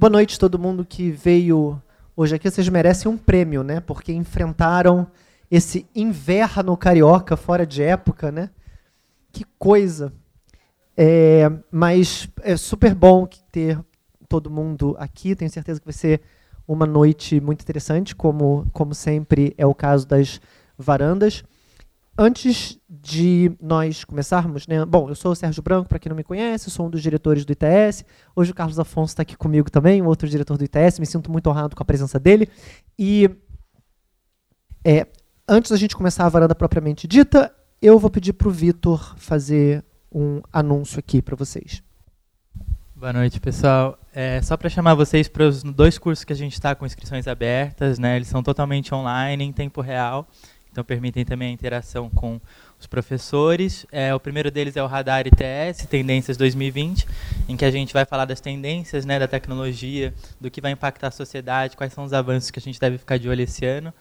Boa 0.00 0.10
noite 0.10 0.38
todo 0.38 0.60
mundo 0.60 0.84
que 0.84 1.10
veio 1.10 1.82
hoje 2.16 2.36
aqui. 2.36 2.48
Vocês 2.48 2.68
merecem 2.68 3.10
um 3.10 3.16
prêmio, 3.16 3.64
né? 3.64 3.80
Porque 3.80 4.12
enfrentaram 4.12 5.08
esse 5.50 5.88
inverno 5.92 6.76
carioca 6.76 7.36
fora 7.36 7.66
de 7.66 7.82
época, 7.82 8.30
né? 8.30 8.48
Que 9.32 9.44
coisa. 9.58 10.12
É, 10.96 11.50
mas 11.68 12.28
é 12.42 12.56
super 12.56 12.94
bom 12.94 13.26
ter 13.50 13.76
todo 14.28 14.48
mundo 14.48 14.94
aqui. 15.00 15.34
Tenho 15.34 15.50
certeza 15.50 15.80
que 15.80 15.86
vai 15.86 15.92
ser 15.92 16.20
uma 16.64 16.86
noite 16.86 17.40
muito 17.40 17.62
interessante, 17.62 18.14
como, 18.14 18.68
como 18.72 18.94
sempre 18.94 19.52
é 19.58 19.66
o 19.66 19.74
caso 19.74 20.06
das 20.06 20.40
varandas. 20.78 21.42
Antes 22.20 22.76
de 22.90 23.52
nós 23.62 24.02
começarmos, 24.02 24.66
né? 24.66 24.84
Bom, 24.84 25.08
eu 25.08 25.14
sou 25.14 25.30
o 25.30 25.36
Sérgio 25.36 25.62
Branco, 25.62 25.88
para 25.88 26.00
quem 26.00 26.10
não 26.10 26.16
me 26.16 26.24
conhece, 26.24 26.68
sou 26.68 26.88
um 26.88 26.90
dos 26.90 27.00
diretores 27.00 27.44
do 27.44 27.52
ITS. 27.52 28.04
Hoje 28.34 28.50
o 28.50 28.54
Carlos 28.56 28.76
Afonso 28.76 29.12
está 29.12 29.22
aqui 29.22 29.36
comigo 29.36 29.70
também, 29.70 30.02
outro 30.02 30.28
diretor 30.28 30.58
do 30.58 30.64
ITS. 30.64 30.98
Me 30.98 31.06
sinto 31.06 31.30
muito 31.30 31.48
honrado 31.48 31.76
com 31.76 31.82
a 31.84 31.86
presença 31.86 32.18
dele. 32.18 32.48
E 32.98 33.30
é, 34.84 35.06
antes 35.46 35.70
da 35.70 35.76
gente 35.76 35.94
começar 35.94 36.26
a 36.26 36.28
varanda 36.28 36.56
propriamente 36.56 37.06
dita, 37.06 37.54
eu 37.80 38.00
vou 38.00 38.10
pedir 38.10 38.32
para 38.32 38.48
o 38.48 38.50
Vitor 38.50 39.14
fazer 39.16 39.84
um 40.12 40.40
anúncio 40.52 40.98
aqui 40.98 41.22
para 41.22 41.36
vocês. 41.36 41.84
Boa 42.96 43.12
noite, 43.12 43.38
pessoal. 43.38 43.96
É, 44.12 44.42
só 44.42 44.56
para 44.56 44.68
chamar 44.68 44.94
vocês 44.94 45.28
para 45.28 45.44
os 45.44 45.62
dois 45.62 45.98
cursos 45.98 46.24
que 46.24 46.32
a 46.32 46.36
gente 46.36 46.54
está 46.54 46.74
com 46.74 46.84
inscrições 46.84 47.28
abertas, 47.28 47.96
né? 47.96 48.16
Eles 48.16 48.26
são 48.26 48.42
totalmente 48.42 48.92
online, 48.92 49.44
em 49.44 49.52
tempo 49.52 49.80
real, 49.80 50.26
então 50.70 50.84
permitem 50.84 51.24
também 51.24 51.48
a 51.48 51.52
interação 51.52 52.08
com 52.10 52.40
os 52.78 52.86
professores. 52.86 53.86
É, 53.90 54.14
o 54.14 54.20
primeiro 54.20 54.50
deles 54.50 54.76
é 54.76 54.82
o 54.82 54.86
Radar 54.86 55.26
ITS, 55.26 55.86
Tendências 55.88 56.36
2020, 56.36 57.06
em 57.48 57.56
que 57.56 57.64
a 57.64 57.70
gente 57.70 57.92
vai 57.92 58.04
falar 58.04 58.24
das 58.24 58.40
tendências 58.40 59.04
né, 59.04 59.18
da 59.18 59.26
tecnologia, 59.26 60.14
do 60.40 60.50
que 60.50 60.60
vai 60.60 60.72
impactar 60.72 61.08
a 61.08 61.10
sociedade, 61.10 61.76
quais 61.76 61.92
são 61.92 62.04
os 62.04 62.12
avanços 62.12 62.50
que 62.50 62.58
a 62.58 62.62
gente 62.62 62.78
deve 62.78 62.98
ficar 62.98 63.18
de 63.18 63.28
olho 63.28 63.42
esse 63.42 63.64
ano. 63.64 63.92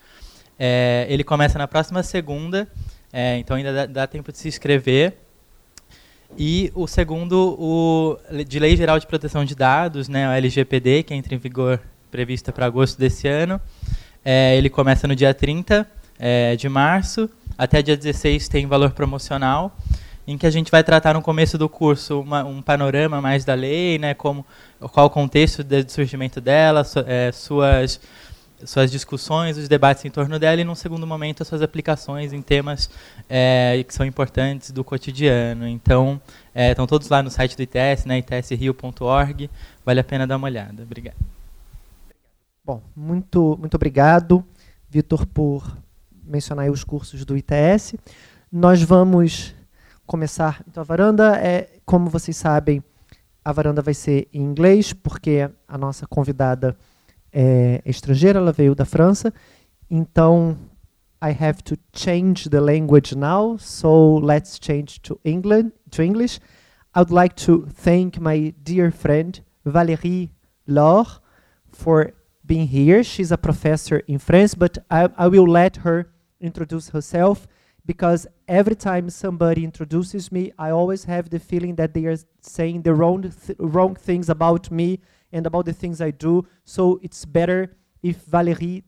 É, 0.60 1.06
ele 1.10 1.24
começa 1.24 1.58
na 1.58 1.68
próxima 1.68 2.04
segunda, 2.04 2.68
é, 3.12 3.38
então 3.38 3.58
ainda 3.58 3.74
dá, 3.74 3.86
dá 3.86 4.08
tempo 4.08 4.32
de 4.32 4.38
se 4.38 4.48
inscrever. 4.48 5.18
E 6.38 6.72
o 6.76 6.88
segundo, 6.88 7.56
o 7.58 8.18
de 8.46 8.60
Lei 8.60 8.76
Geral 8.76 9.00
de 9.00 9.08
Proteção 9.08 9.46
de 9.46 9.56
Dados, 9.56 10.10
né, 10.10 10.28
o 10.28 10.32
LGPD, 10.34 11.04
que 11.04 11.14
entra 11.14 11.34
em 11.34 11.38
vigor 11.38 11.80
prevista 12.12 12.52
para 12.52 12.66
agosto 12.66 12.98
desse 12.98 13.28
ano. 13.28 13.62
É, 14.26 14.58
ele 14.58 14.70
começa 14.70 15.08
no 15.08 15.16
dia 15.16 15.34
30 15.34 15.88
é, 16.20 16.56
de 16.56 16.68
março, 16.70 17.30
até 17.58 17.82
dia 17.82 17.98
16 17.98 18.48
tem 18.48 18.66
valor 18.66 18.92
promocional, 18.92 19.76
em 20.28 20.38
que 20.38 20.46
a 20.46 20.52
gente 20.52 20.70
vai 20.70 20.84
tratar 20.84 21.14
no 21.14 21.22
começo 21.22 21.58
do 21.58 21.70
curso 21.70 22.22
uma, 22.22 22.44
um 22.44 22.62
panorama 22.62 23.22
mais 23.22 23.46
da 23.46 23.54
lei, 23.54 23.98
né, 23.98 24.14
como, 24.14 24.46
qual 24.92 25.08
o 25.08 25.10
contexto 25.10 25.64
do 25.64 25.90
surgimento 25.90 26.42
dela, 26.42 26.84
su, 26.84 27.00
é, 27.00 27.32
suas 27.32 28.00
suas 28.66 28.90
discussões, 28.90 29.58
os 29.58 29.68
debates 29.68 30.04
em 30.06 30.10
torno 30.10 30.40
dela 30.40 30.60
e, 30.60 30.64
num 30.64 30.76
segundo 30.76 31.06
momento, 31.06 31.44
as 31.44 31.48
suas 31.48 31.62
aplicações 31.62 32.34
em 32.34 32.42
temas 32.42 32.90
é, 33.30 33.84
que 33.88 33.94
são 33.94 34.06
importantes 34.06 34.72
do 34.72 34.84
cotidiano. 34.84 35.68
Então, 35.68 36.20
é, 36.56 36.72
estão 36.72 36.88
todos 36.88 37.08
lá 37.10 37.22
no 37.22 37.30
site 37.30 37.56
do 37.56 37.62
ITS, 37.62 38.06
né, 38.06 38.18
itsrio.org. 38.18 39.50
Vale 39.86 40.00
a 40.00 40.04
pena 40.04 40.26
dar 40.26 40.38
uma 40.38 40.48
olhada. 40.48 40.82
Obrigado. 40.82 41.18
Bom, 42.66 42.82
muito, 42.96 43.56
muito 43.60 43.76
obrigado, 43.76 44.44
Vitor, 44.90 45.26
por 45.28 45.78
mencionar 46.28 46.70
os 46.70 46.84
cursos 46.84 47.26
do 47.26 47.36
ITS. 47.36 47.96
Nós 48.52 48.82
vamos 48.82 49.56
começar. 50.06 50.64
Então, 50.68 50.82
a 50.82 50.86
varanda 50.86 51.38
é, 51.38 51.80
como 51.86 52.10
vocês 52.10 52.38
sabem, 52.38 52.84
a 53.44 53.52
varanda 53.52 53.82
vai 53.82 53.94
ser 53.94 54.28
em 54.34 54.42
inglês, 54.42 54.94
porque 54.94 55.50
a 55.68 55.78
nossa 55.78 56.06
convidada 56.06 56.78
é 57.32 57.82
estrangeira, 57.86 58.40
ela 58.40 58.52
veio 58.52 58.76
da 58.76 58.86
França. 58.86 59.34
Então, 59.90 60.58
I 61.22 61.32
have 61.32 61.64
to 61.64 61.76
change 61.94 62.50
the 62.50 62.60
language 62.60 63.16
now, 63.16 63.58
so 63.58 64.20
let's 64.20 64.60
change 64.62 65.00
to 65.02 65.20
England, 65.24 65.72
to 65.92 66.04
English. 66.04 66.40
I 66.94 67.00
would 67.00 67.14
like 67.14 67.36
to 67.46 67.68
thank 67.84 68.20
my 68.20 68.54
dear 68.64 68.92
friend 68.92 69.42
Valérie 69.66 70.30
Laure 70.68 71.22
for 71.70 72.14
being 72.46 72.68
here. 72.68 73.04
She's 73.04 73.32
a 73.32 73.38
professor 73.38 74.02
in 74.08 74.20
France, 74.20 74.56
but 74.56 74.78
I, 74.90 75.10
I 75.18 75.28
will 75.28 75.48
let 75.48 75.78
her 75.78 76.10
introduce 76.40 76.90
herself 76.90 77.48
because 77.86 78.28
every 78.48 78.76
time 78.76 79.10
somebody 79.10 79.64
introduces 79.64 80.32
me, 80.32 80.52
I 80.60 80.72
always 80.72 81.06
have 81.06 81.30
the 81.30 81.40
feeling 81.40 81.76
that 81.76 81.94
they 81.94 82.06
are 82.06 82.18
saying 82.42 82.82
the 82.82 82.94
wrong, 82.94 83.22
th 83.24 83.56
wrong 83.60 83.96
things 83.96 84.30
about 84.30 84.70
me 84.70 85.00
and 85.32 85.48
about 85.48 85.66
the 85.66 85.74
things 85.74 86.02
I 86.02 86.12
do. 86.12 86.46
So 86.66 87.00
it's 87.02 87.24
better 87.26 87.76
if 88.04 88.18
Valerie 88.26 88.84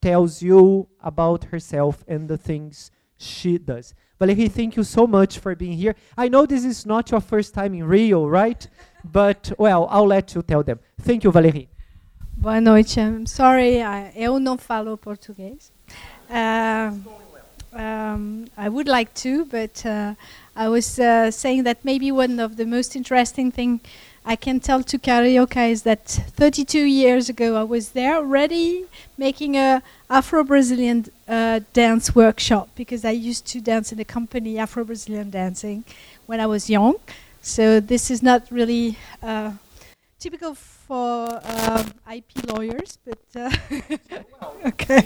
tells 0.00 0.40
you 0.40 0.88
about 1.00 1.44
herself 1.44 2.04
and 2.06 2.28
the 2.28 2.38
things 2.38 2.90
she 3.18 3.58
does. 3.58 3.94
Valerie, 4.18 4.48
thank 4.48 4.76
you 4.76 4.84
so 4.84 5.06
much 5.06 5.38
for 5.38 5.54
being 5.54 5.76
here. 5.76 5.94
I 6.16 6.28
know 6.28 6.46
this 6.46 6.64
is 6.64 6.86
not 6.86 7.10
your 7.10 7.20
first 7.20 7.54
time 7.54 7.74
in 7.74 7.84
Rio, 7.84 8.26
right? 8.26 8.66
but, 9.04 9.52
well, 9.58 9.88
I'll 9.90 10.06
let 10.06 10.34
you 10.34 10.42
tell 10.42 10.62
them. 10.62 10.78
Thank 11.00 11.24
you, 11.24 11.32
Valerie. 11.32 11.68
Boa 12.36 12.60
noite. 12.60 12.98
I'm 12.98 13.26
sorry, 13.26 13.82
I, 13.82 14.12
eu 14.14 14.38
não 14.38 14.56
falo 14.58 14.96
português. 14.96 15.72
Uh, 16.30 16.92
um, 17.72 18.48
I 18.56 18.68
would 18.68 18.88
like 18.88 19.12
to, 19.14 19.44
but 19.44 19.84
uh, 19.84 20.14
I 20.54 20.68
was 20.68 20.98
uh, 20.98 21.30
saying 21.30 21.64
that 21.64 21.84
maybe 21.84 22.10
one 22.10 22.40
of 22.40 22.56
the 22.56 22.64
most 22.64 22.96
interesting 22.96 23.52
thing 23.52 23.80
I 24.24 24.34
can 24.34 24.58
tell 24.58 24.82
to 24.82 24.98
Carioca 24.98 25.70
is 25.70 25.82
that 25.82 26.04
32 26.04 26.80
years 26.80 27.28
ago 27.28 27.56
I 27.56 27.62
was 27.62 27.90
there 27.90 28.16
already 28.16 28.86
making 29.16 29.56
a 29.56 29.82
Afro-Brazilian 30.10 31.06
uh, 31.28 31.60
dance 31.72 32.14
workshop 32.14 32.70
because 32.74 33.04
I 33.04 33.12
used 33.12 33.46
to 33.48 33.60
dance 33.60 33.92
in 33.92 34.00
a 34.00 34.04
company 34.04 34.58
Afro-Brazilian 34.58 35.30
dancing 35.30 35.84
when 36.26 36.40
I 36.40 36.46
was 36.46 36.68
young. 36.68 36.96
So 37.40 37.78
this 37.78 38.10
is 38.10 38.22
not 38.22 38.42
really 38.50 38.98
uh, 39.22 39.52
typical 40.18 40.54
for 40.54 41.28
uh, 41.44 41.84
IP 42.12 42.24
lawyers, 42.46 42.98
but 43.04 43.18
uh, 43.34 43.50
okay. 44.66 45.02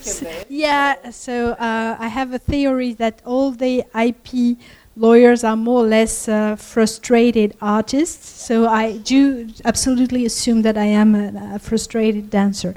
So 0.00 0.44
yeah, 0.48 1.10
so 1.10 1.52
uh, 1.52 1.96
I 1.98 2.08
have 2.08 2.32
a 2.32 2.38
theory 2.38 2.94
that 2.94 3.22
all 3.24 3.50
the 3.50 3.84
IP 3.94 4.58
lawyers 4.96 5.44
are 5.44 5.56
more 5.56 5.84
or 5.84 5.86
less 5.86 6.28
uh, 6.28 6.56
frustrated 6.56 7.56
artists. 7.60 8.28
So 8.28 8.68
I 8.68 8.98
do 8.98 9.48
absolutely 9.64 10.24
assume 10.24 10.62
that 10.62 10.76
I 10.76 10.86
am 10.86 11.14
a, 11.14 11.54
a 11.56 11.58
frustrated 11.58 12.30
dancer. 12.30 12.74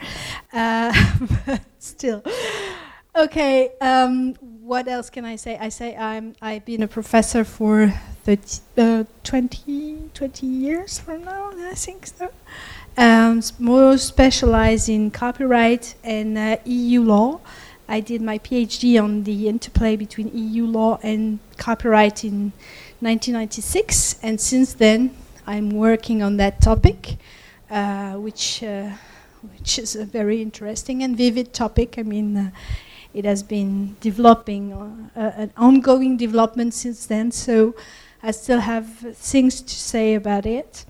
Uh, 0.52 0.92
still. 1.80 2.24
Okay, 3.16 3.72
um, 3.82 4.36
what 4.68 4.88
else 4.90 5.10
can 5.10 5.24
I 5.24 5.38
say? 5.38 5.58
I 5.58 5.70
say 5.70 5.96
I'm, 5.96 6.36
I've 6.42 6.66
been 6.66 6.84
a 6.84 6.90
professor 6.90 7.46
for 7.46 7.94
30, 8.24 8.60
uh, 8.78 9.04
20, 9.24 10.10
20 10.14 10.46
years 10.46 11.00
from 11.00 11.24
now, 11.24 11.52
I 11.56 11.74
think 11.74 12.06
so. 12.08 12.32
Um, 12.98 13.42
more 13.60 13.98
specialized 13.98 14.90
in 14.90 15.10
copyright 15.12 15.96
and 16.04 16.38
uh, 16.38 16.58
EU 16.66 17.02
law. 17.02 17.40
I 17.88 18.02
did 18.02 18.22
my 18.22 18.40
PhD 18.40 19.02
on 19.02 19.24
the 19.24 19.48
interplay 19.48 19.96
between 19.96 20.32
EU 20.34 20.66
law 20.66 21.00
and 21.02 21.40
copyright 21.56 22.26
in 22.26 22.52
1996, 23.00 24.20
and 24.22 24.42
since 24.42 24.74
then 24.74 25.16
I'm 25.46 25.70
working 25.70 26.22
on 26.22 26.36
that 26.38 26.60
topic, 26.60 27.16
uh, 27.72 28.16
which 28.16 28.62
uh, 28.64 28.90
which 29.54 29.80
is 29.80 29.96
a 29.96 30.04
very 30.04 30.42
interesting 30.42 31.04
and 31.04 31.16
vivid 31.16 31.54
topic. 31.54 31.98
I 31.98 32.04
mean, 32.04 32.36
uh, 32.36 32.50
it 33.18 33.26
has 33.26 33.42
been 33.42 33.96
developing, 34.00 34.72
uh, 34.74 35.10
an 35.16 35.52
ongoing 35.58 36.18
development 36.18 36.72
since 36.74 37.08
then. 37.08 37.32
So 37.32 37.74
I 38.22 38.30
still 38.30 38.60
have 38.60 38.88
things 39.16 39.60
to 39.62 39.76
say 39.76 40.14
about 40.14 40.46
it. 40.46 40.86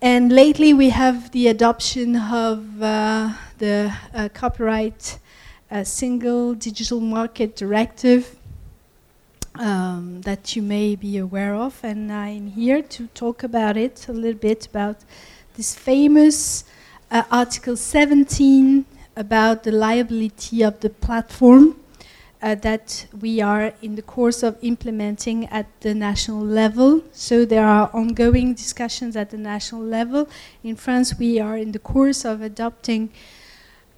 And 0.00 0.32
lately 0.32 0.72
we 0.72 0.88
have 0.88 1.30
the 1.32 1.48
adoption 1.48 2.16
of 2.16 2.82
uh, 2.82 3.34
the 3.58 3.92
uh, 4.14 4.30
copyright 4.32 5.18
a 5.70 5.84
single 5.84 6.54
digital 6.54 7.00
market 7.00 7.56
directive 7.56 8.36
um, 9.54 10.20
that 10.22 10.54
you 10.54 10.62
may 10.62 10.96
be 10.96 11.16
aware 11.16 11.54
of, 11.54 11.80
and 11.82 12.12
I'm 12.12 12.48
here 12.48 12.82
to 12.82 13.06
talk 13.08 13.42
about 13.42 13.78
it 13.78 14.06
a 14.08 14.12
little 14.12 14.38
bit 14.38 14.66
about 14.66 14.96
this 15.56 15.74
famous 15.74 16.64
uh, 17.10 17.22
Article 17.30 17.76
17 17.76 18.84
about 19.16 19.62
the 19.62 19.72
liability 19.72 20.62
of 20.62 20.80
the 20.80 20.90
platform 20.90 21.76
uh, 22.42 22.56
that 22.56 23.06
we 23.20 23.40
are 23.40 23.72
in 23.82 23.94
the 23.94 24.02
course 24.02 24.42
of 24.42 24.56
implementing 24.62 25.46
at 25.46 25.66
the 25.80 25.94
national 25.94 26.44
level. 26.44 27.02
So 27.12 27.44
there 27.44 27.66
are 27.66 27.88
ongoing 27.92 28.54
discussions 28.54 29.16
at 29.16 29.30
the 29.30 29.38
national 29.38 29.82
level. 29.82 30.28
In 30.64 30.74
France, 30.76 31.18
we 31.18 31.38
are 31.38 31.56
in 31.56 31.72
the 31.72 31.78
course 31.78 32.24
of 32.24 32.42
adopting 32.42 33.10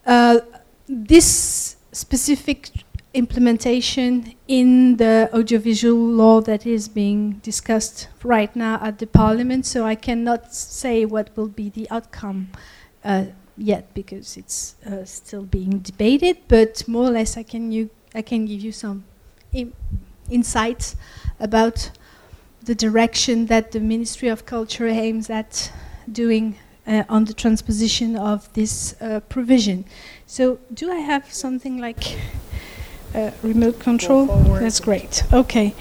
uh, 0.05 0.40
this 0.87 1.76
specific 1.93 2.70
implementation 3.14 4.34
in 4.49 4.96
the 4.96 5.31
audiovisual 5.32 5.96
law 5.96 6.40
that 6.40 6.66
is 6.66 6.88
being 6.88 7.34
discussed 7.34 8.08
right 8.22 8.55
now 8.55 8.78
at 8.82 8.99
the 8.99 9.06
parliament. 9.06 9.64
So 9.64 9.87
I 9.87 9.94
cannot 9.94 10.52
say 10.52 11.05
what 11.05 11.34
will 11.37 11.49
be 11.49 11.70
the 11.70 11.88
outcome 11.90 12.49
uh, 13.05 13.26
yet 13.56 13.92
because 13.94 14.36
it's 14.36 14.76
uh, 14.86 15.04
still 15.04 15.42
being 15.42 15.78
debated. 15.78 16.38
But 16.48 16.86
more 16.88 17.06
or 17.06 17.10
less, 17.10 17.36
I 17.36 17.42
can 17.42 17.72
you 17.72 17.90
I 18.14 18.22
can 18.22 18.46
give 18.46 18.60
you 18.60 18.72
some 18.72 19.04
insights 20.30 20.96
about 21.40 21.90
the 22.62 22.74
direction 22.74 23.46
that 23.46 23.72
the 23.72 23.80
Ministry 23.80 24.28
of 24.28 24.46
Culture 24.46 24.86
aims 24.86 25.28
at 25.28 25.70
doing 26.10 26.56
uh, 26.86 27.04
on 27.08 27.24
the 27.24 27.34
transposition 27.34 28.16
of 28.16 28.52
this 28.54 28.94
uh, 29.00 29.20
provision. 29.28 29.84
So, 30.26 30.58
do 30.72 30.90
I 30.90 30.96
have 30.96 31.32
something 31.32 31.78
like 31.78 32.18
uh, 33.14 33.30
remote 33.42 33.80
control? 33.80 34.26
That's 34.60 34.80
great. 34.80 35.24
Okay. 35.32 35.74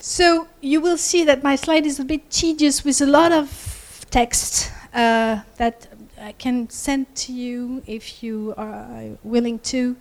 So, 0.00 0.48
you 0.60 0.80
will 0.80 0.96
see 0.96 1.24
that 1.24 1.42
my 1.42 1.56
slide 1.56 1.86
is 1.86 2.00
a 2.00 2.04
bit 2.04 2.30
tedious 2.30 2.84
with 2.84 3.00
a 3.00 3.06
lot 3.06 3.32
of 3.32 4.06
text 4.10 4.72
uh, 4.94 5.40
that 5.56 5.88
I 6.20 6.32
can 6.32 6.68
send 6.70 7.14
to 7.16 7.32
you 7.32 7.82
if 7.86 8.22
you 8.22 8.54
are 8.56 9.18
willing 9.22 9.58
to, 9.60 9.96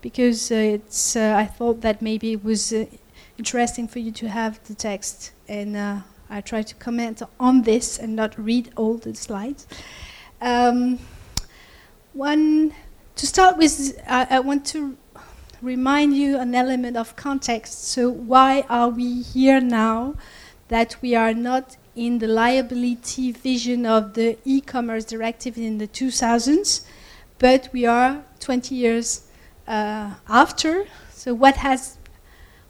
because 0.00 0.50
uh, 0.50 0.54
it's. 0.54 1.16
Uh, 1.16 1.34
I 1.36 1.46
thought 1.46 1.80
that 1.82 2.02
maybe 2.02 2.32
it 2.32 2.44
was 2.44 2.72
interesting 3.38 3.88
for 3.88 3.98
you 3.98 4.12
to 4.12 4.28
have 4.28 4.62
the 4.64 4.74
text 4.74 5.32
and 5.48 5.76
I 6.30 6.40
try 6.40 6.62
to 6.62 6.74
comment 6.76 7.22
on 7.40 7.62
this 7.62 7.98
and 7.98 8.14
not 8.14 8.38
read 8.38 8.70
all 8.76 8.94
the 8.94 9.14
slides. 9.14 9.66
Um, 10.40 11.00
one, 12.12 12.72
to 13.16 13.26
start 13.26 13.58
with, 13.58 14.00
I, 14.06 14.26
I 14.30 14.40
want 14.40 14.64
to 14.66 14.96
remind 15.60 16.16
you 16.16 16.38
an 16.38 16.54
element 16.54 16.96
of 16.96 17.16
context. 17.16 17.84
So, 17.88 18.08
why 18.08 18.64
are 18.68 18.88
we 18.88 19.22
here 19.22 19.60
now 19.60 20.14
that 20.68 20.96
we 21.02 21.16
are 21.16 21.34
not 21.34 21.76
in 22.00 22.18
the 22.18 22.26
liability 22.26 23.30
vision 23.30 23.84
of 23.84 24.14
the 24.14 24.38
e 24.46 24.62
commerce 24.62 25.04
directive 25.04 25.58
in 25.58 25.76
the 25.76 25.86
2000s, 25.86 26.86
but 27.38 27.68
we 27.74 27.84
are 27.84 28.24
20 28.40 28.74
years 28.74 29.28
uh, 29.68 30.14
after? 30.26 30.86
So, 31.12 31.34
what 31.34 31.56
has, 31.56 31.98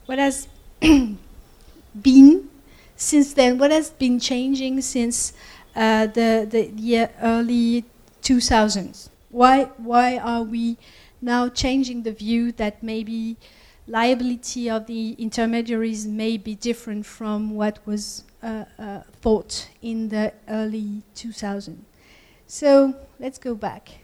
what 0.06 0.19
has 0.19 0.49
been 2.03 2.49
since 2.97 3.32
then, 3.35 3.56
what 3.56 3.71
has 3.71 3.91
been 3.91 4.19
changing 4.19 4.81
since 4.81 5.32
uh, 5.77 6.06
the, 6.06 6.49
the, 6.50 6.71
the 6.75 7.09
early 7.23 7.85
2000s? 8.23 9.11
Why, 9.31 9.71
why 9.77 10.19
are 10.19 10.43
we 10.43 10.77
now 11.23 11.49
changing 11.49 12.03
the 12.03 12.12
view 12.12 12.50
that 12.53 12.82
maybe 12.82 13.37
liability 13.91 14.71
of 14.71 14.87
the 14.87 15.13
intermediaries 15.19 16.07
may 16.07 16.37
be 16.37 16.55
different 16.55 17.05
from 17.07 17.51
what 17.51 17.79
was 17.87 18.25
uh, 18.43 18.65
uh, 18.79 19.01
thought 19.21 19.69
in 19.83 20.09
the 20.09 20.33
early 20.49 21.03
2000s? 21.15 21.77
So 22.47 22.95
let's 23.19 23.39
go 23.39 23.55
back. 23.55 23.99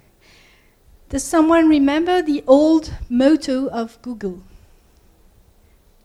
Does 1.09 1.25
someone 1.25 1.69
remember 1.69 2.21
the 2.21 2.43
old 2.47 2.93
motto 3.09 3.69
of 3.69 4.01
Google? 4.03 4.43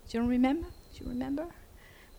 Do 0.09 0.17
you 0.17 0.27
remember? 0.27 0.67
Do 0.93 1.03
you 1.03 1.09
remember? 1.09 1.47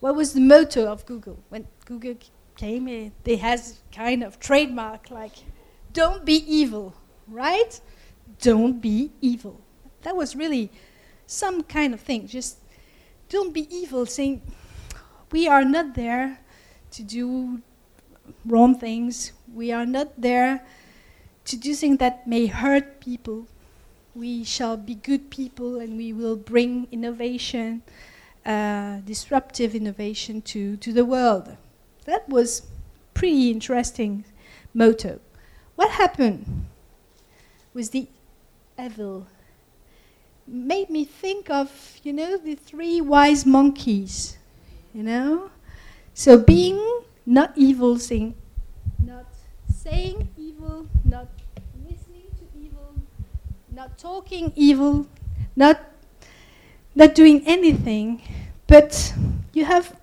what 0.03 0.17
was 0.17 0.33
the 0.33 0.41
motto 0.41 0.91
of 0.91 1.07
Google 1.07 1.39
when 1.49 1.69
Google 1.85 2.17
came 2.57 2.89
in? 2.89 3.13
They 3.23 3.37
has 3.37 3.79
kind 3.93 4.25
of 4.25 4.41
trademark 4.41 5.13
like, 5.13 5.37
"Don't 5.93 6.25
be 6.25 6.39
evil," 6.53 6.93
right? 7.29 7.81
Don't 8.41 8.81
be 8.83 9.13
evil. 9.21 9.61
That 10.03 10.17
was 10.17 10.35
really 10.35 10.73
some 11.33 11.63
kind 11.63 11.95
of 11.95 12.01
thing. 12.01 12.27
Just 12.27 12.59
don't 13.29 13.53
be 13.53 13.67
evil, 13.75 14.07
saying 14.07 14.43
we 15.31 15.49
are 15.49 15.65
not 15.65 15.95
there 15.95 16.41
to 16.93 17.03
do 17.03 17.63
wrong 18.45 18.79
things. 18.79 19.33
We 19.53 19.73
are 19.73 19.87
not 19.87 20.21
there 20.21 20.65
to 21.45 21.57
do 21.57 21.75
things 21.75 21.99
that 21.99 22.27
may 22.27 22.47
hurt 22.47 23.01
people. 23.01 23.47
We 24.15 24.45
shall 24.45 24.77
be 24.77 24.95
good 24.95 25.31
people 25.31 25.81
and 25.81 25.97
we 25.97 26.13
will 26.13 26.37
bring 26.37 26.87
innovation 26.93 27.83
uh, 28.45 28.97
disruptive 29.05 29.75
innovation 29.75 30.43
to, 30.43 30.77
to 30.79 30.93
the 30.93 31.05
world. 31.05 31.57
That 32.07 32.29
was 32.29 32.63
pretty 33.15 33.51
interesting 33.51 34.25
motto. 34.75 35.21
What 35.77 35.93
happened 35.93 36.67
with 37.73 37.93
the 37.93 38.09
evil? 38.79 39.27
Made 40.47 40.91
me 40.91 41.05
think 41.05 41.51
of, 41.51 41.99
you 42.03 42.13
know, 42.13 42.37
the 42.37 42.55
three 42.55 43.01
wise 43.01 43.47
monkeys, 43.47 44.39
you 44.93 45.03
know? 45.03 45.51
So 46.15 46.39
being 46.39 47.03
not 47.25 47.53
evil, 47.57 47.99
saying, 47.99 48.35
not 49.05 49.27
saying 49.73 50.29
evil, 50.37 50.87
not 51.05 51.29
listening 51.89 52.27
to 52.39 52.59
evil, 52.59 52.95
not 53.71 53.97
talking 53.99 54.53
evil, 54.57 55.07
not 55.57 55.81
not 56.95 57.15
doing 57.15 57.43
anything, 57.47 58.21
but 58.67 59.15
you 59.53 59.65
have 59.65 59.97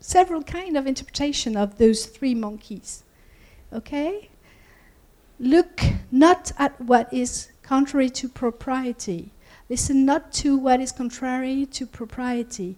several 0.00 0.42
kind 0.42 0.76
of 0.76 0.86
interpretation 0.86 1.56
of 1.56 1.78
those 1.78 2.06
three 2.06 2.34
monkeys. 2.34 3.04
Okay? 3.72 4.30
Look 5.38 5.80
not 6.10 6.52
at 6.58 6.80
what 6.80 7.12
is 7.12 7.48
contrary 7.62 8.08
to 8.10 8.28
propriety. 8.28 9.32
Listen 9.68 10.04
not 10.04 10.32
to 10.32 10.56
what 10.56 10.80
is 10.80 10.92
contrary 10.92 11.66
to 11.66 11.86
propriety. 11.86 12.76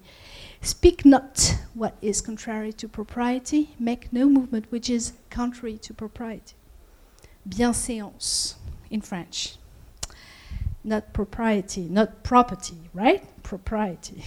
Speak 0.60 1.04
not 1.04 1.56
what 1.74 1.96
is 2.00 2.20
contrary 2.20 2.72
to 2.74 2.88
propriety. 2.88 3.74
Make 3.78 4.12
no 4.12 4.28
movement 4.28 4.66
which 4.70 4.88
is 4.88 5.12
contrary 5.30 5.78
to 5.78 5.92
propriety. 5.92 6.54
Bienséance 7.48 8.54
in 8.90 9.00
French 9.00 9.58
not 10.86 11.12
propriety, 11.12 11.82
not 11.82 12.22
property, 12.22 12.78
right? 12.94 13.24
Propriety. 13.42 14.22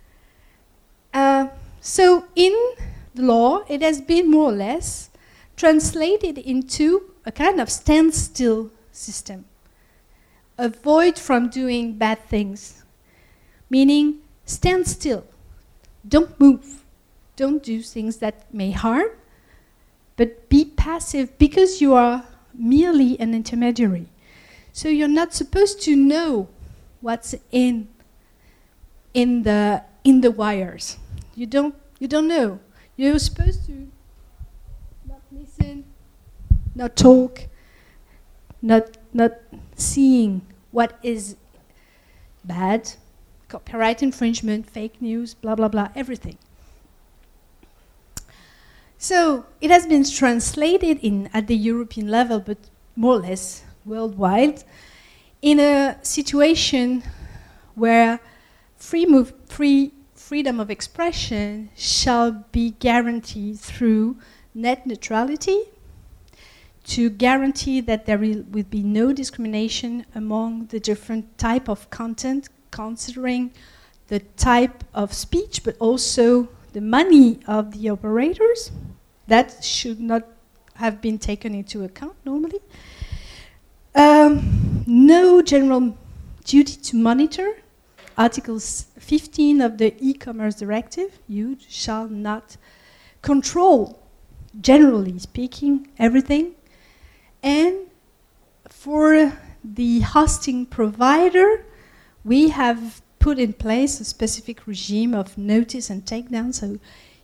uh, 1.14 1.48
so 1.80 2.24
in 2.34 2.52
the 3.14 3.22
law, 3.22 3.62
it 3.68 3.82
has 3.82 4.00
been 4.00 4.30
more 4.30 4.50
or 4.50 4.56
less 4.56 5.10
translated 5.56 6.38
into 6.38 7.12
a 7.26 7.30
kind 7.30 7.60
of 7.60 7.70
standstill 7.70 8.70
system. 8.90 9.44
Avoid 10.60 11.18
from 11.18 11.48
doing 11.48 11.94
bad 11.94 12.18
things, 12.28 12.84
meaning 13.70 14.18
stand 14.44 14.86
still, 14.86 15.24
don't 16.06 16.38
move, 16.38 16.84
don't 17.34 17.62
do 17.62 17.80
things 17.80 18.18
that 18.18 18.52
may 18.52 18.70
harm, 18.70 19.08
but 20.16 20.50
be 20.50 20.66
passive 20.66 21.38
because 21.38 21.80
you 21.80 21.94
are 21.94 22.24
merely 22.52 23.18
an 23.18 23.32
intermediary. 23.32 24.08
So 24.70 24.90
you're 24.90 25.08
not 25.08 25.32
supposed 25.32 25.80
to 25.82 25.96
know 25.96 26.48
what's 27.00 27.34
in 27.50 27.88
in 29.14 29.44
the 29.44 29.82
in 30.04 30.20
the 30.20 30.30
wires. 30.30 30.98
You 31.34 31.46
don't 31.46 31.74
you 31.98 32.06
don't 32.06 32.28
know. 32.28 32.60
You're 32.96 33.18
supposed 33.18 33.64
to 33.64 33.88
not 35.08 35.22
listen, 35.32 35.84
not 36.74 36.96
talk, 36.96 37.46
not 38.60 38.98
not 39.14 39.32
seeing 39.74 40.42
what 40.70 40.98
is 41.02 41.36
bad, 42.44 42.92
copyright 43.48 44.02
infringement, 44.02 44.68
fake 44.68 45.00
news, 45.00 45.34
blah 45.34 45.54
blah 45.54 45.68
blah, 45.68 45.88
everything. 45.94 46.38
So 48.98 49.46
it 49.60 49.70
has 49.70 49.86
been 49.86 50.04
translated 50.04 50.98
in 51.00 51.30
at 51.32 51.46
the 51.46 51.56
European 51.56 52.08
level, 52.08 52.38
but 52.38 52.58
more 52.96 53.14
or 53.14 53.20
less 53.20 53.64
worldwide 53.84 54.62
in 55.42 55.58
a 55.58 55.98
situation 56.02 57.02
where 57.74 58.20
free, 58.76 59.06
move, 59.06 59.32
free 59.46 59.92
freedom 60.14 60.60
of 60.60 60.70
expression 60.70 61.70
shall 61.74 62.44
be 62.52 62.72
guaranteed 62.78 63.58
through 63.58 64.16
net 64.54 64.86
neutrality 64.86 65.62
to 66.84 67.10
guarantee 67.10 67.80
that 67.80 68.06
there 68.06 68.18
will, 68.18 68.42
be 68.42 68.82
no 68.82 69.12
discrimination 69.12 70.06
among 70.14 70.66
the 70.66 70.80
different 70.80 71.38
type 71.38 71.68
of 71.68 71.88
content 71.90 72.48
considering 72.70 73.52
the 74.08 74.20
type 74.36 74.84
of 74.94 75.12
speech 75.12 75.62
but 75.62 75.76
also 75.78 76.48
the 76.72 76.80
money 76.80 77.38
of 77.46 77.72
the 77.72 77.88
operators 77.90 78.70
that 79.26 79.62
should 79.62 80.00
not 80.00 80.24
have 80.74 81.00
been 81.00 81.18
taken 81.18 81.54
into 81.54 81.84
account 81.84 82.14
normally 82.24 82.60
um, 83.94 84.84
no 84.86 85.42
general 85.42 85.96
duty 86.44 86.76
to 86.76 86.96
monitor. 86.96 87.56
Article 88.16 88.58
15 88.58 89.60
of 89.60 89.78
the 89.78 89.94
e-commerce 89.98 90.56
directive, 90.56 91.18
you 91.26 91.56
shall 91.68 92.08
not 92.08 92.56
control, 93.22 94.02
generally 94.60 95.18
speaking, 95.18 95.88
everything. 95.98 96.54
And 97.42 97.76
for 98.68 99.32
the 99.64 100.00
hosting 100.00 100.66
provider, 100.66 101.64
we 102.24 102.48
have 102.48 103.02
put 103.18 103.38
in 103.38 103.52
place 103.52 104.00
a 104.00 104.04
specific 104.04 104.66
regime 104.66 105.14
of 105.14 105.36
notice 105.36 105.90
and 105.90 106.04
takedown. 106.04 106.54
So 106.54 106.78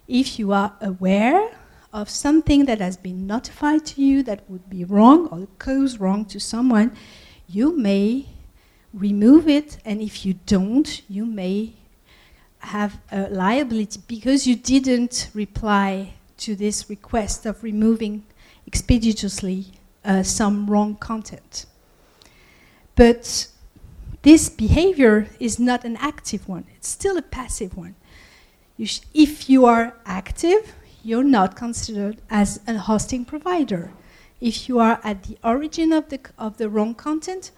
if 0.06 0.38
you 0.38 0.52
are 0.52 0.74
aware 0.80 1.50
of 1.92 2.10
something 2.10 2.66
that 2.66 2.80
has 2.80 2.96
been 2.96 3.26
notified 3.26 3.86
to 3.86 4.02
you 4.02 4.22
that 4.24 4.48
would 4.50 4.68
be 4.68 4.84
wrong 4.84 5.28
or 5.28 5.48
cause 5.58 5.98
wrong 5.98 6.24
to 6.26 6.38
someone, 6.38 6.94
you 7.48 7.76
may 7.76 8.26
remove 8.92 9.48
it, 9.48 9.78
and 9.84 10.00
if 10.00 10.24
you 10.24 10.34
don't, 10.46 11.02
you 11.08 11.24
may 11.26 11.72
have 12.58 12.98
a 13.12 13.28
liability 13.28 14.00
because 14.08 14.46
you 14.46 14.56
didn't 14.56 15.30
reply 15.34 16.14
to 16.38 16.54
this 16.54 16.90
request 16.90 17.46
of 17.46 17.62
removing 17.62 18.24
expeditiously 18.66 19.66
uh, 20.06 20.22
some 20.22 20.70
wrong 20.70 20.96
content. 20.96 21.66
But 22.94 23.48
this 24.22 24.48
behavior 24.48 25.28
is 25.38 25.58
not 25.58 25.84
an 25.84 25.96
active 25.96 26.48
one, 26.48 26.64
it's 26.76 26.88
still 26.88 27.16
a 27.18 27.22
passive 27.22 27.76
one. 27.76 27.94
You 28.76 28.86
if 29.12 29.50
you 29.50 29.66
are 29.66 29.94
active, 30.06 30.74
you're 31.02 31.24
not 31.24 31.56
considered 31.56 32.20
as 32.30 32.60
a 32.66 32.78
hosting 32.78 33.24
provider. 33.24 33.90
If 34.40 34.68
you 34.68 34.78
are 34.78 35.00
at 35.02 35.24
the 35.24 35.38
origin 35.42 35.92
of 35.92 36.08
the, 36.10 36.20
of 36.38 36.58
the 36.58 36.68
wrong 36.68 36.94
content, 36.94 37.52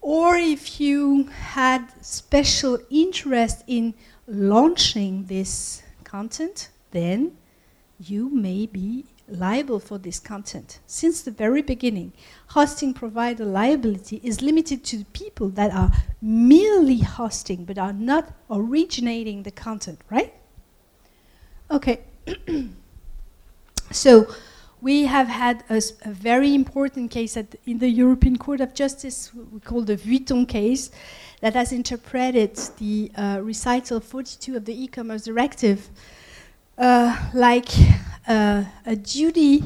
or 0.00 0.36
if 0.36 0.80
you 0.80 1.24
had 1.28 1.86
special 2.04 2.78
interest 2.90 3.64
in 3.66 3.94
launching 4.26 5.24
this 5.26 5.82
content, 6.04 6.68
then 6.90 7.36
you 7.98 8.28
may 8.28 8.66
be 8.66 9.06
liable 9.28 9.80
for 9.80 9.98
this 9.98 10.18
content. 10.18 10.80
Since 10.86 11.22
the 11.22 11.30
very 11.30 11.62
beginning, 11.62 12.12
hosting 12.48 12.94
provider 12.94 13.44
liability 13.44 14.20
is 14.22 14.42
limited 14.42 14.84
to 14.84 15.04
people 15.12 15.48
that 15.50 15.72
are 15.72 15.92
merely 16.20 16.98
hosting 16.98 17.64
but 17.64 17.78
are 17.78 17.92
not 17.92 18.32
originating 18.50 19.42
the 19.42 19.50
content, 19.50 20.00
right? 20.10 20.34
Okay. 21.70 22.00
so 23.90 24.26
we 24.80 25.06
have 25.06 25.28
had 25.28 25.64
a, 25.70 25.80
a 26.04 26.10
very 26.10 26.54
important 26.54 27.10
case 27.10 27.36
at, 27.38 27.54
in 27.64 27.78
the 27.78 27.88
European 27.88 28.36
Court 28.36 28.60
of 28.60 28.74
Justice, 28.74 29.30
we 29.34 29.60
call 29.60 29.80
the 29.80 29.96
Vuitton 29.96 30.46
case, 30.46 30.90
that 31.40 31.54
has 31.54 31.72
interpreted 31.72 32.56
the 32.78 33.10
uh, 33.16 33.40
recital 33.42 34.00
42 34.00 34.56
of 34.56 34.64
the 34.66 34.84
e-commerce 34.84 35.24
directive 35.24 35.88
uh, 36.78 37.30
like 37.32 37.68
uh, 38.26 38.64
a 38.86 38.96
duty 38.96 39.64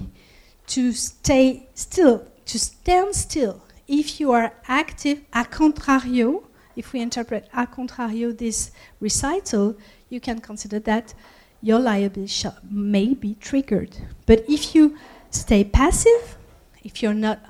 to 0.68 0.92
stay 0.92 1.68
still, 1.74 2.26
to 2.46 2.58
stand 2.58 3.14
still. 3.14 3.62
If 3.86 4.20
you 4.20 4.32
are 4.32 4.52
active, 4.66 5.22
a 5.32 5.44
contrario, 5.44 6.44
if 6.76 6.92
we 6.92 7.00
interpret 7.00 7.48
a 7.54 7.66
contrario 7.66 8.36
this 8.36 8.70
recital, 9.00 9.76
you 10.10 10.20
can 10.20 10.40
consider 10.40 10.78
that 10.80 11.14
your 11.62 11.78
liability 11.78 12.48
may 12.70 13.14
be 13.14 13.34
triggered. 13.34 13.96
But 14.26 14.44
if 14.48 14.74
you 14.74 14.96
stay 15.30 15.64
passive, 15.64 16.36
if 16.84 17.02
you're 17.02 17.14
not 17.14 17.40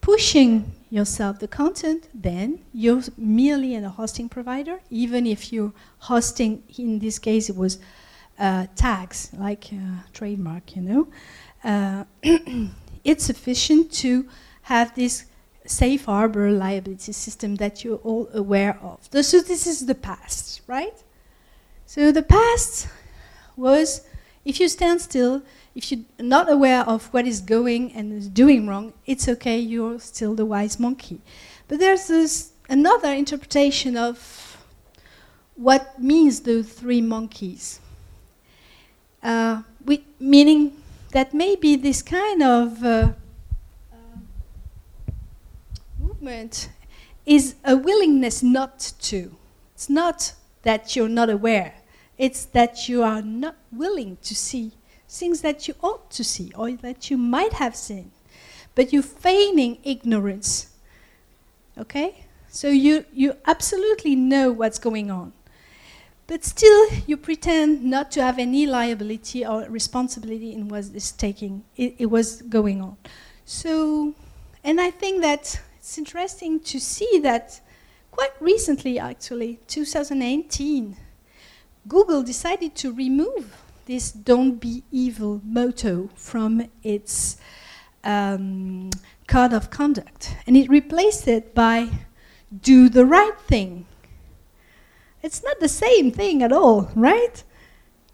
pushing 0.00 0.72
yourself 0.90 1.38
the 1.38 1.48
content, 1.48 2.08
then 2.14 2.60
you're 2.72 3.02
merely 3.16 3.74
a 3.74 3.88
hosting 3.88 4.28
provider, 4.28 4.80
even 4.90 5.26
if 5.26 5.52
you're 5.52 5.72
hosting, 5.98 6.62
in 6.76 6.98
this 6.98 7.18
case, 7.18 7.48
it 7.48 7.56
was 7.56 7.78
uh, 8.38 8.66
tags, 8.76 9.30
like 9.36 9.70
uh, 9.72 10.02
trademark, 10.12 10.76
you 10.76 10.82
know. 10.82 11.08
Uh, 11.64 12.04
it's 13.04 13.24
sufficient 13.24 13.92
to 13.92 14.28
have 14.62 14.94
this 14.94 15.24
safe 15.66 16.06
harbor 16.06 16.50
liability 16.50 17.12
system 17.12 17.56
that 17.56 17.84
you're 17.84 17.98
all 17.98 18.28
aware 18.32 18.78
of. 18.82 19.08
So 19.24 19.40
this 19.40 19.66
is 19.66 19.86
the 19.86 19.94
past, 19.94 20.62
right? 20.66 21.02
So 21.86 22.12
the 22.12 22.22
past 22.22 22.88
was 23.56 24.02
if 24.44 24.60
you 24.60 24.68
stand 24.68 25.00
still, 25.00 25.42
if 25.74 25.92
you're 25.92 26.04
not 26.18 26.50
aware 26.50 26.80
of 26.82 27.12
what 27.12 27.26
is 27.26 27.40
going 27.40 27.92
and 27.92 28.12
is 28.12 28.28
doing 28.28 28.66
wrong, 28.66 28.92
it's 29.04 29.28
okay, 29.28 29.58
you're 29.58 29.98
still 29.98 30.34
the 30.34 30.46
wise 30.46 30.80
monkey. 30.80 31.20
But 31.66 31.78
there's 31.80 32.08
this 32.08 32.52
another 32.68 33.12
interpretation 33.12 33.96
of 33.96 34.56
what 35.54 36.00
means 36.00 36.40
the 36.40 36.62
three 36.62 37.02
monkeys. 37.02 37.80
Uh, 39.22 39.62
we, 39.84 40.04
meaning 40.20 40.72
that 41.12 41.34
maybe 41.34 41.76
this 41.76 42.02
kind 42.02 42.42
of 42.42 42.84
uh, 42.84 43.12
movement 45.98 46.68
is 47.26 47.54
a 47.64 47.76
willingness 47.76 48.42
not 48.42 48.92
to. 49.00 49.36
It's 49.74 49.88
not 49.88 50.34
that 50.62 50.96
you're 50.96 51.08
not 51.08 51.30
aware. 51.30 51.74
It's 52.16 52.44
that 52.46 52.88
you 52.88 53.02
are 53.02 53.22
not 53.22 53.56
willing 53.70 54.18
to 54.22 54.34
see 54.34 54.72
things 55.08 55.40
that 55.40 55.68
you 55.68 55.74
ought 55.82 56.10
to 56.10 56.24
see 56.24 56.52
or 56.54 56.72
that 56.72 57.10
you 57.10 57.16
might 57.16 57.54
have 57.54 57.74
seen, 57.74 58.10
but 58.74 58.92
you're 58.92 59.02
feigning 59.02 59.78
ignorance. 59.84 60.68
Okay? 61.78 62.24
So 62.48 62.68
you, 62.68 63.04
you 63.12 63.34
absolutely 63.46 64.16
know 64.16 64.50
what's 64.50 64.78
going 64.78 65.10
on. 65.10 65.32
But 66.28 66.44
still, 66.44 66.88
you 67.06 67.16
pretend 67.16 67.82
not 67.82 68.10
to 68.12 68.22
have 68.22 68.38
any 68.38 68.66
liability 68.66 69.46
or 69.46 69.62
responsibility 69.62 70.52
in 70.52 70.68
what 70.68 70.84
is 70.94 71.10
taking, 71.10 71.64
it, 71.74 71.94
it 71.98 72.06
was 72.06 72.42
going 72.42 72.82
on. 72.82 72.98
So, 73.46 74.14
and 74.62 74.78
I 74.78 74.90
think 74.90 75.22
that 75.22 75.58
it's 75.78 75.96
interesting 75.96 76.60
to 76.60 76.78
see 76.78 77.18
that 77.20 77.62
quite 78.10 78.32
recently, 78.40 78.98
actually, 78.98 79.58
2018, 79.68 80.98
Google 81.88 82.22
decided 82.22 82.74
to 82.76 82.92
remove 82.92 83.56
this 83.86 84.12
don't 84.12 84.56
be 84.60 84.84
evil 84.92 85.40
motto 85.42 86.10
from 86.14 86.68
its 86.82 87.38
um, 88.04 88.90
code 89.26 89.54
of 89.54 89.70
conduct. 89.70 90.36
And 90.46 90.58
it 90.58 90.68
replaced 90.68 91.26
it 91.26 91.54
by 91.54 91.88
do 92.60 92.90
the 92.90 93.06
right 93.06 93.40
thing. 93.46 93.86
It's 95.22 95.42
not 95.42 95.60
the 95.60 95.68
same 95.68 96.10
thing 96.12 96.42
at 96.42 96.52
all, 96.52 96.90
right? 96.94 97.42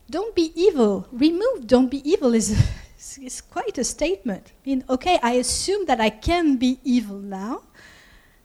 Don't 0.08 0.34
be 0.34 0.52
evil. 0.54 1.06
Remove 1.12 1.66
don't 1.66 1.90
be 1.90 2.08
evil 2.08 2.34
is, 2.34 2.56
is 3.20 3.40
quite 3.40 3.78
a 3.78 3.84
statement. 3.84 4.52
I 4.54 4.68
mean, 4.68 4.84
okay, 4.88 5.18
I 5.22 5.32
assume 5.32 5.86
that 5.86 6.00
I 6.00 6.10
can 6.10 6.56
be 6.56 6.78
evil 6.84 7.18
now. 7.18 7.62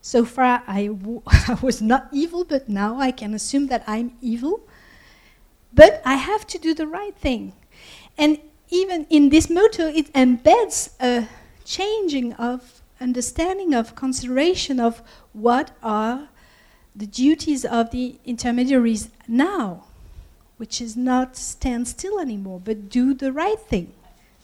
So 0.01 0.25
far, 0.25 0.63
I, 0.67 0.89
I 1.27 1.57
was 1.61 1.81
not 1.81 2.07
evil, 2.11 2.43
but 2.43 2.69
now 2.69 2.99
I 2.99 3.11
can 3.11 3.33
assume 3.33 3.67
that 3.67 3.83
I'm 3.87 4.13
evil. 4.21 4.61
But 5.73 6.01
I 6.05 6.15
have 6.15 6.47
to 6.47 6.57
do 6.57 6.73
the 6.73 6.87
right 6.87 7.15
thing. 7.15 7.53
And 8.17 8.39
even 8.69 9.05
in 9.09 9.29
this 9.29 9.49
motto, 9.49 9.87
it 9.87 10.11
embeds 10.13 10.91
a 10.99 11.27
changing 11.63 12.33
of 12.33 12.81
understanding 12.99 13.73
of 13.73 13.95
consideration 13.95 14.79
of 14.79 15.01
what 15.33 15.71
are 15.81 16.29
the 16.95 17.07
duties 17.07 17.65
of 17.65 17.91
the 17.91 18.19
intermediaries 18.25 19.09
now, 19.27 19.85
which 20.57 20.81
is 20.81 20.97
not 20.97 21.37
stand 21.37 21.87
still 21.87 22.19
anymore, 22.19 22.59
but 22.63 22.89
do 22.89 23.13
the 23.13 23.31
right 23.31 23.59
thing. 23.59 23.93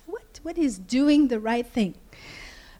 What, 0.06 0.40
what 0.44 0.58
is 0.58 0.78
doing 0.78 1.28
the 1.28 1.40
right 1.40 1.66
thing? 1.66 1.96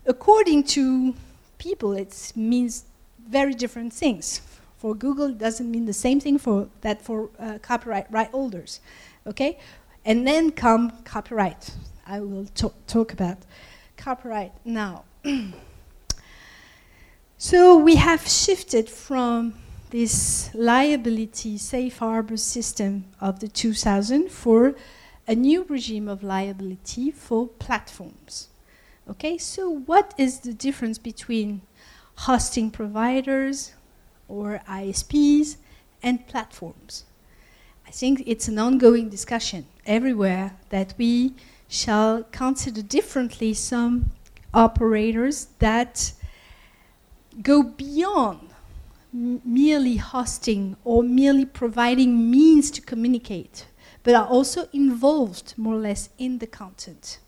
According 0.06 0.66
to 0.76 1.16
people, 1.58 1.94
it 1.94 2.32
means 2.36 2.86
very 3.28 3.54
different 3.54 3.92
things 3.92 4.42
for 4.86 4.94
Google 4.94 5.28
it 5.28 5.40
doesn't 5.40 5.72
mean 5.72 5.86
the 5.86 5.94
same 5.94 6.20
thing 6.20 6.38
for 6.38 6.70
that 6.82 7.02
for 7.02 7.30
uh, 7.40 7.58
copyright 7.60 8.06
right 8.12 8.30
holders. 8.30 8.80
Okay? 9.26 9.58
And 10.06 10.28
then 10.28 10.52
come 10.52 10.92
copyright. 11.04 11.72
I 12.06 12.20
will 12.20 12.46
talk 12.86 13.12
about 13.12 13.38
copyright 13.98 14.52
now. 14.64 15.06
so 17.46 17.78
we 17.78 17.96
have 17.96 18.28
shifted 18.28 18.90
from 18.90 19.54
this 19.92 20.50
liability 20.54 21.58
safe 21.58 22.00
harbor 22.00 22.38
system 22.38 23.06
of 23.22 23.40
the 23.40 23.48
2000 23.48 24.30
for 24.30 24.76
a 25.28 25.36
new 25.36 25.64
regime 25.70 26.08
of 26.08 26.24
liability 26.24 27.12
for 27.12 27.48
platforms. 27.48 28.50
Okay, 29.10 29.38
so 29.38 29.70
what 29.70 30.14
is 30.18 30.40
the 30.40 30.54
difference 30.54 30.98
between 30.98 31.62
hosting 32.16 32.72
providers, 32.72 33.74
or 34.28 34.62
ISPs 34.68 35.58
and 36.02 36.26
platforms. 36.28 37.06
I 37.88 37.92
think 37.92 38.24
it's 38.26 38.48
an 38.48 38.58
ongoing 38.58 39.10
discussion 39.10 39.66
everywhere 39.86 40.54
that 40.70 40.94
we 40.98 41.34
shall 41.68 42.24
consider 42.32 42.82
differently 42.82 43.54
some 43.54 44.12
operators 44.54 45.48
that 45.60 46.14
go 47.42 47.64
beyond 47.64 48.50
merely 49.12 49.98
hosting 49.98 50.76
or 50.84 51.04
merely 51.04 51.46
providing 51.46 52.30
means 52.30 52.70
to 52.72 52.82
communicate, 52.82 53.66
but 54.04 54.14
are 54.14 54.28
also 54.28 54.68
involved 54.74 55.54
more 55.58 55.76
or 55.76 55.80
less 55.80 56.10
in 56.18 56.40
the 56.40 56.48
content. 56.48 57.20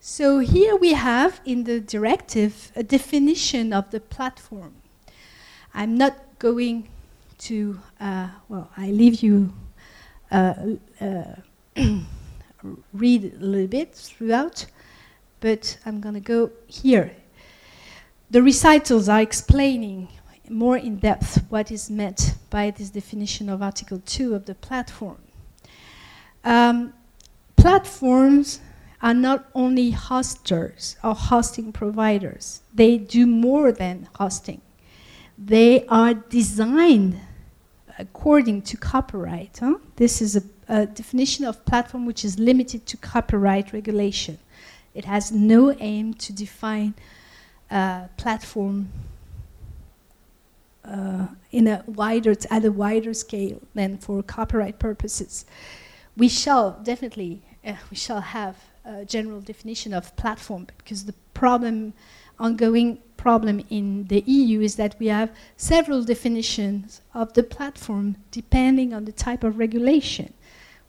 So 0.00 0.38
here 0.38 0.76
we 0.76 0.92
have 0.92 1.40
in 1.44 1.64
the 1.64 1.80
directive 1.80 2.72
a 2.76 2.82
definition 2.82 3.72
of 3.72 3.90
the 3.90 4.00
platform. 4.00 4.74
I'm 5.72 5.96
not 5.96 6.38
going 6.38 6.88
to, 7.38 7.80
uh, 8.00 8.28
well, 8.48 8.70
I 8.76 8.90
leave 8.90 9.22
you 9.22 9.52
uh, 10.30 10.54
uh, 11.00 11.36
read 12.92 13.32
a 13.34 13.44
little 13.44 13.66
bit 13.66 13.94
throughout, 13.94 14.66
but 15.40 15.78
I'm 15.84 16.00
going 16.00 16.14
to 16.14 16.20
go 16.20 16.50
here. 16.66 17.12
The 18.34 18.42
recitals 18.42 19.08
are 19.08 19.20
explaining 19.20 20.08
more 20.50 20.76
in 20.76 20.96
depth 20.96 21.44
what 21.50 21.70
is 21.70 21.88
meant 21.88 22.34
by 22.50 22.72
this 22.72 22.90
definition 22.90 23.48
of 23.48 23.62
Article 23.62 24.02
2 24.04 24.34
of 24.34 24.46
the 24.46 24.56
platform. 24.56 25.18
Um, 26.42 26.94
platforms 27.54 28.58
are 29.00 29.14
not 29.14 29.48
only 29.54 29.92
hosters 29.92 30.96
or 31.04 31.14
hosting 31.14 31.70
providers, 31.70 32.62
they 32.74 32.98
do 32.98 33.24
more 33.24 33.70
than 33.70 34.08
hosting. 34.16 34.62
They 35.38 35.86
are 35.86 36.14
designed 36.14 37.20
according 38.00 38.62
to 38.62 38.76
copyright. 38.76 39.58
Huh? 39.60 39.76
This 39.94 40.20
is 40.20 40.34
a, 40.34 40.42
a 40.66 40.86
definition 40.86 41.44
of 41.44 41.64
platform 41.64 42.04
which 42.04 42.24
is 42.24 42.40
limited 42.40 42.84
to 42.86 42.96
copyright 42.96 43.72
regulation. 43.72 44.38
It 44.92 45.04
has 45.04 45.30
no 45.30 45.72
aim 45.78 46.14
to 46.14 46.32
define 46.32 46.94
a 47.70 48.08
platform 48.16 48.88
uh, 50.84 51.26
in 51.50 51.66
a 51.66 51.82
wider 51.86 52.34
at 52.50 52.64
a 52.64 52.72
wider 52.72 53.14
scale 53.14 53.60
than 53.74 53.96
for 53.98 54.22
copyright 54.22 54.78
purposes. 54.78 55.46
We 56.16 56.28
shall 56.28 56.78
definitely 56.82 57.42
uh, 57.66 57.74
we 57.90 57.96
shall 57.96 58.20
have 58.20 58.56
a 58.84 59.04
general 59.04 59.40
definition 59.40 59.94
of 59.94 60.14
platform 60.16 60.66
because 60.78 61.04
the 61.06 61.14
problem 61.32 61.94
ongoing 62.38 62.98
problem 63.16 63.64
in 63.70 64.04
the 64.08 64.20
EU 64.26 64.60
is 64.60 64.76
that 64.76 64.96
we 64.98 65.06
have 65.06 65.30
several 65.56 66.02
definitions 66.04 67.00
of 67.14 67.32
the 67.32 67.42
platform 67.42 68.16
depending 68.30 68.92
on 68.92 69.04
the 69.06 69.12
type 69.12 69.42
of 69.44 69.58
regulation, 69.58 70.34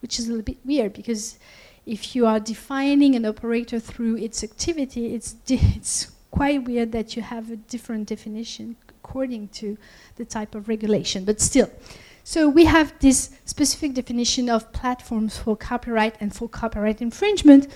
which 0.01 0.19
is 0.19 0.27
a 0.27 0.29
little 0.29 0.43
bit 0.43 0.57
weird 0.65 0.91
because 0.93 1.39
if 1.85 2.15
you 2.15 2.25
are 2.25 2.39
defining 2.39 3.15
an 3.15 3.25
operator 3.25 3.79
through 3.79 4.17
its 4.17 4.43
activity, 4.43 5.13
it's, 5.13 5.35
it's 5.47 6.11
quite 6.35 6.65
weird 6.65 6.91
that 6.91 7.15
you 7.15 7.21
have 7.21 7.49
a 7.49 7.55
different 7.55 8.09
definition 8.09 8.75
according 8.89 9.47
to 9.47 9.77
the 10.17 10.25
type 10.25 10.53
of 10.53 10.67
regulation. 10.67 11.23
But 11.23 11.39
still, 11.39 11.69
so 12.25 12.49
we 12.49 12.65
have 12.65 12.93
this 12.99 13.29
specific 13.45 13.93
definition 13.93 14.49
of 14.49 14.73
platforms 14.73 15.37
for 15.37 15.55
copyright 15.55 16.15
and 16.19 16.35
for 16.35 16.49
copyright 16.49 17.01
infringement. 17.01 17.67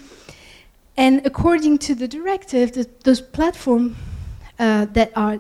And 0.98 1.26
according 1.26 1.78
to 1.80 1.96
the 1.96 2.08
directive, 2.08 2.74
the, 2.74 2.90
those 3.06 3.22
platforms 3.22 3.96
uh, 4.58 4.86
that 4.98 5.12
are 5.16 5.40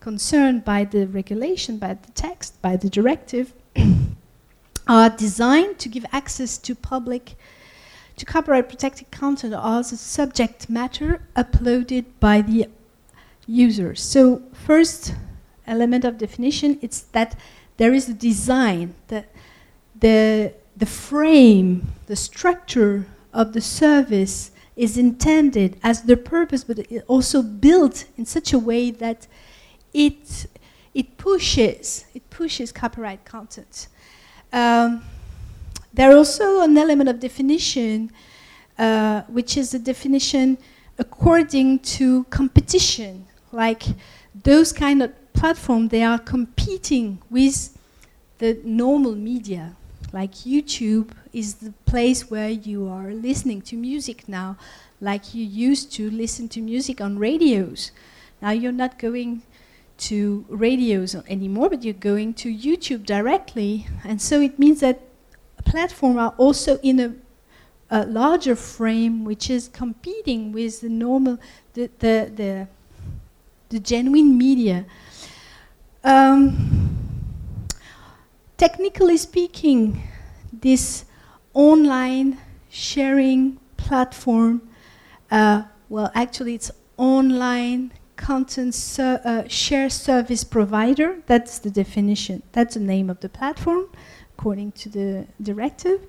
concerned 0.00 0.64
by 0.64 0.82
the 0.82 1.06
regulation, 1.06 1.78
by 1.78 1.94
the 1.94 2.12
text, 2.12 2.60
by 2.60 2.74
the 2.76 2.90
directive, 2.90 3.52
are 4.88 5.10
designed 5.10 5.78
to 5.78 5.88
give 5.88 6.04
access 6.10 6.58
to 6.58 6.74
public, 6.74 7.36
to 8.18 8.24
copyright 8.24 8.68
protected 8.68 9.10
content 9.10 9.54
as 9.54 9.98
subject 10.00 10.68
matter 10.68 11.22
uploaded 11.36 12.04
by 12.20 12.42
the 12.42 12.68
users. 13.46 14.02
So 14.02 14.42
first 14.52 15.14
element 15.66 16.04
of 16.04 16.18
definition, 16.18 16.78
it's 16.82 17.00
that 17.00 17.38
there 17.76 17.94
is 17.94 18.08
a 18.08 18.14
design, 18.14 18.94
that 19.06 19.32
the, 19.98 20.52
the 20.76 20.86
frame, 20.86 21.92
the 22.06 22.16
structure 22.16 23.06
of 23.32 23.52
the 23.52 23.60
service 23.60 24.50
is 24.76 24.96
intended 24.96 25.78
as 25.82 26.02
the 26.02 26.16
purpose, 26.16 26.64
but 26.64 26.86
also 27.06 27.42
built 27.42 28.04
in 28.16 28.26
such 28.26 28.52
a 28.52 28.58
way 28.58 28.90
that 28.90 29.26
it 29.92 30.46
it 30.94 31.16
pushes 31.16 32.04
it 32.14 32.28
pushes 32.30 32.72
copyright 32.72 33.24
content. 33.24 33.88
Um, 34.52 35.02
there 35.98 36.16
also 36.16 36.60
an 36.60 36.78
element 36.78 37.08
of 37.08 37.18
definition, 37.18 38.12
uh, 38.78 39.22
which 39.22 39.56
is 39.56 39.74
a 39.74 39.80
definition 39.80 40.56
according 40.96 41.80
to 41.80 42.22
competition, 42.30 43.26
like 43.50 43.82
those 44.44 44.72
kind 44.72 45.02
of 45.02 45.10
platforms. 45.32 45.90
They 45.90 46.04
are 46.04 46.20
competing 46.20 47.20
with 47.30 47.76
the 48.38 48.60
normal 48.62 49.16
media, 49.16 49.74
like 50.12 50.34
YouTube 50.46 51.10
is 51.32 51.54
the 51.54 51.72
place 51.84 52.30
where 52.30 52.48
you 52.48 52.88
are 52.88 53.10
listening 53.10 53.60
to 53.62 53.76
music 53.76 54.28
now, 54.28 54.56
like 55.00 55.34
you 55.34 55.44
used 55.44 55.90
to 55.94 56.08
listen 56.12 56.48
to 56.50 56.60
music 56.60 57.00
on 57.00 57.18
radios. 57.18 57.90
Now 58.40 58.50
you're 58.50 58.70
not 58.70 59.00
going 59.00 59.42
to 60.06 60.46
radios 60.48 61.16
anymore, 61.26 61.70
but 61.70 61.82
you're 61.82 61.92
going 62.12 62.34
to 62.34 62.54
YouTube 62.54 63.04
directly. 63.04 63.88
And 64.04 64.22
so 64.22 64.40
it 64.40 64.60
means 64.60 64.78
that 64.78 65.07
platforms 65.64 66.18
are 66.18 66.34
also 66.36 66.78
in 66.78 67.00
a, 67.00 67.14
a, 67.90 68.06
larger 68.06 68.54
frame 68.54 69.24
which 69.24 69.50
is 69.50 69.68
competing 69.68 70.52
with 70.52 70.80
the 70.80 70.88
normal, 70.88 71.38
the, 71.74 71.90
the, 71.98 72.30
the, 72.34 72.68
the 73.68 73.80
genuine 73.80 74.36
media. 74.36 74.84
Um, 76.04 76.96
technically 78.56 79.16
speaking, 79.16 80.02
this 80.52 81.04
online 81.54 82.38
sharing 82.68 83.58
platform, 83.76 84.62
uh, 85.30 85.62
well, 85.88 86.10
actually, 86.14 86.54
it's 86.54 86.70
online 86.96 87.92
content 88.16 88.74
ser 88.74 89.20
uh, 89.24 89.48
share 89.48 89.88
service 89.88 90.44
provider. 90.44 91.22
That's 91.26 91.58
the 91.58 91.70
definition. 91.70 92.42
That's 92.52 92.74
the 92.74 92.80
name 92.80 93.08
of 93.08 93.20
the 93.20 93.28
platform, 93.28 93.86
according 94.38 94.70
to 94.70 94.88
the 94.88 95.26
directive. 95.42 96.06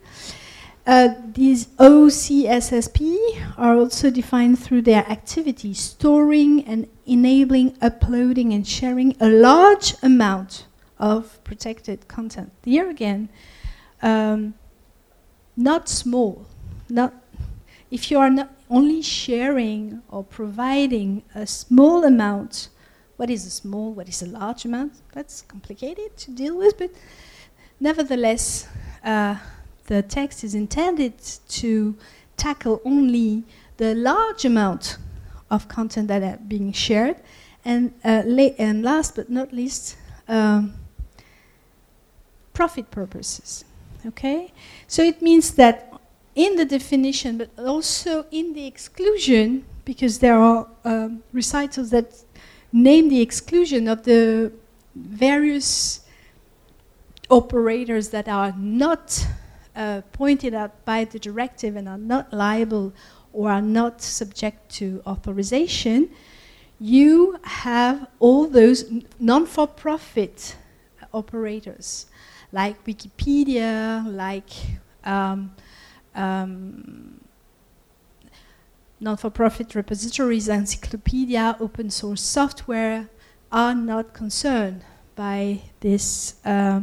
Uh, 0.85 1.09
these 1.33 1.65
OCSSP 1.77 3.17
are 3.57 3.75
also 3.75 4.11
defined 4.11 4.59
through 4.59 4.83
their 4.83 5.03
activity, 5.09 5.73
storing 5.73 6.63
and 6.65 6.87
enabling 7.07 7.75
uploading 7.81 8.53
and 8.53 8.67
sharing 8.67 9.15
a 9.19 9.27
large 9.27 9.95
amount 10.03 10.67
of 10.99 11.43
protected 11.43 12.07
content. 12.07 12.51
Here 12.63 12.87
again, 12.89 13.29
um, 14.03 14.53
not 15.57 15.89
small, 15.89 16.45
not 16.87 17.13
if 17.89 18.11
you 18.11 18.19
are 18.19 18.29
not 18.29 18.51
only 18.69 19.01
sharing 19.01 20.03
or 20.09 20.23
providing 20.23 21.23
a 21.33 21.47
small 21.47 22.03
amount, 22.03 22.69
what 23.17 23.31
is 23.31 23.47
a 23.47 23.49
small, 23.49 23.91
what 23.93 24.07
is 24.07 24.21
a 24.21 24.27
large 24.27 24.65
amount? 24.65 24.93
That's 25.13 25.41
complicated 25.41 26.15
to 26.17 26.31
deal 26.31 26.55
with, 26.55 26.77
but 26.77 26.91
nevertheless, 27.79 28.67
uh, 29.03 29.35
the 29.87 30.01
text 30.01 30.43
is 30.43 30.53
intended 30.53 31.13
to 31.49 31.95
tackle 32.37 32.81
only 32.85 33.43
the 33.77 33.95
large 33.95 34.45
amount 34.45 34.97
of 35.49 35.67
content 35.67 36.07
that 36.07 36.21
are 36.21 36.37
being 36.47 36.71
shared, 36.71 37.15
and 37.65 37.93
uh, 38.03 38.21
and 38.59 38.83
last 38.83 39.15
but 39.15 39.29
not 39.29 39.51
least, 39.51 39.97
um, 40.27 40.73
profit 42.53 42.91
purposes. 42.91 43.65
Okay? 44.05 44.51
So 44.87 45.01
it 45.01 45.21
means 45.21 45.51
that 45.51 45.93
in 46.35 46.55
the 46.55 46.65
definition, 46.65 47.37
but 47.37 47.49
also 47.57 48.25
in 48.31 48.53
the 48.53 48.65
exclusion, 48.65 49.65
because 49.85 50.19
there 50.19 50.37
are 50.37 50.67
um, 50.85 51.23
recitals 51.33 51.89
that 51.89 52.13
name 52.71 53.09
the 53.09 53.21
exclusion 53.21 53.87
of 53.87 54.03
the 54.03 54.51
various 54.95 56.01
operators 57.29 58.09
that 58.09 58.27
are 58.27 58.53
not 58.57 59.25
uh, 59.75 60.01
pointed 60.11 60.53
out 60.53 60.83
by 60.85 61.05
the 61.05 61.19
directive 61.19 61.75
and 61.75 61.87
are 61.87 61.97
not 61.97 62.33
liable 62.33 62.93
or 63.31 63.51
are 63.51 63.61
not 63.61 64.01
subject 64.01 64.69
to 64.71 65.01
authorization, 65.05 66.09
you 66.79 67.37
have 67.43 68.07
all 68.19 68.47
those 68.47 68.85
non 69.19 69.45
for 69.45 69.67
profit 69.67 70.55
operators 71.13 72.07
like 72.51 72.83
Wikipedia, 72.85 74.03
like 74.05 74.49
um, 75.03 75.51
um, 76.15 77.21
non-for-profit 78.99 79.75
repositories, 79.75 80.47
encyclopedia, 80.47 81.55
open 81.59 81.89
source 81.89 82.21
software 82.21 83.09
are 83.51 83.75
not 83.75 84.13
concerned 84.13 84.83
by 85.15 85.61
this 85.79 86.35
uh, 86.45 86.81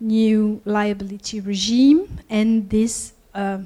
new 0.00 0.60
liability 0.64 1.40
regime 1.40 2.20
and 2.28 2.70
this 2.70 3.12
uh, 3.34 3.58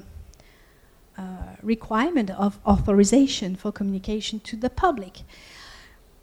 uh, 1.17 1.21
requirement 1.61 2.29
of 2.31 2.59
authorization 2.65 3.55
for 3.55 3.71
communication 3.71 4.39
to 4.39 4.55
the 4.55 4.69
public. 4.69 5.21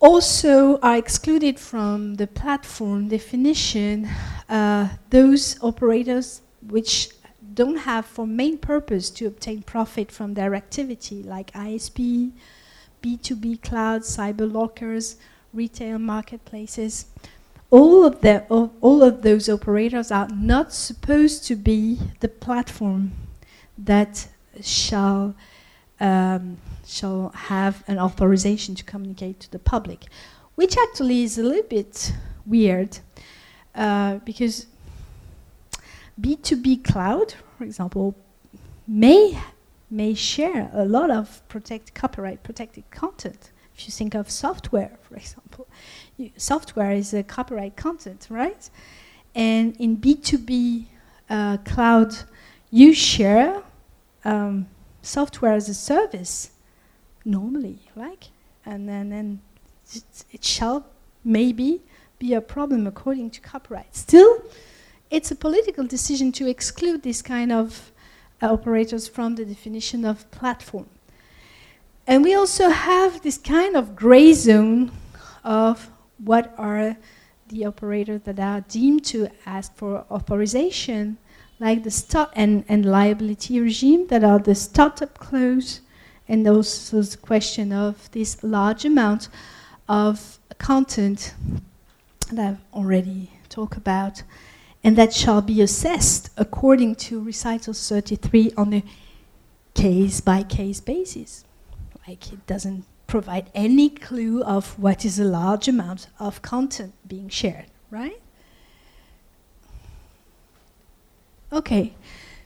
Also 0.00 0.78
are 0.80 0.96
excluded 0.96 1.58
from 1.60 2.14
the 2.14 2.26
platform 2.26 3.08
definition 3.08 4.08
uh, 4.48 4.88
those 5.10 5.62
operators 5.62 6.42
which 6.66 7.10
don't 7.54 7.78
have 7.78 8.06
for 8.06 8.26
main 8.26 8.58
purpose 8.58 9.10
to 9.10 9.26
obtain 9.26 9.62
profit 9.62 10.10
from 10.10 10.34
their 10.34 10.54
activity, 10.54 11.22
like 11.22 11.52
ISP, 11.52 12.32
B2B 13.02 13.62
cloud, 13.62 14.02
cyber 14.02 14.50
lockers, 14.50 15.16
retail 15.52 15.98
marketplaces, 15.98 17.06
all 17.70 18.04
of 18.04 18.20
the 18.20 18.44
all, 18.48 19.02
of 19.02 19.22
those 19.22 19.48
operators 19.48 20.10
are 20.10 20.28
not 20.28 20.72
supposed 20.72 21.44
to 21.44 21.56
be 21.56 21.98
the 22.18 22.28
platform 22.28 23.12
that 23.78 24.28
shall 24.60 25.34
um, 26.00 26.56
shall 26.86 27.30
have 27.30 27.84
an 27.86 27.98
authorization 27.98 28.74
to 28.74 28.84
communicate 28.84 29.38
to 29.40 29.50
the 29.52 29.58
public, 29.58 30.06
which 30.56 30.76
actually 30.76 31.22
is 31.22 31.38
a 31.38 31.42
little 31.42 31.68
bit 31.68 32.12
weird 32.44 32.98
uh, 33.74 34.16
because 34.24 34.66
B2B 36.20 36.84
cloud, 36.84 37.34
for 37.56 37.64
example, 37.64 38.16
may 38.86 39.38
may 39.90 40.14
share 40.14 40.70
a 40.72 40.84
lot 40.84 41.10
of 41.10 41.46
protect 41.48 41.94
copyright 41.94 42.42
protected 42.42 42.90
content. 42.90 43.50
If 43.76 43.86
you 43.86 43.92
think 43.92 44.14
of 44.14 44.28
software, 44.30 44.98
for 45.02 45.16
example, 45.16 45.66
software 46.36 46.92
is 46.92 47.14
a 47.14 47.22
copyright 47.22 47.76
content, 47.76 48.26
right? 48.30 48.68
And 49.34 49.76
in 49.76 49.96
B2B 49.96 50.86
uh, 51.28 51.56
cloud, 51.58 52.16
you 52.70 52.94
share 52.94 53.62
um, 54.24 54.66
software 55.02 55.52
as 55.52 55.68
a 55.68 55.74
service 55.74 56.50
normally, 57.24 57.78
like, 57.96 58.28
and 58.64 58.88
then, 58.88 59.10
then 59.10 59.40
it, 59.94 60.04
it 60.32 60.44
shall 60.44 60.86
maybe 61.24 61.80
be 62.18 62.34
a 62.34 62.40
problem 62.40 62.86
according 62.86 63.30
to 63.30 63.40
copyright. 63.40 63.94
Still, 63.94 64.42
it's 65.10 65.30
a 65.30 65.36
political 65.36 65.86
decision 65.86 66.32
to 66.32 66.48
exclude 66.48 67.02
this 67.02 67.22
kind 67.22 67.50
of 67.50 67.92
uh, 68.42 68.52
operators 68.52 69.08
from 69.08 69.34
the 69.34 69.44
definition 69.44 70.04
of 70.04 70.30
platform. 70.30 70.86
And 72.06 72.24
we 72.24 72.34
also 72.34 72.68
have 72.70 73.22
this 73.22 73.38
kind 73.38 73.76
of 73.76 73.94
gray 73.94 74.32
zone 74.32 74.92
of 75.44 75.90
what 76.24 76.54
are 76.58 76.96
the 77.48 77.64
operators 77.64 78.22
that 78.24 78.38
are 78.38 78.60
deemed 78.62 79.04
to 79.04 79.28
ask 79.46 79.74
for 79.74 80.04
authorization, 80.10 81.18
like 81.58 81.82
the 81.82 81.90
start 81.90 82.30
and, 82.34 82.64
and 82.68 82.84
liability 82.84 83.60
regime 83.60 84.06
that 84.08 84.24
are 84.24 84.38
the 84.38 84.54
startup 84.54 85.18
clause, 85.18 85.80
and 86.28 86.46
also 86.46 87.02
the 87.02 87.16
question 87.16 87.72
of 87.72 88.10
this 88.12 88.42
large 88.42 88.84
amount 88.84 89.28
of 89.88 90.38
content 90.58 91.34
that 92.32 92.50
I've 92.50 92.60
already 92.72 93.30
talked 93.48 93.76
about, 93.76 94.22
and 94.84 94.96
that 94.96 95.12
shall 95.12 95.42
be 95.42 95.60
assessed 95.60 96.30
according 96.36 96.94
to 96.96 97.22
recital 97.22 97.74
33 97.74 98.52
on 98.56 98.72
a 98.74 98.84
case 99.74 100.20
by 100.20 100.42
case 100.44 100.80
basis. 100.80 101.44
Like 102.06 102.32
it 102.32 102.46
doesn't 102.46 102.84
provide 103.10 103.50
any 103.56 103.90
clue 103.90 104.40
of 104.44 104.78
what 104.78 105.04
is 105.04 105.18
a 105.18 105.24
large 105.24 105.66
amount 105.66 106.06
of 106.20 106.40
content 106.42 106.94
being 107.08 107.28
shared, 107.28 107.66
right? 107.90 108.22
Okay, 111.52 111.92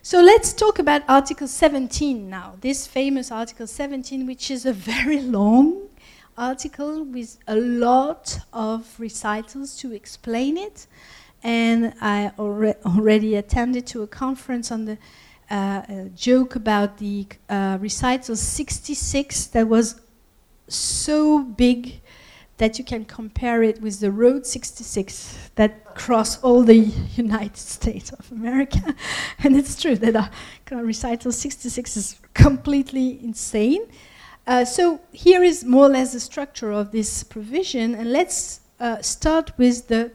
so 0.00 0.22
let's 0.22 0.54
talk 0.54 0.78
about 0.78 1.02
Article 1.06 1.46
17 1.46 2.30
now. 2.30 2.54
This 2.62 2.86
famous 2.86 3.30
Article 3.30 3.66
17, 3.66 4.26
which 4.26 4.50
is 4.50 4.64
a 4.64 4.72
very 4.72 5.20
long 5.20 5.88
article 6.38 7.04
with 7.04 7.36
a 7.46 7.56
lot 7.56 8.38
of 8.54 8.98
recitals 8.98 9.76
to 9.76 9.92
explain 9.92 10.56
it. 10.56 10.86
And 11.42 11.92
I 12.00 12.32
alre 12.38 12.74
already 12.86 13.36
attended 13.36 13.86
to 13.88 14.02
a 14.02 14.06
conference 14.06 14.72
on 14.72 14.86
the 14.86 14.96
uh, 15.50 15.82
joke 16.16 16.56
about 16.56 16.96
the 16.96 17.26
uh, 17.50 17.76
recital 17.78 18.34
66 18.34 19.46
that 19.48 19.68
was 19.68 20.00
so 20.68 21.40
big 21.40 22.00
that 22.56 22.78
you 22.78 22.84
can 22.84 23.04
compare 23.04 23.62
it 23.62 23.80
with 23.80 24.00
the 24.00 24.10
Road 24.10 24.46
66 24.46 25.50
that 25.56 25.94
cross 25.94 26.40
all 26.42 26.62
the 26.62 26.76
United 27.16 27.56
States 27.56 28.12
of 28.12 28.30
America. 28.30 28.94
and 29.42 29.56
it's 29.56 29.80
true 29.80 29.96
that 29.96 30.16
uh, 30.16 30.28
recital 30.70 31.32
66 31.32 31.96
is 31.96 32.20
completely 32.32 33.18
insane. 33.22 33.82
Uh, 34.46 34.64
so 34.64 35.00
here 35.12 35.42
is 35.42 35.64
more 35.64 35.86
or 35.86 35.88
less 35.88 36.12
the 36.12 36.20
structure 36.20 36.70
of 36.70 36.92
this 36.92 37.24
provision, 37.24 37.94
and 37.94 38.12
let's 38.12 38.60
uh, 38.78 39.00
start 39.00 39.56
with 39.56 39.88
the 39.88 40.12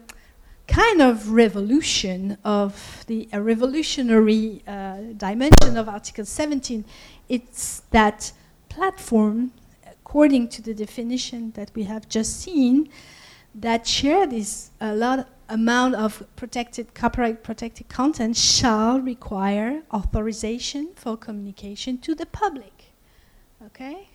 kind 0.67 1.01
of 1.01 1.31
revolution 1.31 2.37
of 2.45 3.03
the 3.07 3.27
revolutionary 3.33 4.61
uh, 4.67 4.97
dimension 5.17 5.77
of 5.77 5.89
Article 5.89 6.25
17. 6.25 6.85
It's 7.27 7.81
that 7.89 8.31
platform 8.69 9.51
according 10.09 10.47
to 10.47 10.59
the 10.63 10.73
definition 10.73 11.51
that 11.51 11.69
we 11.75 11.83
have 11.83 12.09
just 12.09 12.41
seen, 12.41 12.89
that 13.53 13.85
share 13.85 14.25
this 14.25 14.71
a 14.81 14.95
lot 14.95 15.29
amount 15.49 15.93
of 15.93 16.23
protected 16.35 16.95
copyright 16.95 17.43
protected 17.43 17.87
content 17.89 18.35
shall 18.35 18.99
require 18.99 19.83
authorization 19.93 20.89
for 20.95 21.15
communication 21.15 21.95
to 21.99 22.15
the 22.15 22.25
public. 22.25 22.85
Okay? 23.67 24.09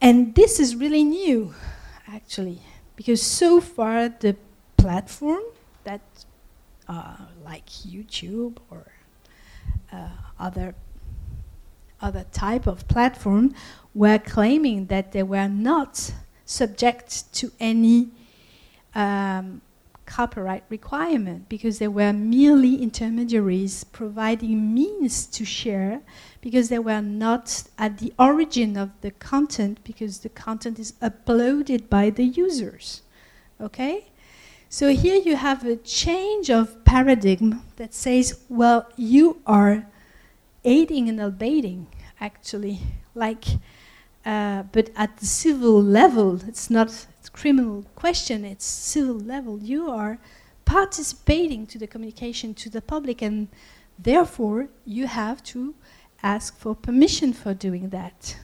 And 0.00 0.36
this 0.36 0.60
is 0.60 0.76
really 0.76 1.02
new, 1.02 1.54
actually, 2.06 2.60
because 2.94 3.20
so 3.20 3.60
far 3.60 4.08
the 4.08 4.36
platform 4.76 5.42
that, 5.82 6.02
uh, 6.86 7.16
like 7.44 7.66
YouTube 7.66 8.58
or 8.70 8.86
uh, 9.92 10.08
other 10.38 10.76
other 12.00 12.24
type 12.32 12.66
of 12.66 12.86
platform 12.88 13.54
were 13.94 14.18
claiming 14.18 14.86
that 14.86 15.12
they 15.12 15.22
were 15.22 15.48
not 15.48 16.12
subject 16.44 17.32
to 17.34 17.52
any 17.60 18.08
um, 18.94 19.60
copyright 20.08 20.64
requirement 20.70 21.48
because 21.48 21.78
they 21.78 21.88
were 21.88 22.12
merely 22.12 22.82
intermediaries 22.82 23.84
providing 23.84 24.74
means 24.74 25.26
to 25.26 25.44
share 25.44 26.00
because 26.40 26.70
they 26.70 26.78
were 26.78 27.02
not 27.02 27.64
at 27.76 27.98
the 27.98 28.12
origin 28.18 28.76
of 28.76 28.90
the 29.02 29.10
content 29.10 29.78
because 29.84 30.20
the 30.20 30.28
content 30.30 30.78
is 30.78 30.92
uploaded 31.02 31.88
by 31.90 32.08
the 32.08 32.24
users. 32.24 33.02
Okay? 33.60 34.06
So 34.70 34.94
here 34.94 35.16
you 35.16 35.36
have 35.36 35.64
a 35.64 35.76
change 35.76 36.50
of 36.50 36.84
paradigm 36.84 37.62
that 37.76 37.92
says, 37.92 38.40
well, 38.48 38.88
you 38.96 39.40
are 39.46 39.86
aiding 40.68 41.08
and 41.08 41.20
abetting, 41.20 41.86
actually. 42.20 42.80
Like, 43.14 43.44
uh, 44.24 44.64
but 44.72 44.90
at 44.96 45.16
the 45.16 45.26
civil 45.26 45.82
level, 45.82 46.40
it's 46.46 46.68
not 46.68 46.88
a 47.26 47.30
criminal 47.30 47.84
question, 47.94 48.44
it's 48.44 48.66
civil 48.66 49.18
level. 49.18 49.62
You 49.62 49.90
are 49.90 50.18
participating 50.64 51.66
to 51.66 51.78
the 51.78 51.86
communication 51.86 52.54
to 52.54 52.68
the 52.68 52.82
public, 52.82 53.22
and 53.22 53.48
therefore 53.98 54.68
you 54.84 55.06
have 55.06 55.42
to 55.44 55.74
ask 56.22 56.56
for 56.58 56.74
permission 56.74 57.32
for 57.32 57.54
doing 57.54 57.88
that. 57.88 58.36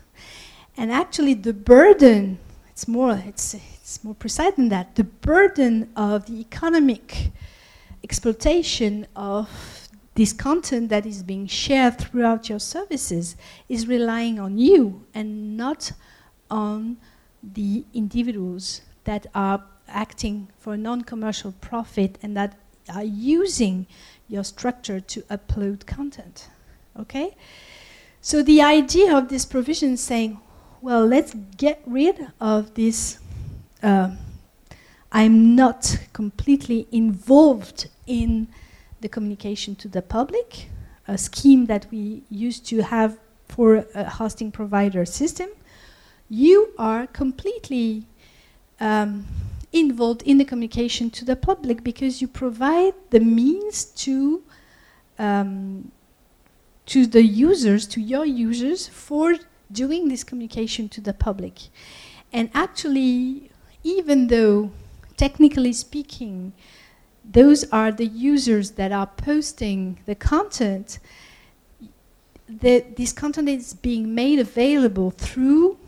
And 0.76 0.90
actually, 0.90 1.34
the 1.34 1.52
burden, 1.52 2.38
it's 2.68 2.88
more, 2.88 3.22
it's, 3.26 3.54
it's 3.54 4.02
more 4.02 4.14
precise 4.14 4.54
than 4.54 4.70
that, 4.70 4.94
the 4.96 5.04
burden 5.04 5.90
of 5.94 6.26
the 6.26 6.40
economic 6.40 7.30
exploitation 8.02 9.06
of 9.14 9.83
this 10.14 10.32
content 10.32 10.88
that 10.90 11.06
is 11.06 11.22
being 11.22 11.46
shared 11.46 11.98
throughout 11.98 12.48
your 12.48 12.60
services 12.60 13.36
is 13.68 13.88
relying 13.88 14.38
on 14.38 14.58
you 14.58 15.04
and 15.12 15.56
not 15.56 15.92
on 16.50 16.96
the 17.42 17.84
individuals 17.92 18.82
that 19.04 19.26
are 19.34 19.64
acting 19.88 20.48
for 20.58 20.74
a 20.74 20.76
non-commercial 20.76 21.52
profit 21.60 22.16
and 22.22 22.36
that 22.36 22.56
are 22.92 23.04
using 23.04 23.86
your 24.28 24.44
structure 24.44 25.00
to 25.00 25.22
upload 25.22 25.84
content. 25.86 26.48
Okay? 26.98 27.36
So 28.20 28.42
the 28.42 28.62
idea 28.62 29.16
of 29.16 29.28
this 29.28 29.44
provision 29.44 29.94
is 29.94 30.00
saying, 30.00 30.40
well, 30.80 31.04
let's 31.04 31.34
get 31.56 31.82
rid 31.86 32.28
of 32.40 32.74
this. 32.74 33.18
Uh, 33.82 34.12
I'm 35.12 35.54
not 35.54 35.98
completely 36.12 36.86
involved 36.90 37.88
in 38.06 38.48
the 39.04 39.08
communication 39.08 39.76
to 39.76 39.86
the 39.96 40.00
public, 40.00 40.48
a 41.06 41.16
scheme 41.18 41.66
that 41.66 41.86
we 41.92 42.22
used 42.30 42.62
to 42.72 42.76
have 42.82 43.18
for 43.46 43.86
a 43.94 44.04
hosting 44.18 44.50
provider 44.50 45.04
system, 45.04 45.50
you 46.30 46.72
are 46.78 47.06
completely 47.06 48.06
um, 48.80 49.26
involved 49.72 50.22
in 50.22 50.38
the 50.38 50.44
communication 50.44 51.10
to 51.10 51.22
the 51.24 51.36
public 51.36 51.84
because 51.84 52.22
you 52.22 52.26
provide 52.26 52.94
the 53.10 53.20
means 53.20 53.84
to 54.04 54.42
um, 55.18 55.92
to 56.86 57.06
the 57.06 57.22
users, 57.22 57.86
to 57.86 58.00
your 58.00 58.26
users, 58.26 58.88
for 58.88 59.36
doing 59.70 60.08
this 60.08 60.22
communication 60.24 60.88
to 60.88 61.00
the 61.00 61.14
public. 61.26 61.56
And 62.32 62.50
actually, 62.52 63.50
even 63.82 64.26
though, 64.26 64.70
technically 65.16 65.72
speaking, 65.72 66.52
those 67.24 67.64
are 67.70 67.90
the 67.90 68.06
users 68.06 68.72
that 68.72 68.92
are 68.92 69.06
posting 69.06 69.98
the 70.06 70.14
content. 70.14 70.98
The, 72.48 72.84
this 72.96 73.12
content 73.12 73.48
is 73.48 73.74
being 73.74 74.14
made 74.14 74.38
available 74.38 75.10
through 75.10 75.78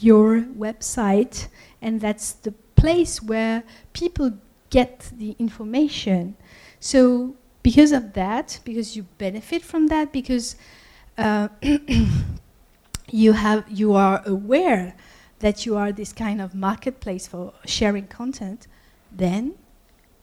your 0.00 0.40
website, 0.40 1.48
and 1.80 2.00
that's 2.00 2.32
the 2.32 2.52
place 2.76 3.22
where 3.22 3.62
people 3.92 4.32
get 4.70 5.10
the 5.16 5.34
information. 5.38 6.36
So 6.80 7.34
because 7.62 7.92
of 7.92 8.12
that, 8.12 8.60
because 8.64 8.96
you 8.96 9.06
benefit 9.18 9.62
from 9.62 9.88
that, 9.88 10.12
because 10.12 10.56
uh, 11.18 11.48
you 13.10 13.32
have 13.32 13.64
you 13.68 13.94
are 13.94 14.22
aware 14.26 14.94
that 15.38 15.66
you 15.66 15.76
are 15.76 15.92
this 15.92 16.12
kind 16.12 16.40
of 16.40 16.54
marketplace 16.54 17.26
for 17.26 17.52
sharing 17.64 18.06
content, 18.06 18.66
then 19.10 19.54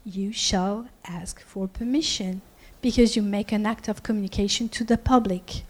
you 0.05 0.31
shall 0.31 0.87
ask 1.05 1.39
for 1.41 1.67
permission 1.67 2.41
because 2.81 3.15
you 3.15 3.21
make 3.21 3.51
an 3.51 3.65
act 3.65 3.87
of 3.87 4.03
communication 4.03 4.67
to 4.69 4.83
the 4.83 4.97
public. 4.97 5.63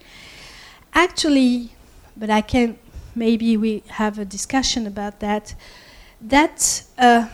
Actually, 0.93 1.71
but 2.17 2.29
I 2.29 2.41
can 2.41 2.77
maybe 3.15 3.55
we 3.57 3.83
have 3.87 4.17
a 4.17 4.25
discussion 4.25 4.87
about 4.87 5.19
that. 5.19 5.55
That 6.19 6.83
uh, 6.97 7.27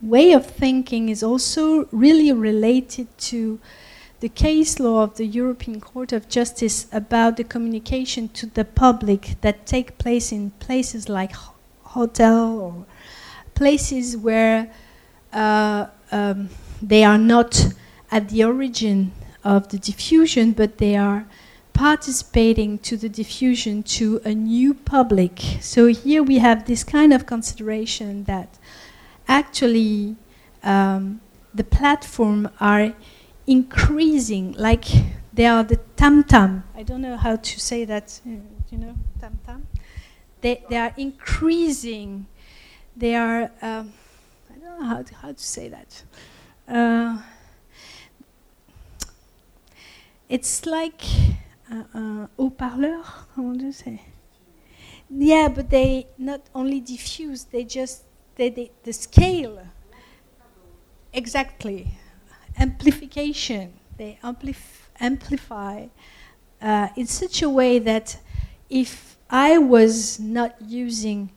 way 0.00 0.32
of 0.32 0.46
thinking 0.46 1.08
is 1.08 1.22
also 1.22 1.86
really 1.92 2.32
related 2.32 3.06
to 3.18 3.60
the 4.20 4.28
case 4.28 4.78
law 4.78 5.02
of 5.02 5.16
the 5.16 5.26
European 5.26 5.80
Court 5.80 6.12
of 6.12 6.28
Justice 6.28 6.86
about 6.92 7.36
the 7.36 7.44
communication 7.44 8.28
to 8.30 8.46
the 8.46 8.64
public 8.64 9.36
that 9.40 9.66
take 9.66 9.96
place 9.96 10.30
in 10.32 10.50
places 10.58 11.08
like 11.08 11.32
ho 11.32 11.54
hotel 11.84 12.60
or 12.60 12.86
places 13.54 14.16
where 14.16 14.70
uh, 15.32 15.86
um, 16.12 16.48
they 16.82 17.04
are 17.04 17.18
not 17.18 17.66
at 18.10 18.28
the 18.28 18.44
origin 18.44 19.12
of 19.44 19.68
the 19.68 19.78
diffusion, 19.78 20.52
but 20.52 20.78
they 20.78 20.96
are 20.96 21.26
participating 21.72 22.78
to 22.78 22.96
the 22.96 23.08
diffusion 23.08 23.82
to 23.82 24.20
a 24.24 24.34
new 24.34 24.74
public. 24.74 25.40
So 25.60 25.86
here 25.86 26.22
we 26.22 26.38
have 26.38 26.66
this 26.66 26.84
kind 26.84 27.12
of 27.12 27.26
consideration 27.26 28.24
that 28.24 28.58
actually 29.28 30.16
um, 30.62 31.20
the 31.54 31.64
platform 31.64 32.50
are 32.60 32.92
increasing, 33.46 34.52
like 34.58 34.84
they 35.32 35.46
are 35.46 35.64
the 35.64 35.76
tam 35.96 36.24
tam. 36.24 36.64
I 36.76 36.82
don't 36.82 37.00
know 37.00 37.16
how 37.16 37.36
to 37.36 37.60
say 37.60 37.84
that. 37.84 38.20
Uh, 38.26 38.30
you 38.70 38.78
know, 38.78 38.94
tam 39.20 39.38
tam. 39.46 39.66
They 40.40 40.64
they 40.68 40.76
are 40.76 40.92
increasing. 40.96 42.26
They 42.96 43.14
are. 43.14 43.50
Um, 43.62 43.92
how 44.84 45.02
to, 45.02 45.14
how 45.16 45.32
to 45.32 45.42
say 45.42 45.68
that. 45.68 46.02
Uh, 46.68 47.18
it's 50.28 50.66
like 50.66 51.02
uh, 51.70 52.26
haut-parleur. 52.36 53.02
Comment 53.34 53.58
do 53.58 53.66
you 53.66 53.72
say? 53.72 54.00
Yeah, 55.10 55.48
but 55.48 55.70
they 55.70 56.06
not 56.18 56.40
only 56.54 56.80
diffuse. 56.80 57.44
They 57.44 57.64
just 57.64 58.04
they, 58.36 58.48
they 58.50 58.70
the 58.84 58.92
scale. 58.92 59.58
Exactly 61.12 61.88
amplification. 62.58 63.72
They 63.96 64.18
amplif 64.22 64.88
amplify 65.00 65.86
uh, 66.62 66.88
in 66.96 67.06
such 67.06 67.42
a 67.42 67.48
way 67.48 67.78
that 67.80 68.18
if 68.68 69.16
I 69.28 69.58
was 69.58 70.20
not 70.20 70.54
using 70.60 71.30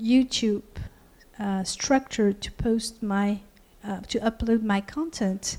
YouTube 0.00 0.62
uh, 1.40 1.64
structure 1.64 2.32
to 2.32 2.52
post 2.52 3.02
my, 3.02 3.40
uh, 3.82 4.00
to 4.08 4.20
upload 4.20 4.62
my 4.62 4.80
content, 4.80 5.56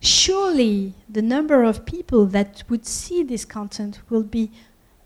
surely 0.00 0.94
the 1.08 1.22
number 1.22 1.64
of 1.64 1.84
people 1.84 2.26
that 2.26 2.62
would 2.68 2.86
see 2.86 3.22
this 3.22 3.44
content 3.44 4.00
will 4.08 4.22
be 4.22 4.50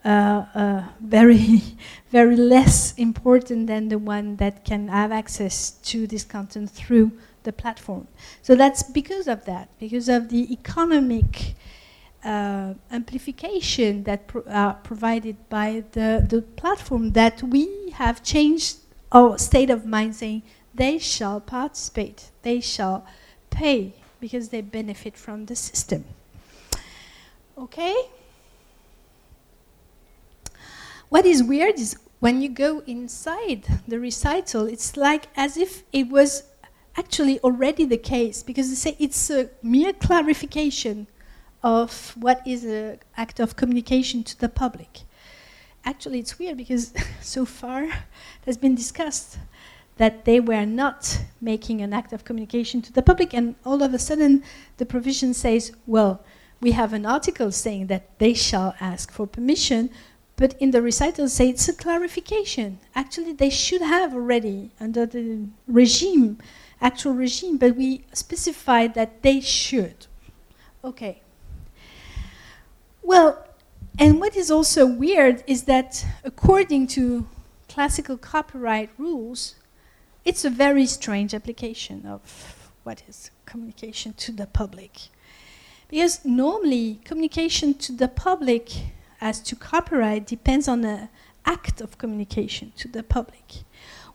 uh, 0.04 0.44
uh, 0.54 0.82
very, 1.00 1.62
very 2.10 2.36
less 2.36 2.92
important 2.98 3.68
than 3.68 3.88
the 3.88 3.98
one 3.98 4.36
that 4.36 4.64
can 4.64 4.88
have 4.88 5.12
access 5.12 5.70
to 5.70 6.06
this 6.06 6.24
content 6.24 6.70
through 6.70 7.10
the 7.44 7.52
platform. 7.52 8.06
So 8.42 8.54
that's 8.54 8.82
because 8.82 9.28
of 9.28 9.44
that, 9.46 9.68
because 9.78 10.08
of 10.08 10.28
the 10.28 10.52
economic 10.52 11.54
uh, 12.24 12.74
amplification 12.90 14.04
that 14.04 14.28
pro 14.28 14.42
uh, 14.42 14.74
provided 14.74 15.36
by 15.48 15.84
the, 15.92 16.24
the 16.28 16.42
platform 16.42 17.12
that 17.12 17.42
we 17.42 17.90
have 17.94 18.22
changed 18.22 18.76
our 19.12 19.38
state 19.38 19.70
of 19.70 19.86
mind 19.86 20.16
saying 20.16 20.42
they 20.74 20.98
shall 20.98 21.40
participate, 21.40 22.30
they 22.42 22.60
shall 22.60 23.06
pay 23.50 23.94
because 24.20 24.48
they 24.48 24.60
benefit 24.60 25.16
from 25.16 25.46
the 25.46 25.56
system. 25.56 26.04
Okay? 27.58 27.94
What 31.08 31.26
is 31.26 31.42
weird 31.42 31.78
is 31.78 31.96
when 32.20 32.40
you 32.40 32.48
go 32.48 32.82
inside 32.86 33.66
the 33.86 34.00
recital, 34.00 34.66
it's 34.66 34.96
like 34.96 35.26
as 35.36 35.56
if 35.56 35.82
it 35.92 36.08
was 36.08 36.44
actually 36.96 37.38
already 37.40 37.84
the 37.84 37.98
case 37.98 38.42
because 38.42 38.68
they 38.68 38.76
say 38.76 38.96
it's 38.98 39.28
a 39.28 39.50
mere 39.62 39.92
clarification 39.92 41.06
of 41.62 42.14
what 42.16 42.40
is 42.46 42.64
an 42.64 42.98
act 43.16 43.40
of 43.40 43.56
communication 43.56 44.22
to 44.24 44.38
the 44.38 44.48
public. 44.48 45.00
Actually, 45.84 46.20
it's 46.20 46.38
weird 46.38 46.56
because 46.56 46.92
so 47.20 47.44
far 47.44 47.84
it 47.84 47.92
has 48.46 48.56
been 48.56 48.74
discussed 48.74 49.38
that 49.96 50.24
they 50.24 50.40
were 50.40 50.64
not 50.64 51.20
making 51.40 51.80
an 51.80 51.92
act 51.92 52.12
of 52.12 52.24
communication 52.24 52.80
to 52.82 52.92
the 52.92 53.02
public, 53.02 53.34
and 53.34 53.54
all 53.64 53.82
of 53.82 53.92
a 53.92 53.98
sudden 53.98 54.42
the 54.78 54.86
provision 54.86 55.34
says, 55.34 55.72
well, 55.86 56.24
we 56.60 56.72
have 56.72 56.92
an 56.92 57.04
article 57.04 57.50
saying 57.50 57.88
that 57.88 58.18
they 58.18 58.32
shall 58.32 58.74
ask 58.80 59.12
for 59.12 59.26
permission, 59.26 59.90
but 60.36 60.54
in 60.60 60.70
the 60.70 60.80
recital 60.80 61.28
say 61.28 61.48
it's 61.50 61.68
a 61.68 61.72
clarification. 61.72 62.78
Actually, 62.94 63.32
they 63.32 63.50
should 63.50 63.82
have 63.82 64.14
already, 64.14 64.70
under 64.80 65.04
the 65.04 65.46
regime, 65.66 66.38
actual 66.80 67.12
regime, 67.12 67.58
but 67.58 67.76
we 67.76 68.04
specified 68.12 68.94
that 68.94 69.22
they 69.22 69.40
should. 69.40 70.06
Okay. 70.84 71.20
Well, 73.02 73.44
and 73.98 74.20
what 74.20 74.36
is 74.36 74.50
also 74.50 74.86
weird 74.86 75.42
is 75.46 75.64
that 75.64 76.04
according 76.24 76.86
to 76.88 77.26
classical 77.68 78.16
copyright 78.16 78.90
rules, 78.98 79.54
it's 80.24 80.44
a 80.44 80.50
very 80.50 80.86
strange 80.86 81.34
application 81.34 82.06
of 82.06 82.70
what 82.84 83.02
is 83.08 83.30
communication 83.46 84.12
to 84.14 84.32
the 84.32 84.46
public. 84.46 84.92
Because 85.88 86.24
normally 86.24 87.00
communication 87.04 87.74
to 87.74 87.92
the 87.92 88.08
public 88.08 88.70
as 89.20 89.40
to 89.40 89.54
copyright 89.54 90.26
depends 90.26 90.68
on 90.68 90.80
the 90.80 91.08
act 91.44 91.80
of 91.80 91.98
communication 91.98 92.72
to 92.76 92.88
the 92.88 93.02
public. 93.02 93.64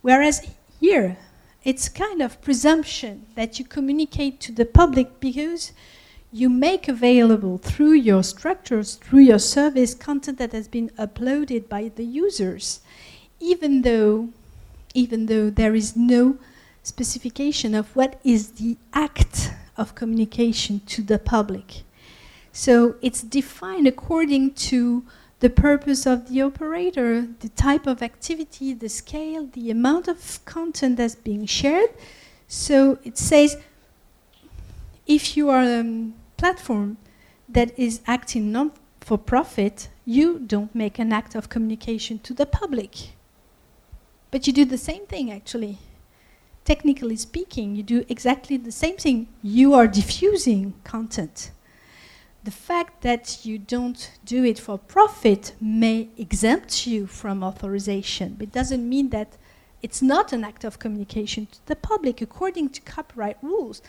Whereas 0.02 0.48
here, 0.80 1.18
it's 1.64 1.90
kind 1.90 2.22
of 2.22 2.42
presumption 2.42 3.26
that 3.36 3.60
you 3.60 3.66
communicate 3.66 4.40
to 4.42 4.52
the 4.52 4.66
public 4.66 5.20
because 5.20 5.72
you 6.32 6.50
make 6.50 6.88
available 6.88 7.58
through 7.58 7.94
your 7.94 8.24
structures, 8.24 8.96
through 8.96 9.22
your 9.22 9.40
service, 9.40 9.94
content 9.94 10.38
that 10.38 10.52
has 10.52 10.68
been 10.68 10.90
uploaded 10.92 11.70
by 11.70 11.90
the 11.96 12.04
users, 12.04 12.82
even 13.40 13.82
though, 13.84 14.30
even 14.94 15.28
though 15.28 15.50
there 15.50 15.74
is 15.74 15.96
no 15.96 16.38
specification 16.84 17.74
of 17.76 17.96
what 17.96 18.20
is 18.24 18.52
the 18.52 18.78
act 18.94 19.52
of 19.78 19.96
communication 19.96 20.82
to 20.88 21.02
the 21.02 21.20
public. 21.20 21.84
So 22.52 22.96
it's 23.02 23.22
defined 23.22 23.88
according 23.88 24.56
to 24.56 25.04
the 25.40 25.50
purpose 25.50 26.06
of 26.08 26.30
the 26.30 26.42
operator, 26.42 27.28
the 27.40 27.50
type 27.50 27.86
of 27.86 28.02
activity, 28.02 28.74
the 28.74 28.90
scale, 28.90 29.48
the 29.54 29.70
amount 29.70 30.08
of 30.08 30.44
content 30.46 30.98
that's 30.98 31.16
being 31.16 31.46
shared. 31.46 31.92
So 32.48 32.98
it 33.04 33.18
says 33.18 33.58
if 35.08 35.36
you 35.36 35.50
are 35.50 35.64
a 35.64 36.12
platform 36.38 36.98
that 37.50 37.78
is 37.78 38.02
acting 38.06 38.52
non 38.52 38.72
for 39.02 39.18
profit, 39.18 39.90
you 40.06 40.40
don't 40.40 40.76
make 40.76 41.00
an 41.00 41.14
act 41.14 41.34
of 41.34 41.50
communication 41.50 42.20
to 42.20 42.34
the 42.34 42.46
public. 42.46 43.16
But 44.32 44.46
you 44.46 44.54
do 44.54 44.66
the 44.66 44.78
same 44.78 45.06
thing 45.06 45.32
actually. 45.32 45.80
Technically 46.66 47.16
speaking, 47.16 47.76
you 47.76 47.84
do 47.84 48.06
exactly 48.10 48.58
the 48.58 48.74
same 48.74 48.98
thing. 48.98 49.30
You 49.42 49.74
are 49.74 49.88
diffusing 49.88 50.74
content 50.84 51.52
the 52.48 52.52
fact 52.52 53.02
that 53.02 53.46
you 53.46 53.58
don't 53.58 54.10
do 54.24 54.46
it 54.46 54.58
for 54.58 54.78
profit 54.78 55.54
may 55.60 56.08
exempt 56.18 56.88
you 56.88 57.06
from 57.06 57.44
authorization, 57.44 58.36
but 58.38 58.48
it 58.48 58.54
doesn't 58.54 58.88
mean 58.88 59.10
that 59.10 59.38
it's 59.82 60.02
not 60.02 60.32
an 60.32 60.46
act 60.46 60.64
of 60.64 60.80
communication 60.80 61.48
to 61.48 61.60
the 61.66 61.76
public 61.76 62.22
according 62.22 62.70
to 62.70 62.80
copyright 62.80 63.36
rules. 63.42 63.82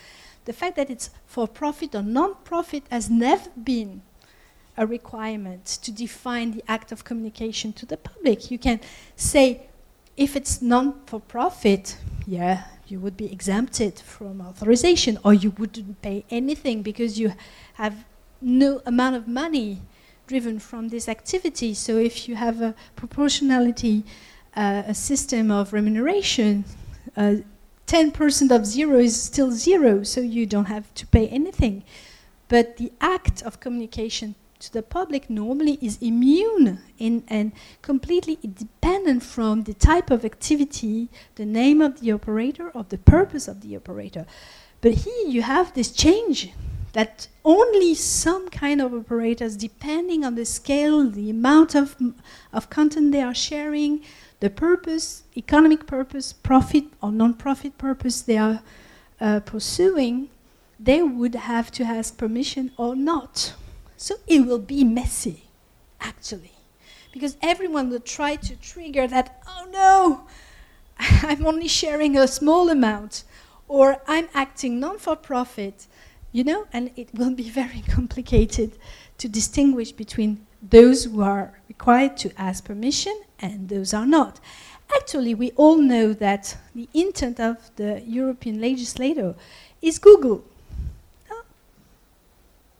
The 0.49 0.53
fact 0.53 0.77
that 0.77 0.89
it's 0.89 1.11
for 1.27 1.47
profit 1.47 1.93
or 1.93 2.01
non 2.01 2.33
profit 2.43 2.81
has 2.89 3.07
never 3.07 3.51
been 3.51 4.01
a 4.75 4.87
requirement 4.87 5.63
to 5.83 5.91
define 5.91 6.53
the 6.53 6.63
act 6.67 6.91
of 6.91 7.03
communication 7.03 7.71
to 7.73 7.85
the 7.85 7.97
public. 7.97 8.49
You 8.49 8.57
can 8.57 8.79
say, 9.15 9.67
if 10.17 10.35
it's 10.35 10.59
non 10.59 11.01
for 11.05 11.19
profit, 11.19 11.99
yeah, 12.25 12.63
you 12.87 12.99
would 12.99 13.15
be 13.15 13.31
exempted 13.31 13.99
from 13.99 14.41
authorization, 14.41 15.19
or 15.23 15.35
you 15.35 15.51
wouldn't 15.51 16.01
pay 16.01 16.25
anything 16.31 16.81
because 16.81 17.19
you 17.19 17.31
have 17.75 18.03
no 18.41 18.81
amount 18.87 19.17
of 19.17 19.27
money 19.27 19.83
driven 20.25 20.57
from 20.57 20.89
this 20.89 21.07
activity. 21.07 21.75
So 21.75 21.97
if 21.97 22.27
you 22.27 22.33
have 22.33 22.59
a 22.59 22.73
proportionality, 22.95 24.03
uh, 24.55 24.81
a 24.87 24.95
system 24.95 25.51
of 25.51 25.73
remuneration, 25.73 26.65
uh, 27.15 27.35
10% 27.89 28.55
of 28.55 28.67
zero 28.67 28.99
is 28.99 29.19
still 29.19 29.51
zero, 29.51 30.03
so 30.03 30.21
you 30.21 30.45
don't 30.45 30.65
have 30.65 30.93
to 30.93 31.07
pay 31.07 31.27
anything. 31.29 31.83
But 32.47 32.77
the 32.77 32.91
act 33.01 33.41
of 33.41 33.59
communication 33.59 34.35
to 34.59 34.71
the 34.71 34.83
public 34.83 35.27
normally 35.27 35.79
is 35.81 35.97
immune 35.99 36.81
in, 36.99 37.23
and 37.27 37.51
completely 37.81 38.37
dependent 38.43 39.23
from 39.23 39.63
the 39.63 39.73
type 39.73 40.11
of 40.11 40.23
activity, 40.23 41.09
the 41.33 41.47
name 41.47 41.81
of 41.81 41.99
the 41.99 42.11
operator, 42.11 42.69
of 42.75 42.89
the 42.89 42.99
purpose 42.99 43.47
of 43.47 43.61
the 43.61 43.75
operator. 43.75 44.27
But 44.81 44.93
here 44.93 45.27
you 45.27 45.41
have 45.41 45.73
this 45.73 45.91
change 45.91 46.51
that 46.93 47.27
only 47.43 47.95
some 47.95 48.49
kind 48.49 48.81
of 48.81 48.93
operators, 48.93 49.57
depending 49.57 50.23
on 50.23 50.35
the 50.35 50.45
scale, 50.45 51.09
the 51.09 51.31
amount 51.31 51.73
of, 51.73 51.95
of 52.53 52.69
content 52.69 53.11
they 53.11 53.21
are 53.21 53.33
sharing, 53.33 54.01
the 54.39 54.49
purpose, 54.49 55.23
economic 55.35 55.85
purpose, 55.85 56.31
profit 56.31 56.85
or 57.01 57.11
non-profit 57.11 57.77
purpose 57.77 58.21
they 58.21 58.37
are 58.37 58.61
uh, 59.19 59.39
pursuing, 59.41 60.29
they 60.79 61.01
would 61.01 61.35
have 61.35 61.71
to 61.71 61.83
ask 61.83 62.17
permission 62.17 62.71
or 62.77 62.95
not. 62.95 63.53
So 63.97 64.15
it 64.27 64.45
will 64.45 64.59
be 64.59 64.83
messy, 64.85 65.43
actually, 65.99 66.53
because 67.11 67.35
everyone 67.41 67.89
will 67.89 67.99
try 67.99 68.37
to 68.37 68.55
trigger 68.55 69.07
that, 69.07 69.41
oh 69.45 69.67
no, 69.71 70.27
I'm 71.27 71.45
only 71.45 71.67
sharing 71.67 72.17
a 72.17 72.27
small 72.27 72.69
amount, 72.69 73.25
or 73.67 74.01
I'm 74.07 74.29
acting 74.33 74.79
non 74.79 74.99
for 74.99 75.17
profit, 75.17 75.87
you 76.31 76.45
know, 76.45 76.67
and 76.71 76.91
it 76.95 77.09
will 77.13 77.31
be 77.31 77.49
very 77.49 77.83
complicated 77.89 78.77
to 79.17 79.27
distinguish 79.27 79.91
between 79.91 80.47
those 80.61 81.03
who 81.03 81.21
are 81.21 81.59
required 81.67 82.15
to 82.17 82.31
ask 82.37 82.63
permission 82.63 83.19
and 83.39 83.69
those 83.69 83.93
are 83.93 84.05
not. 84.05 84.39
Actually, 84.95 85.35
we 85.35 85.51
all 85.51 85.77
know 85.77 86.13
that 86.13 86.57
the 86.73 86.89
intent 86.93 87.39
of 87.39 87.57
the 87.75 88.01
European 88.05 88.59
legislator 88.59 89.35
is 89.81 89.99
Google. 89.99 90.43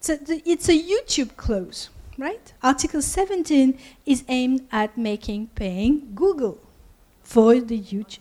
So 0.01 0.17
it's 0.27 0.69
a 0.69 0.81
YouTube 0.81 1.35
clause, 1.35 1.89
right? 2.17 2.53
Article 2.63 3.01
17 3.01 3.77
is 4.05 4.23
aimed 4.29 4.65
at 4.71 4.97
making 4.97 5.47
paying 5.55 6.13
Google 6.15 6.57
for 7.21 7.59
the 7.59 7.77
YouTube. 7.77 8.19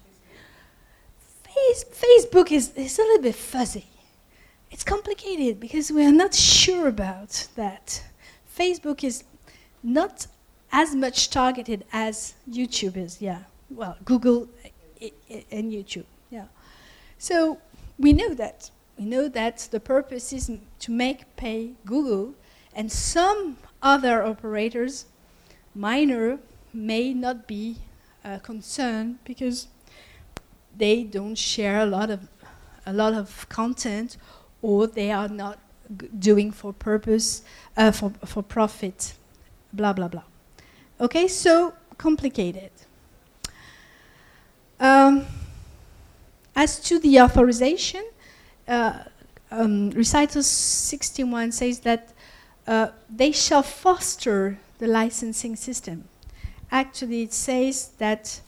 Face, 1.44 1.84
Facebook 1.84 2.50
is, 2.50 2.72
is 2.74 2.98
a 2.98 3.02
little 3.02 3.22
bit 3.22 3.36
fuzzy. 3.36 3.86
It's 4.70 4.84
complicated 4.84 5.60
because 5.60 5.90
we 5.90 6.04
are 6.04 6.12
not 6.12 6.34
sure 6.34 6.88
about 6.88 7.48
that. 7.54 8.02
Facebook 8.54 9.04
is 9.04 9.22
not 9.82 10.26
as 10.72 10.94
much 10.94 11.30
targeted 11.30 11.84
as 11.92 12.34
YouTube 12.50 12.96
is, 12.96 13.20
yeah. 13.20 13.42
Well, 13.70 13.96
Google 14.04 14.48
and 15.50 15.72
YouTube, 15.72 16.06
yeah. 16.30 16.46
So 17.18 17.58
we 17.98 18.12
know 18.12 18.34
that 18.34 18.70
we 18.98 19.04
know 19.04 19.28
that 19.28 19.68
the 19.70 19.80
purpose 19.80 20.32
is 20.32 20.50
to 20.80 20.90
make 20.90 21.36
pay 21.36 21.72
Google, 21.84 22.34
and 22.74 22.90
some 22.90 23.56
other 23.82 24.24
operators, 24.24 25.06
minor, 25.74 26.38
may 26.72 27.14
not 27.14 27.46
be 27.46 27.76
uh, 28.24 28.38
concerned 28.38 29.18
because 29.24 29.68
they 30.76 31.04
don't 31.04 31.36
share 31.36 31.80
a 31.80 31.86
lot 31.86 32.10
of 32.10 32.28
a 32.86 32.92
lot 32.92 33.12
of 33.12 33.48
content, 33.48 34.16
or 34.62 34.86
they 34.86 35.10
are 35.12 35.28
not 35.28 35.58
doing 36.18 36.50
for 36.50 36.72
purpose 36.72 37.42
uh, 37.76 37.90
for 37.92 38.10
for 38.24 38.42
profit, 38.42 39.14
blah 39.72 39.92
blah 39.92 40.08
blah. 40.08 40.24
Okay, 41.00 41.28
so 41.28 41.74
complicated. 41.96 42.70
Um, 44.80 45.26
as 46.56 46.80
to 46.80 46.98
the 46.98 47.20
authorization, 47.20 48.04
uh, 48.66 49.04
um, 49.52 49.90
recital 49.90 50.42
61 50.42 51.52
says 51.52 51.78
that 51.80 52.12
uh, 52.66 52.88
they 53.08 53.30
shall 53.30 53.62
foster 53.62 54.58
the 54.78 54.88
licensing 54.88 55.54
system. 55.54 56.08
Actually, 56.72 57.22
it 57.22 57.32
says 57.32 57.90
that 57.98 58.40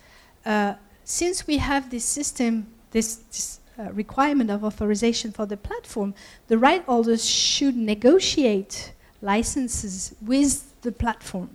uh, 0.44 0.74
since 1.04 1.46
we 1.46 1.58
have 1.58 1.90
this 1.90 2.04
system, 2.04 2.66
this, 2.90 3.14
this 3.14 3.60
uh, 3.78 3.92
requirement 3.92 4.50
of 4.50 4.64
authorization 4.64 5.30
for 5.30 5.46
the 5.46 5.56
platform, 5.56 6.14
the 6.48 6.58
right 6.58 6.84
holders 6.84 7.24
should 7.24 7.76
negotiate 7.76 8.92
licenses 9.22 10.16
with 10.20 10.80
the 10.82 10.90
platform. 10.90 11.50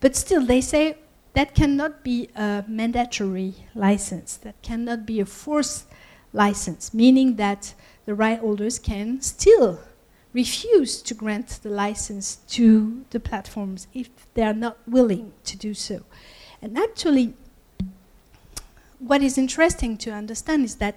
But 0.00 0.14
still, 0.16 0.44
they 0.44 0.60
say 0.60 0.98
that 1.32 1.54
cannot 1.54 2.02
be 2.02 2.28
a 2.34 2.64
mandatory 2.66 3.54
license, 3.74 4.36
that 4.38 4.60
cannot 4.62 5.06
be 5.06 5.20
a 5.20 5.26
forced 5.26 5.86
license, 6.32 6.92
meaning 6.94 7.36
that 7.36 7.74
the 8.04 8.14
right 8.14 8.38
holders 8.38 8.78
can 8.78 9.20
still 9.20 9.80
refuse 10.32 11.00
to 11.00 11.14
grant 11.14 11.60
the 11.62 11.70
license 11.70 12.36
to 12.48 13.04
the 13.10 13.18
platforms 13.18 13.86
if 13.94 14.10
they 14.34 14.42
are 14.42 14.52
not 14.52 14.76
willing 14.86 15.32
to 15.44 15.56
do 15.56 15.72
so. 15.72 16.02
And 16.60 16.78
actually, 16.78 17.34
what 18.98 19.22
is 19.22 19.38
interesting 19.38 19.96
to 19.98 20.10
understand 20.10 20.64
is 20.64 20.76
that 20.76 20.94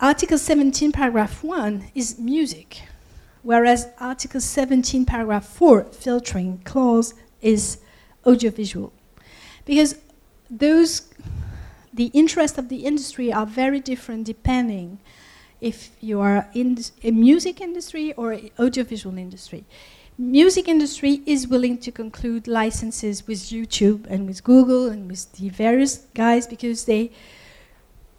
Article 0.00 0.38
17, 0.38 0.92
paragraph 0.92 1.42
1 1.42 1.86
is 1.94 2.18
music, 2.18 2.82
whereas 3.42 3.88
Article 3.98 4.40
17, 4.40 5.06
paragraph 5.06 5.46
4, 5.46 5.84
filtering 5.84 6.60
clause, 6.64 7.14
is 7.46 7.78
audiovisual. 8.26 8.92
Because 9.64 9.96
those 10.50 11.08
the 11.92 12.10
interests 12.12 12.58
of 12.58 12.68
the 12.68 12.84
industry 12.84 13.32
are 13.32 13.46
very 13.46 13.80
different 13.80 14.26
depending 14.26 14.98
if 15.60 15.90
you 16.00 16.20
are 16.20 16.46
in 16.52 16.76
a 17.02 17.10
music 17.10 17.60
industry 17.60 18.12
or 18.12 18.38
audiovisual 18.58 19.16
industry. 19.16 19.64
Music 20.18 20.68
industry 20.68 21.22
is 21.24 21.48
willing 21.48 21.78
to 21.78 21.90
conclude 21.90 22.46
licenses 22.46 23.26
with 23.26 23.38
YouTube 23.38 24.06
and 24.08 24.26
with 24.26 24.44
Google 24.44 24.88
and 24.88 25.08
with 25.10 25.32
the 25.32 25.48
various 25.48 26.06
guys 26.14 26.46
because 26.46 26.84
they 26.84 27.10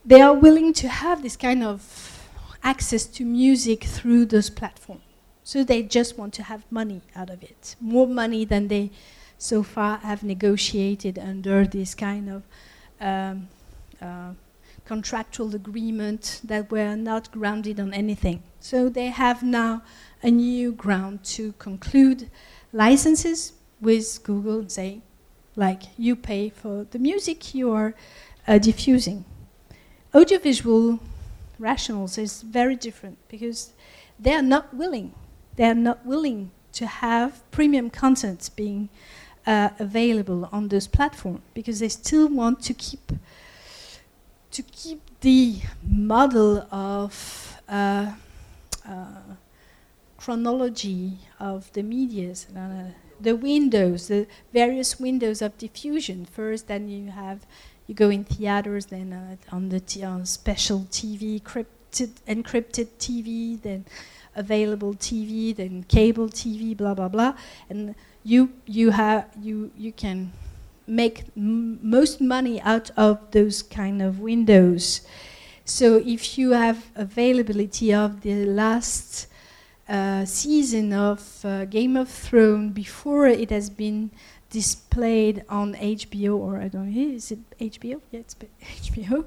they 0.05 0.21
are 0.21 0.33
willing 0.33 0.71
to 0.73 0.87
have 0.87 1.21
this 1.21 1.35
kind 1.35 1.63
of 1.63 1.79
access 2.63 3.05
to 3.05 3.25
music 3.25 3.83
through 3.83 4.25
those 4.25 4.49
platforms. 4.49 5.01
So 5.43 5.63
they 5.63 5.83
just 5.83 6.17
want 6.17 6.33
to 6.35 6.43
have 6.43 6.61
money 6.69 7.01
out 7.15 7.29
of 7.29 7.43
it, 7.43 7.75
more 7.79 8.07
money 8.07 8.43
than 8.45 8.67
they 8.67 8.91
so 9.37 9.63
far 9.63 9.97
have 9.99 10.23
negotiated 10.23 11.19
under 11.19 11.65
this 11.65 11.93
kind 11.95 12.29
of 12.29 12.43
um, 12.99 13.47
uh, 14.01 14.31
contractual 14.85 15.53
agreement 15.53 16.41
that 16.43 16.71
were 16.71 16.95
not 16.95 17.31
grounded 17.31 17.79
on 17.79 17.93
anything. 17.93 18.41
So 18.59 18.89
they 18.89 19.07
have 19.07 19.43
now 19.43 19.81
a 20.23 20.31
new 20.31 20.71
ground 20.71 21.23
to 21.35 21.53
conclude 21.59 22.29
licenses 22.73 23.53
with 23.81 24.23
Google 24.23 24.59
and 24.59 24.71
say, 24.71 25.01
like, 25.55 25.83
you 25.97 26.15
pay 26.15 26.49
for 26.49 26.85
the 26.91 26.99
music 26.99 27.53
you 27.53 27.71
are 27.71 27.93
uh, 28.47 28.57
diffusing. 28.57 29.25
Audiovisual 30.15 30.99
rationals 31.59 32.17
is 32.17 32.41
very 32.41 32.75
different 32.75 33.17
because 33.27 33.73
they 34.19 34.33
are 34.33 34.41
not 34.41 34.73
willing. 34.73 35.13
They 35.55 35.65
are 35.65 35.75
not 35.75 36.05
willing 36.05 36.51
to 36.73 36.85
have 36.85 37.49
premium 37.51 37.89
content 37.89 38.49
being 38.55 38.89
uh, 39.47 39.69
available 39.79 40.49
on 40.51 40.67
this 40.67 40.85
platform 40.87 41.41
because 41.53 41.79
they 41.79 41.89
still 41.89 42.27
want 42.27 42.61
to 42.61 42.73
keep 42.73 43.13
to 44.51 44.61
keep 44.63 45.01
the 45.21 45.61
model 45.83 46.67
of 46.71 47.59
uh, 47.69 48.11
uh, 48.87 49.05
chronology 50.17 51.19
of 51.39 51.71
the 51.73 51.83
medias, 51.83 52.47
uh, 52.55 52.91
the 53.19 53.35
windows, 53.35 54.07
the 54.07 54.27
various 54.53 54.99
windows 54.99 55.41
of 55.41 55.57
diffusion. 55.57 56.25
First, 56.25 56.67
then 56.67 56.89
you 56.89 57.11
have 57.11 57.45
you 57.87 57.95
go 57.95 58.09
in 58.09 58.25
theaters, 58.25 58.87
then 58.87 59.13
uh, 59.13 59.55
on 59.55 59.69
the 59.69 59.81
on 60.03 60.25
special 60.25 60.81
TV, 60.91 61.41
crypted, 61.41 62.11
encrypted 62.27 62.87
TV, 62.99 63.61
then 63.61 63.85
available 64.37 64.93
TV, 64.93 65.55
then 65.55 65.83
cable 65.83 66.29
TV, 66.29 66.75
blah 66.75 66.93
blah 66.93 67.09
blah, 67.09 67.33
and 67.69 67.95
you 68.23 68.51
you 68.65 68.91
have 68.91 69.27
you 69.41 69.71
you 69.77 69.91
can 69.91 70.31
make 70.87 71.25
most 71.35 72.21
money 72.21 72.61
out 72.61 72.89
of 72.95 73.19
those 73.31 73.61
kind 73.61 74.01
of 74.01 74.19
windows. 74.19 75.01
So 75.65 75.97
if 76.05 76.37
you 76.37 76.51
have 76.51 76.85
availability 76.95 77.93
of 77.93 78.21
the 78.21 78.45
last 78.45 79.27
uh, 79.89 80.25
season 80.25 80.93
of 80.93 81.45
uh, 81.45 81.65
Game 81.65 81.97
of 81.97 82.09
Thrones 82.09 82.73
before 82.73 83.27
it 83.27 83.49
has 83.49 83.69
been 83.69 84.11
displayed 84.49 85.43
on 85.49 85.75
HBO 85.75 86.37
or 86.37 86.57
I 86.57 86.69
don't 86.69 86.93
know, 86.93 87.15
is 87.15 87.31
it 87.31 87.39
HBO? 87.59 87.99
Yeah, 88.11 88.21
it's 88.21 88.35
HBO. 88.63 89.25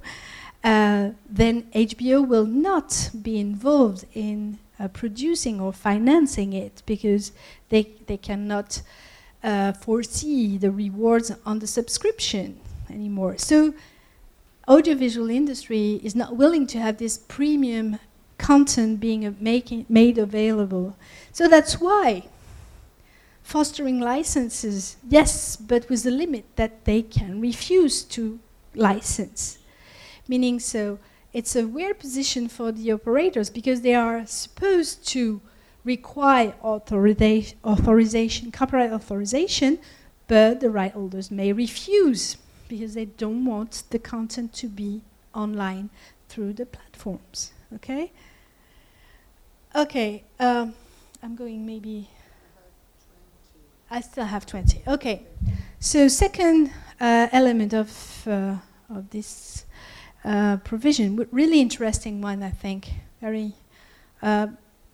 Uh, 0.62 1.10
then 1.28 1.62
HBO 1.74 2.26
will 2.26 2.46
not 2.46 3.10
be 3.22 3.38
involved 3.38 4.04
in 4.14 4.58
uh, 4.80 4.88
producing 4.88 5.60
or 5.60 5.72
financing 5.72 6.52
it 6.52 6.82
because 6.86 7.32
they 7.68 7.82
they 8.06 8.16
cannot 8.16 8.82
uh, 9.44 9.72
foresee 9.72 10.56
the 10.56 10.70
rewards 10.70 11.30
on 11.44 11.58
the 11.58 11.66
subscription 11.66 12.58
anymore. 12.88 13.36
So 13.38 13.74
audiovisual 14.66 15.30
industry 15.30 16.00
is 16.02 16.14
not 16.16 16.36
willing 16.36 16.66
to 16.68 16.78
have 16.78 16.96
this 16.98 17.18
premium 17.18 17.98
content 18.38 19.00
being 19.00 19.36
making, 19.40 19.86
made 19.88 20.16
available. 20.18 20.96
So 21.32 21.46
that's 21.48 21.80
why 21.80 22.24
fostering 23.42 24.00
licenses, 24.00 24.96
yes, 25.08 25.56
but 25.56 25.88
with 25.88 26.04
the 26.04 26.10
limit 26.10 26.44
that 26.56 26.84
they 26.84 27.02
can 27.02 27.40
refuse 27.40 28.02
to 28.04 28.38
license. 28.74 29.58
Meaning, 30.28 30.60
so 30.60 30.98
it's 31.32 31.54
a 31.54 31.66
weird 31.66 31.98
position 31.98 32.48
for 32.48 32.72
the 32.72 32.90
operators 32.92 33.50
because 33.50 33.82
they 33.82 33.94
are 33.94 34.26
supposed 34.26 35.06
to 35.08 35.40
require 35.84 36.54
authoriza 36.62 37.54
authorization, 37.64 38.50
copyright 38.50 38.92
authorization, 38.92 39.78
but 40.26 40.60
the 40.60 40.70
right 40.70 40.92
holders 40.92 41.30
may 41.30 41.52
refuse 41.52 42.36
because 42.68 42.94
they 42.94 43.04
don't 43.04 43.44
want 43.44 43.82
the 43.90 43.98
content 43.98 44.52
to 44.52 44.68
be 44.68 45.02
online 45.34 45.90
through 46.28 46.52
the 46.52 46.66
platforms. 46.66 47.52
Okay? 47.74 48.12
Okay, 49.74 50.24
um, 50.38 50.74
I'm 51.22 51.36
going 51.36 51.64
maybe. 51.64 52.08
I 53.90 54.00
still 54.00 54.24
have 54.24 54.46
20. 54.46 54.82
Okay. 54.86 55.22
So, 55.80 56.06
second 56.08 56.70
uh, 57.00 57.28
element 57.32 57.74
of, 57.74 58.28
uh, 58.28 58.56
of 58.88 59.10
this 59.10 59.64
uh, 60.24 60.58
provision, 60.58 61.26
really 61.30 61.60
interesting 61.60 62.20
one, 62.20 62.42
I 62.42 62.50
think. 62.50 62.90
Very, 63.20 63.54
uh, 64.22 64.48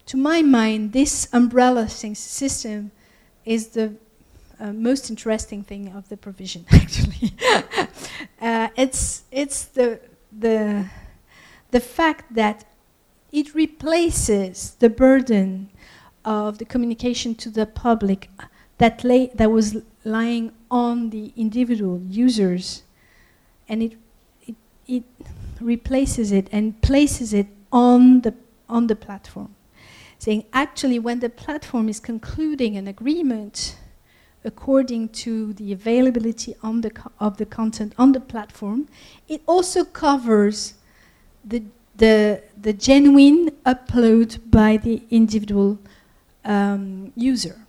to 0.06 0.16
my 0.16 0.42
mind, 0.42 0.92
this 0.92 1.28
umbrella 1.32 1.88
system 1.88 2.90
is 3.44 3.68
the 3.68 3.94
uh, 4.58 4.72
most 4.72 5.10
interesting 5.10 5.62
thing 5.62 5.92
of 5.94 6.08
the 6.08 6.16
provision, 6.16 6.64
actually. 6.72 7.34
uh, 8.40 8.68
it's 8.76 9.24
it's 9.30 9.64
the 9.64 10.00
the 10.36 10.86
the 11.70 11.80
fact 11.80 12.34
that 12.34 12.64
it 13.32 13.54
replaces 13.54 14.76
the 14.78 14.88
burden 14.88 15.68
of 16.24 16.58
the 16.58 16.64
communication 16.64 17.34
to 17.34 17.50
the 17.50 17.66
public 17.66 18.30
that 18.78 19.04
lay, 19.04 19.26
that 19.34 19.50
was 19.50 19.76
lying 20.04 20.52
on 20.70 21.10
the 21.10 21.32
individual 21.36 22.00
users, 22.08 22.82
and 23.68 23.82
it 23.82 23.96
it 24.86 25.04
replaces 25.60 26.32
it 26.32 26.48
and 26.52 26.80
places 26.82 27.32
it 27.32 27.46
on 27.72 28.20
the 28.22 28.34
on 28.68 28.88
the 28.88 28.96
platform, 28.96 29.54
saying 30.18 30.44
actually 30.52 30.98
when 30.98 31.20
the 31.20 31.28
platform 31.28 31.88
is 31.88 32.00
concluding 32.00 32.76
an 32.76 32.88
agreement 32.88 33.76
according 34.46 35.08
to 35.08 35.52
the 35.54 35.72
availability 35.72 36.54
the 36.80 36.92
of 37.18 37.36
the 37.36 37.44
content 37.44 37.92
on 37.98 38.12
the 38.12 38.20
platform. 38.20 38.88
It 39.28 39.42
also 39.46 39.84
covers 39.84 40.74
the, 41.44 41.64
the, 41.96 42.42
the 42.60 42.72
genuine 42.72 43.50
upload 43.66 44.50
by 44.50 44.76
the 44.76 45.02
individual 45.10 45.78
um, 46.44 47.12
user. 47.16 47.60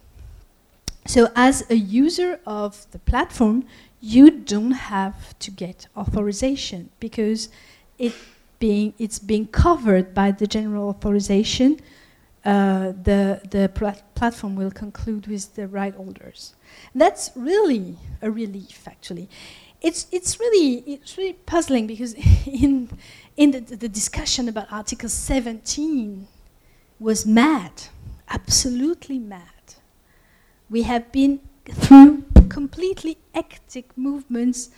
So, 1.07 1.31
as 1.35 1.69
a 1.69 1.75
user 1.75 2.39
of 2.45 2.85
the 2.91 2.99
platform, 2.99 3.65
you 3.99 4.29
don't 4.31 4.71
have 4.71 5.37
to 5.39 5.51
get 5.51 5.87
authorization 5.95 6.89
because 6.99 7.49
it 7.97 8.13
being, 8.59 8.93
it's 8.97 9.19
being 9.19 9.47
covered 9.47 10.13
by 10.13 10.31
the 10.31 10.47
general 10.47 10.89
authorization. 10.89 11.79
Uh, 12.45 12.93
the 13.03 13.41
the 13.51 13.67
platform 14.15 14.55
will 14.55 14.71
conclude 14.71 15.27
with 15.27 15.55
the 15.55 15.67
right 15.67 15.93
holders. 15.95 16.55
That's 16.95 17.31
really 17.35 17.97
a 18.21 18.31
relief, 18.31 18.87
actually. 18.87 19.29
It's, 19.81 20.07
it's, 20.11 20.39
really, 20.39 20.83
it's 20.87 21.17
really 21.17 21.33
puzzling 21.33 21.87
because 21.87 22.13
in, 22.45 22.89
in 23.35 23.51
the, 23.51 23.59
the 23.59 23.89
discussion 23.89 24.49
about 24.49 24.71
Article 24.71 25.09
17 25.09 26.27
was 26.99 27.25
mad, 27.25 27.71
absolutely 28.29 29.19
mad. 29.19 29.43
We 30.69 30.83
have 30.83 31.11
been 31.11 31.41
through 31.73 32.23
completely 32.49 33.17
hectic 33.33 33.97
movements, 33.97 34.69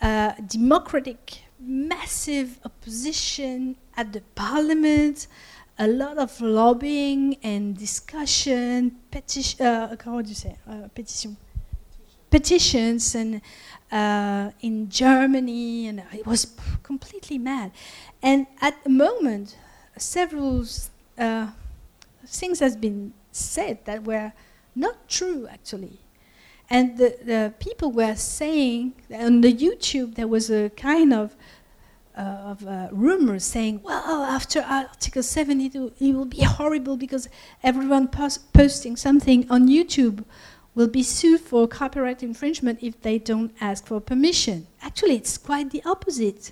uh, 0.00 0.32
democratic, 0.46 1.42
massive 1.60 2.58
opposition 2.64 3.76
at 3.96 4.12
the 4.12 4.22
parliament, 4.34 5.26
a 5.78 5.86
lot 5.86 6.18
of 6.18 6.40
lobbying 6.40 7.36
and 7.42 7.76
discussion, 7.76 8.96
petition, 9.10 9.64
uh, 9.64 9.96
comment 9.96 10.26
do 10.26 10.30
you 10.30 10.34
say, 10.34 10.56
uh, 10.68 10.88
petition, 10.94 11.36
petitions, 12.30 13.14
and 13.14 13.40
uh, 13.90 14.50
in 14.60 14.88
Germany, 14.88 15.88
and 15.88 16.02
it 16.12 16.26
was 16.26 16.54
completely 16.82 17.38
mad. 17.38 17.72
And 18.22 18.46
at 18.60 18.82
the 18.84 18.90
moment, 18.90 19.56
several 19.96 20.64
uh, 21.16 21.48
things 22.26 22.60
has 22.60 22.76
been 22.76 23.14
said 23.32 23.84
that 23.84 24.04
were 24.04 24.32
not 24.74 25.08
true 25.08 25.48
actually. 25.50 25.98
And 26.70 26.98
the, 26.98 27.16
the 27.24 27.54
people 27.58 27.92
were 27.92 28.14
saying 28.14 28.92
on 29.10 29.40
the 29.40 29.52
YouTube 29.52 30.16
there 30.16 30.28
was 30.28 30.50
a 30.50 30.70
kind 30.70 31.12
of 31.12 31.34
uh, 32.18 32.20
of 32.20 32.66
uh, 32.66 32.88
rumors 32.90 33.44
saying, 33.44 33.80
well, 33.84 34.24
after 34.24 34.60
Article 34.60 35.22
7, 35.22 35.60
it 35.60 35.74
will, 35.74 35.92
it 36.00 36.12
will 36.12 36.24
be 36.24 36.42
horrible 36.42 36.96
because 36.96 37.28
everyone 37.62 38.08
pos 38.08 38.38
posting 38.38 38.96
something 38.96 39.48
on 39.48 39.68
YouTube 39.68 40.24
will 40.74 40.88
be 40.88 41.02
sued 41.02 41.40
for 41.40 41.68
copyright 41.68 42.22
infringement 42.22 42.80
if 42.82 43.00
they 43.02 43.18
don't 43.18 43.52
ask 43.60 43.86
for 43.86 44.00
permission. 44.00 44.66
Actually, 44.82 45.14
it's 45.14 45.38
quite 45.38 45.70
the 45.70 45.82
opposite. 45.84 46.50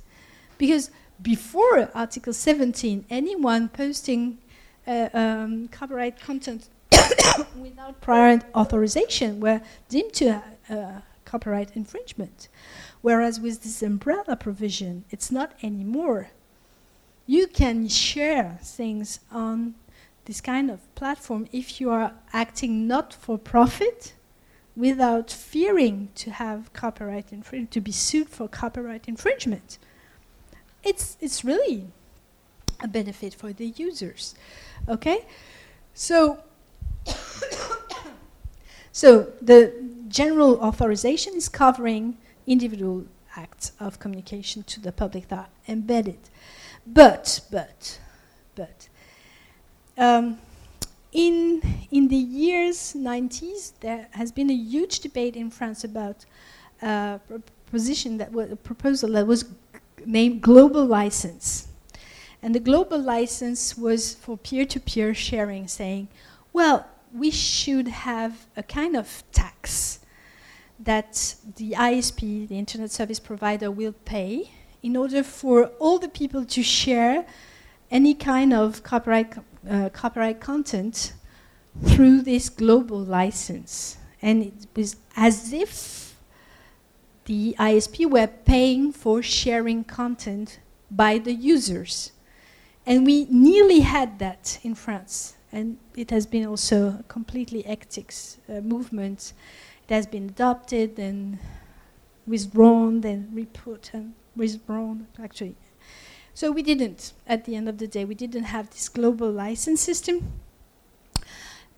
Because 0.57 0.93
before 1.21 1.91
Article 1.95 2.33
17, 2.33 3.05
anyone 3.11 3.69
posting 3.69 4.39
uh, 4.87 5.09
um, 5.13 5.67
copyright 5.69 6.21
content 6.21 6.69
without 7.57 8.01
prior 8.01 8.41
authorization 8.55 9.41
were 9.41 9.61
deemed 9.89 10.13
to 10.15 10.43
uh, 10.71 11.01
copyright 11.25 11.77
infringement. 11.77 12.49
Whereas 13.03 13.39
with 13.41 13.63
this 13.63 13.83
umbrella 13.83 14.37
provision, 14.37 15.05
it's 15.11 15.31
not 15.31 15.53
anymore. 15.63 16.31
You 17.27 17.47
can 17.47 17.89
share 17.89 18.59
things 18.63 19.21
on 19.31 19.75
this 20.25 20.41
kind 20.41 20.71
of 20.71 20.95
platform 20.95 21.49
if 21.53 21.81
you 21.81 21.91
are 21.91 22.13
acting 22.33 22.87
not 22.87 23.13
for 23.13 23.39
profit 23.39 24.15
without 24.77 25.31
fearing 25.31 26.09
to 26.15 26.31
have 26.31 26.73
copyright 26.73 27.33
infringement, 27.33 27.71
to 27.71 27.81
be 27.81 27.93
sued 27.93 28.29
for 28.29 28.47
copyright 28.49 29.09
infringement. 29.09 29.79
It's, 30.85 31.17
it's 31.21 31.45
really 31.45 31.87
a 32.81 32.89
benefit 32.89 33.35
for 33.35 33.53
the 33.53 33.69
users. 33.69 34.35
Okay? 34.89 35.27
So, 35.95 36.41
so 38.93 39.33
the 39.41 39.73
general 40.09 40.59
authorization 40.61 41.35
is 41.35 41.49
covering 41.49 42.17
individual 42.47 43.05
acts 43.37 43.73
of 43.81 43.99
communication 43.99 44.63
to 44.65 44.81
the 44.81 44.93
public 44.93 45.29
that 45.29 45.39
are 45.39 45.49
embedded. 45.69 46.19
But, 46.87 47.41
but, 47.51 47.99
but, 48.55 48.89
um, 49.99 50.39
in, 51.13 51.63
in 51.91 52.09
the 52.09 52.17
years 52.17 52.95
90s, 52.97 53.73
there 53.81 54.09
has 54.13 54.31
been 54.31 54.51
a 54.51 54.55
huge 54.55 55.01
debate 55.01 55.35
in 55.37 55.51
France 55.51 55.83
about 55.85 56.25
uh, 56.83 57.19
a 57.35 57.39
proposition 57.39 58.19
that 58.19 58.33
was 58.33 58.53
a 58.53 58.57
proposal 58.57 59.11
that 59.13 59.27
was 59.27 59.47
named 60.05 60.43
global 60.43 60.85
license. 60.85 61.69
And 62.43 62.55
the 62.55 62.61
global 62.61 62.99
license 62.99 63.77
was 63.77 64.15
for 64.15 64.37
peer-to-peer 64.37 65.15
sharing, 65.15 65.67
saying, 65.69 66.09
well, 66.53 66.87
we 67.19 67.31
should 67.31 67.89
have 67.89 68.47
a 68.57 68.63
kind 68.63 68.97
of 68.97 69.23
tax 69.33 70.01
that 70.79 71.35
the 71.57 71.73
ISP, 71.73 72.49
the 72.49 72.59
internet 72.59 72.91
service 72.91 73.19
provider, 73.19 73.71
will 73.71 73.95
pay 74.05 74.51
in 74.83 74.97
order 74.97 75.23
for 75.23 75.67
all 75.79 75.99
the 75.99 76.09
people 76.09 76.45
to 76.45 76.63
share 76.63 77.25
any 77.91 78.15
kind 78.15 78.53
of 78.53 78.83
copyright, 78.83 79.35
uh, 79.69 79.89
copyright 79.91 80.41
content 80.41 81.15
through 81.85 82.23
this 82.23 82.49
global 82.49 82.99
license. 82.99 83.97
And 84.21 84.43
it 84.45 84.67
was 84.75 84.97
as 85.17 85.53
if 85.53 86.17
the 87.25 87.57
ISP 87.59 88.09
were 88.09 88.27
paying 88.27 88.93
for 88.93 89.23
sharing 89.23 89.85
content 89.85 90.61
by 90.91 91.19
the 91.19 91.33
users. 91.33 92.13
And 92.85 93.05
we 93.05 93.27
nearly 93.31 93.81
had 93.81 94.19
that 94.21 94.59
in 94.63 94.75
France. 94.75 95.36
And 95.53 95.79
it 95.97 96.11
has 96.11 96.27
been 96.27 96.47
also 96.47 96.99
a 97.01 97.05
completely 97.09 97.63
hectic 97.63 98.13
uh, 98.49 98.61
movement 98.61 99.33
it 99.89 99.95
has 99.95 100.07
been 100.07 100.31
adopted 100.31 100.99
and 100.99 101.39
withdrawn, 102.27 103.03
then 103.03 103.31
re-put 103.33 103.91
and 103.93 104.15
withdrawn, 104.35 105.07
actually. 105.23 105.55
So 106.35 106.51
we 106.51 106.63
didn't, 106.63 107.13
at 107.27 107.45
the 107.45 107.55
end 107.55 107.69
of 107.69 107.79
the 107.79 107.87
day, 107.87 108.05
we 108.05 108.17
didn't 108.17 108.45
have 108.45 108.71
this 108.71 108.89
global 108.89 109.31
license 109.31 109.81
system. 109.81 110.33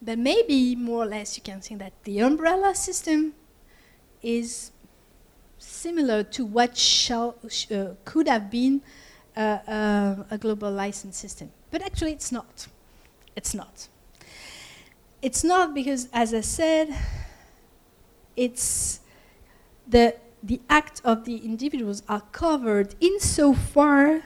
But 0.01 0.19
maybe 0.19 0.75
more 0.75 1.03
or 1.03 1.07
less 1.07 1.37
you 1.37 1.43
can 1.43 1.61
think 1.61 1.81
that 1.81 1.93
the 2.05 2.21
umbrella 2.21 2.75
system 2.75 3.35
is 4.23 4.73
similar 5.59 6.23
to 6.23 6.47
what 6.47 6.79
shall, 6.79 7.37
sh- 7.49 7.71
uh, 7.71 7.95
could 8.05 8.27
have 8.27 8.51
been 8.51 8.81
uh, 9.37 9.59
uh, 9.69 10.25
a 10.31 10.39
global 10.39 10.71
license 10.71 11.19
system. 11.19 11.51
But 11.71 11.83
actually, 11.83 12.13
it's 12.13 12.33
not. 12.33 12.69
It's 13.39 13.55
not. 13.55 13.87
It's 15.23 15.45
not 15.45 15.73
because, 15.73 16.09
as 16.13 16.35
I 16.35 16.41
said, 16.41 16.93
it's 18.37 18.99
the 19.87 20.17
the 20.43 20.61
act 20.69 21.01
of 21.05 21.25
the 21.25 21.37
individuals 21.37 22.03
are 22.09 22.23
covered 22.33 22.97
insofar 23.01 24.23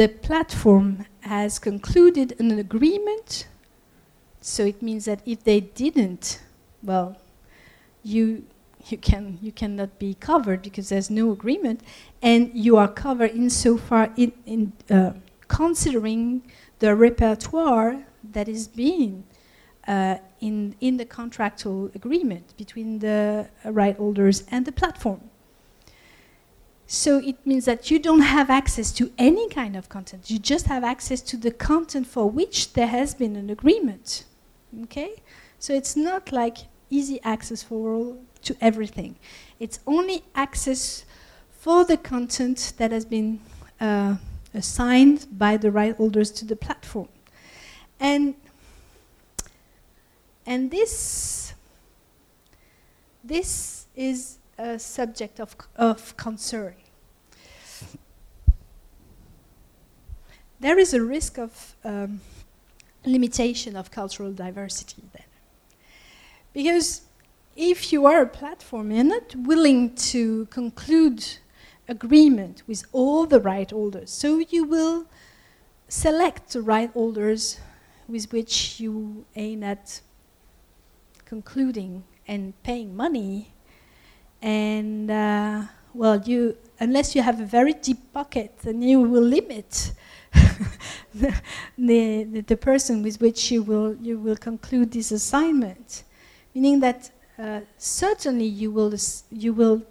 the 0.00 0.08
platform 0.08 1.06
has 1.20 1.58
concluded 1.58 2.34
an 2.38 2.58
agreement. 2.58 3.48
So 4.40 4.64
it 4.64 4.82
means 4.82 5.06
that 5.06 5.20
if 5.24 5.44
they 5.44 5.60
didn't, 5.60 6.42
well, 6.82 7.16
you 8.02 8.44
you 8.90 8.98
can 8.98 9.38
you 9.40 9.50
cannot 9.50 9.98
be 9.98 10.12
covered 10.12 10.60
because 10.60 10.90
there's 10.90 11.08
no 11.08 11.32
agreement, 11.32 11.80
and 12.20 12.50
you 12.54 12.76
are 12.76 12.88
covered 12.88 13.30
insofar 13.30 14.12
in, 14.14 14.32
in 14.44 14.72
uh, 14.90 15.12
considering 15.48 16.42
the 16.78 16.94
repertoire 16.94 18.04
that 18.32 18.48
is 18.48 18.68
being 18.68 19.24
uh, 19.86 20.16
in 20.40 20.74
in 20.80 20.96
the 20.96 21.04
contractual 21.04 21.90
agreement 21.94 22.56
between 22.56 22.98
the 23.00 23.48
right 23.64 23.96
holders 23.96 24.44
and 24.50 24.64
the 24.64 24.72
platform. 24.72 25.20
So 26.86 27.18
it 27.18 27.44
means 27.46 27.64
that 27.64 27.90
you 27.90 27.98
don't 27.98 28.20
have 28.20 28.50
access 28.50 28.92
to 28.92 29.10
any 29.16 29.48
kind 29.48 29.74
of 29.74 29.88
content. 29.88 30.30
You 30.30 30.38
just 30.38 30.66
have 30.66 30.84
access 30.84 31.20
to 31.22 31.36
the 31.36 31.50
content 31.50 32.06
for 32.06 32.30
which 32.30 32.74
there 32.74 32.86
has 32.86 33.14
been 33.14 33.36
an 33.36 33.48
agreement. 33.50 34.24
Okay? 34.84 35.22
So 35.58 35.72
it's 35.72 35.96
not 35.96 36.30
like 36.30 36.58
easy 36.90 37.20
access 37.24 37.62
for 37.62 37.94
all 37.94 38.18
to 38.42 38.56
everything. 38.60 39.16
It's 39.58 39.80
only 39.86 40.24
access 40.34 41.06
for 41.50 41.84
the 41.84 41.96
content 41.96 42.74
that 42.76 42.92
has 42.92 43.06
been 43.06 43.40
uh, 43.80 44.16
assigned 44.54 45.26
by 45.36 45.56
the 45.56 45.70
right 45.70 45.96
holders 45.96 46.30
to 46.30 46.44
the 46.44 46.56
platform. 46.56 47.08
And 48.00 48.34
and 50.46 50.70
this 50.70 51.54
this 53.24 53.86
is 53.96 54.38
a 54.58 54.78
subject 54.78 55.40
of, 55.40 55.56
of 55.76 56.16
concern. 56.16 56.74
There 60.60 60.78
is 60.78 60.94
a 60.94 61.02
risk 61.02 61.38
of 61.38 61.74
um, 61.84 62.20
limitation 63.04 63.76
of 63.76 63.90
cultural 63.90 64.32
diversity 64.32 65.02
then. 65.12 65.24
Because 66.52 67.02
if 67.56 67.92
you 67.92 68.06
are 68.06 68.22
a 68.22 68.26
platform, 68.26 68.90
you're 68.90 69.04
not 69.04 69.34
willing 69.34 69.94
to 69.96 70.46
conclude 70.46 71.24
agreement 71.88 72.62
with 72.66 72.84
all 72.92 73.26
the 73.26 73.40
right 73.40 73.70
holders. 73.70 74.10
So 74.10 74.38
you 74.38 74.64
will 74.64 75.06
select 75.88 76.52
the 76.52 76.62
right 76.62 76.90
holders 76.90 77.60
with 78.08 78.32
which 78.32 78.80
you 78.80 79.24
aim 79.36 79.62
at 79.62 80.00
concluding 81.24 82.04
and 82.26 82.54
paying 82.62 82.96
money 82.96 83.54
and 84.44 85.10
uh, 85.10 85.62
well, 85.94 86.20
you 86.20 86.56
unless 86.80 87.14
you 87.14 87.22
have 87.22 87.40
a 87.40 87.46
very 87.46 87.72
deep 87.72 88.12
pocket, 88.12 88.58
then 88.62 88.82
you 88.82 89.00
will 89.00 89.22
limit 89.22 89.92
the, 91.14 91.34
the, 91.78 92.42
the, 92.46 92.56
person 92.56 93.02
with 93.02 93.20
which 93.20 93.50
you 93.50 93.62
will 93.62 93.96
you 94.02 94.18
will 94.18 94.36
conclude 94.36 94.90
this 94.90 95.12
assignment, 95.12 96.02
meaning 96.54 96.80
that 96.80 97.10
uh, 97.38 97.60
certainly 97.78 98.44
you 98.44 98.70
will 98.70 98.92
you 99.30 99.52
will 99.52 99.82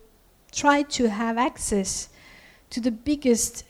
try 0.54 0.84
to 0.84 1.10
have 1.10 1.38
access 1.38 2.10
to 2.70 2.80
the 2.80 2.92
biggest 2.92 3.66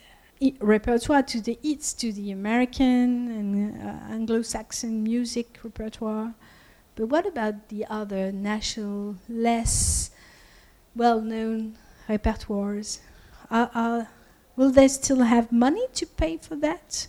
repertoire, 0.60 1.22
to 1.22 1.40
the 1.40 1.58
hits, 1.62 1.92
to 1.94 2.12
the 2.12 2.30
American 2.30 3.28
and 3.38 3.82
uh, 3.82 4.12
Anglo-Saxon 4.12 5.02
music 5.02 5.58
repertoire. 5.64 6.34
But 6.96 7.06
what 7.06 7.26
about 7.26 7.68
the 7.68 7.86
other 7.86 8.30
national, 8.30 9.16
less 9.28 10.10
well-known 10.94 11.76
repertoires. 12.08 13.00
Uh, 13.50 13.66
uh, 13.74 14.04
will 14.56 14.70
they 14.70 14.88
still 14.88 15.22
have 15.22 15.50
money 15.50 15.86
to 15.94 16.06
pay 16.06 16.36
for 16.36 16.56
that? 16.56 17.08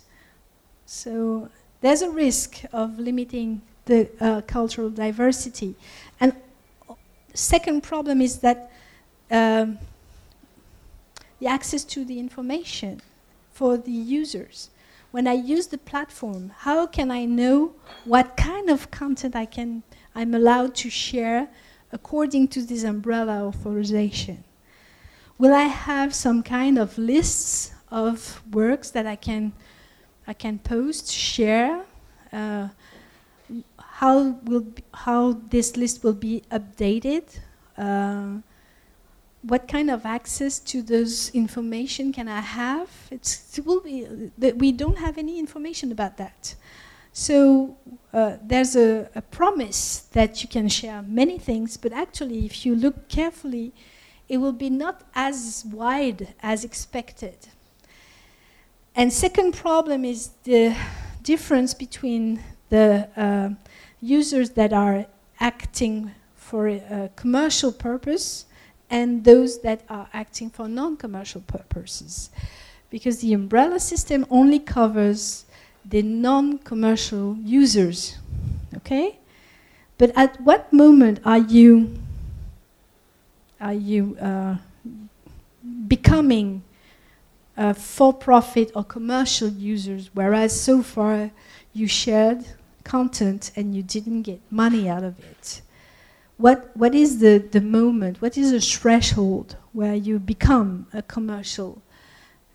So 0.84 1.50
there's 1.80 2.02
a 2.02 2.10
risk 2.10 2.62
of 2.72 2.98
limiting 2.98 3.62
the 3.84 4.08
uh, 4.20 4.40
cultural 4.42 4.90
diversity. 4.90 5.74
And 6.20 6.34
second 7.34 7.82
problem 7.82 8.20
is 8.20 8.38
that 8.38 8.70
um, 9.30 9.78
the 11.40 11.46
access 11.46 11.84
to 11.84 12.04
the 12.04 12.18
information 12.18 13.00
for 13.52 13.76
the 13.76 13.92
users. 13.92 14.70
When 15.10 15.26
I 15.26 15.32
use 15.32 15.68
the 15.68 15.78
platform, 15.78 16.52
how 16.58 16.86
can 16.86 17.10
I 17.10 17.24
know 17.24 17.72
what 18.04 18.36
kind 18.36 18.68
of 18.68 18.90
content 18.90 19.34
I 19.34 19.46
can 19.46 19.82
I'm 20.14 20.34
allowed 20.34 20.74
to 20.76 20.90
share 20.90 21.48
according 21.92 22.48
to 22.48 22.62
this 22.62 22.84
umbrella 22.84 23.46
authorization? 23.46 24.44
Will 25.38 25.54
I 25.54 25.64
have 25.64 26.14
some 26.14 26.42
kind 26.42 26.78
of 26.78 26.96
lists 26.96 27.72
of 27.90 28.42
works 28.50 28.90
that 28.90 29.06
I 29.06 29.16
can, 29.16 29.52
I 30.26 30.32
can 30.32 30.58
post, 30.58 31.10
share? 31.10 31.84
Uh, 32.32 32.68
how, 33.78 34.38
will 34.44 34.66
how 34.94 35.32
this 35.50 35.76
list 35.76 36.02
will 36.02 36.14
be 36.14 36.42
updated? 36.50 37.24
Uh, 37.76 38.40
what 39.46 39.68
kind 39.68 39.90
of 39.90 40.04
access 40.04 40.58
to 40.58 40.82
those 40.82 41.30
information 41.30 42.12
can 42.12 42.28
I 42.28 42.40
have? 42.40 42.88
It's, 43.10 43.56
it 43.56 43.64
will 43.64 43.80
be 43.80 44.30
that 44.38 44.56
we 44.56 44.72
don't 44.72 44.98
have 44.98 45.18
any 45.18 45.38
information 45.38 45.92
about 45.92 46.16
that. 46.16 46.54
So 47.12 47.76
uh, 48.12 48.36
there's 48.42 48.76
a, 48.76 49.08
a, 49.14 49.22
promise 49.22 50.00
that 50.12 50.42
you 50.42 50.48
can 50.48 50.68
share 50.68 51.00
many 51.02 51.38
things, 51.38 51.76
but 51.76 51.92
actually, 51.92 52.44
if 52.44 52.66
you 52.66 52.74
look 52.74 53.08
carefully, 53.08 53.72
it 54.28 54.38
will 54.38 54.52
be 54.52 54.68
not 54.68 55.02
as 55.14 55.64
wide 55.72 56.34
as 56.42 56.64
expected. 56.64 57.36
And 58.94 59.12
second 59.12 59.54
problem 59.54 60.04
is 60.04 60.30
the 60.44 60.76
difference 61.22 61.72
between 61.72 62.42
the 62.68 63.08
uh, 63.16 63.50
users 64.00 64.50
that 64.50 64.72
are 64.72 65.06
acting 65.40 66.10
for 66.34 66.68
a 66.68 67.10
commercial 67.16 67.72
purpose 67.72 68.46
and 68.90 69.24
those 69.24 69.60
that 69.60 69.82
are 69.88 70.08
acting 70.12 70.50
for 70.50 70.68
non-commercial 70.68 71.40
purposes. 71.42 72.30
Because 72.90 73.18
the 73.18 73.32
umbrella 73.32 73.80
system 73.80 74.26
only 74.30 74.58
covers 74.58 75.44
the 75.84 76.02
non-commercial 76.02 77.36
users. 77.42 78.18
Okay? 78.76 79.18
But 79.98 80.12
at 80.16 80.40
what 80.40 80.72
moment 80.72 81.20
are 81.24 81.38
you 81.38 81.98
are 83.58 83.72
you 83.72 84.16
uh, 84.20 84.56
becoming 85.88 86.62
for-profit 87.74 88.70
or 88.74 88.84
commercial 88.84 89.48
users, 89.48 90.10
whereas 90.12 90.58
so 90.60 90.82
far 90.82 91.30
you 91.72 91.86
shared 91.86 92.44
content 92.84 93.50
and 93.56 93.74
you 93.74 93.82
didn't 93.82 94.22
get 94.22 94.40
money 94.50 94.90
out 94.90 95.02
of 95.02 95.18
it? 95.18 95.62
What 96.38 96.76
what 96.76 96.94
is 96.94 97.18
the, 97.18 97.38
the 97.38 97.60
moment? 97.60 98.20
What 98.20 98.36
is 98.36 98.50
the 98.52 98.60
threshold 98.60 99.56
where 99.72 99.94
you 99.94 100.18
become 100.18 100.86
a 100.92 101.02
commercial 101.02 101.82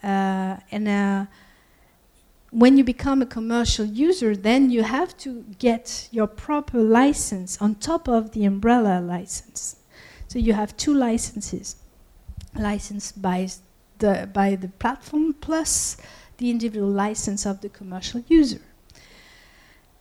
uh, 0.03 0.57
and 0.71 0.87
uh, 0.87 1.25
when 2.51 2.77
you 2.77 2.83
become 2.83 3.21
a 3.21 3.25
commercial 3.25 3.85
user, 3.85 4.35
then 4.35 4.69
you 4.69 4.83
have 4.83 5.15
to 5.17 5.45
get 5.57 6.09
your 6.11 6.27
proper 6.27 6.79
license 6.79 7.61
on 7.61 7.75
top 7.75 8.09
of 8.09 8.31
the 8.31 8.45
umbrella 8.45 8.99
license. 8.99 9.77
So 10.27 10.37
you 10.39 10.53
have 10.53 10.75
two 10.75 10.93
licenses, 10.93 11.77
licensed 12.55 13.21
by 13.21 13.49
the 13.99 14.29
by 14.33 14.55
the 14.55 14.67
platform 14.67 15.33
plus 15.33 15.97
the 16.37 16.49
individual 16.49 16.89
license 16.89 17.45
of 17.45 17.61
the 17.61 17.69
commercial 17.69 18.23
user. 18.27 18.61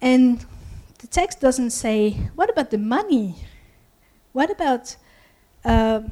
And 0.01 0.45
the 0.99 1.07
text 1.07 1.41
doesn't 1.41 1.71
say 1.71 2.31
what 2.35 2.51
about 2.51 2.71
the 2.71 2.79
money. 2.79 3.37
What 4.33 4.51
about 4.51 4.97
uh, 5.65 6.03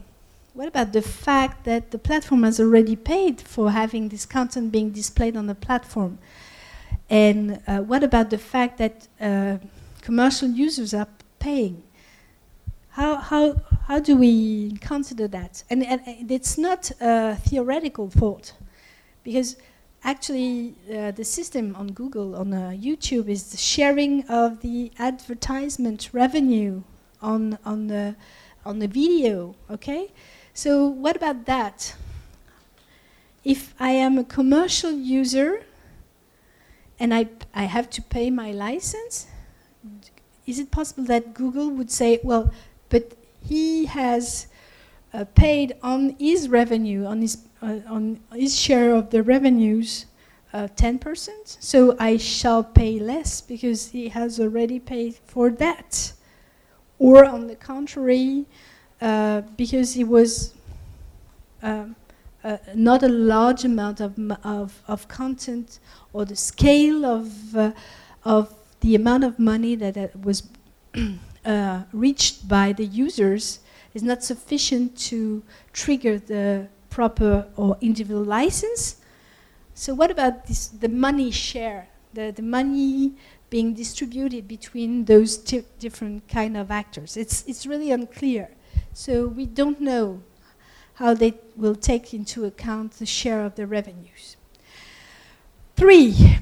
what 0.58 0.66
about 0.66 0.92
the 0.92 1.02
fact 1.02 1.64
that 1.66 1.92
the 1.92 1.98
platform 1.98 2.42
has 2.42 2.58
already 2.58 2.96
paid 2.96 3.40
for 3.40 3.70
having 3.70 4.08
this 4.08 4.26
content 4.26 4.72
being 4.72 4.90
displayed 4.90 5.36
on 5.36 5.46
the 5.46 5.54
platform? 5.54 6.18
And 7.08 7.62
uh, 7.66 7.78
what 7.78 8.02
about 8.02 8.30
the 8.30 8.38
fact 8.38 8.78
that 8.78 9.06
uh, 9.20 9.58
commercial 10.02 10.48
users 10.48 10.92
are 10.94 11.06
paying? 11.38 11.84
How, 12.90 13.16
how, 13.16 13.62
how 13.86 14.00
do 14.00 14.16
we 14.16 14.76
consider 14.80 15.28
that? 15.28 15.62
And, 15.70 15.84
and 15.84 16.28
it's 16.28 16.58
not 16.58 16.90
a 17.00 17.36
theoretical 17.36 18.10
thought, 18.10 18.52
because 19.22 19.56
actually 20.02 20.74
uh, 20.92 21.12
the 21.12 21.24
system 21.24 21.76
on 21.76 21.92
Google, 21.92 22.34
on 22.34 22.52
uh, 22.52 22.70
YouTube, 22.70 23.28
is 23.28 23.52
the 23.52 23.56
sharing 23.56 24.26
of 24.28 24.60
the 24.60 24.90
advertisement 24.98 26.10
revenue 26.12 26.82
on, 27.20 27.58
on, 27.64 27.88
the, 27.88 28.16
on 28.64 28.78
the 28.78 28.88
video, 28.88 29.54
okay? 29.70 30.10
So 30.54 30.86
what 30.86 31.16
about 31.16 31.46
that? 31.46 31.94
If 33.44 33.74
I 33.78 33.90
am 33.90 34.18
a 34.18 34.24
commercial 34.24 34.92
user 34.92 35.62
and 36.98 37.14
I, 37.14 37.28
I 37.54 37.64
have 37.64 37.88
to 37.90 38.02
pay 38.02 38.30
my 38.30 38.50
license, 38.52 39.26
is 40.46 40.58
it 40.58 40.70
possible 40.70 41.04
that 41.04 41.34
Google 41.34 41.70
would 41.70 41.90
say, 41.90 42.20
well, 42.22 42.52
but 42.88 43.12
he 43.46 43.86
has 43.86 44.48
uh, 45.12 45.24
paid 45.34 45.74
on 45.82 46.16
his 46.18 46.48
revenue, 46.48 47.04
on 47.04 47.22
his, 47.22 47.38
uh, 47.62 47.78
on 47.86 48.20
his 48.32 48.58
share 48.58 48.94
of 48.94 49.10
the 49.10 49.22
revenues, 49.22 50.06
uh, 50.52 50.68
10%, 50.76 51.28
so 51.44 51.94
I 51.98 52.16
shall 52.16 52.64
pay 52.64 52.98
less 52.98 53.40
because 53.40 53.90
he 53.90 54.08
has 54.08 54.40
already 54.40 54.80
paid 54.80 55.14
for 55.26 55.50
that. 55.50 56.12
Or 56.98 57.24
on 57.24 57.46
the 57.46 57.56
contrary, 57.56 58.46
uh, 59.00 59.42
because 59.56 59.96
it 59.96 60.04
was 60.08 60.54
um, 61.62 61.94
uh, 62.44 62.56
not 62.74 63.02
a 63.02 63.08
large 63.08 63.64
amount 63.64 64.00
of, 64.00 64.18
of, 64.44 64.82
of, 64.88 65.08
content 65.08 65.78
or 66.12 66.24
the 66.24 66.36
scale 66.36 67.04
of, 67.04 67.56
uh, 67.56 67.72
of 68.24 68.54
the 68.80 68.94
amount 68.94 69.24
of 69.24 69.38
money 69.38 69.74
that 69.74 70.16
was 70.20 70.44
uh, 71.44 71.82
reached 71.92 72.48
by 72.48 72.72
the 72.72 72.84
users 72.84 73.60
is 73.94 74.02
not 74.02 74.22
sufficient 74.22 74.96
to 74.96 75.42
trigger 75.72 76.18
the 76.18 76.68
proper 76.90 77.46
or 77.56 77.76
individual 77.80 78.22
license. 78.22 78.96
So 79.74 79.94
what 79.94 80.10
about 80.10 80.46
this, 80.46 80.68
the 80.68 80.88
money 80.88 81.30
share, 81.30 81.88
the, 82.14 82.32
the 82.32 82.42
money 82.42 83.14
being 83.50 83.74
distributed 83.74 84.46
between 84.46 85.04
those 85.04 85.36
different 85.36 86.28
kind 86.28 86.56
of 86.56 86.70
actors? 86.70 87.16
It's, 87.16 87.44
it's 87.46 87.66
really 87.66 87.90
unclear. 87.90 88.50
So 88.92 89.26
we 89.26 89.46
don't 89.46 89.80
know 89.80 90.22
how 90.94 91.14
they 91.14 91.34
will 91.56 91.76
take 91.76 92.12
into 92.12 92.44
account 92.44 92.92
the 92.92 93.06
share 93.06 93.44
of 93.44 93.54
the 93.54 93.66
revenues. 93.66 94.36
Three, 95.76 96.38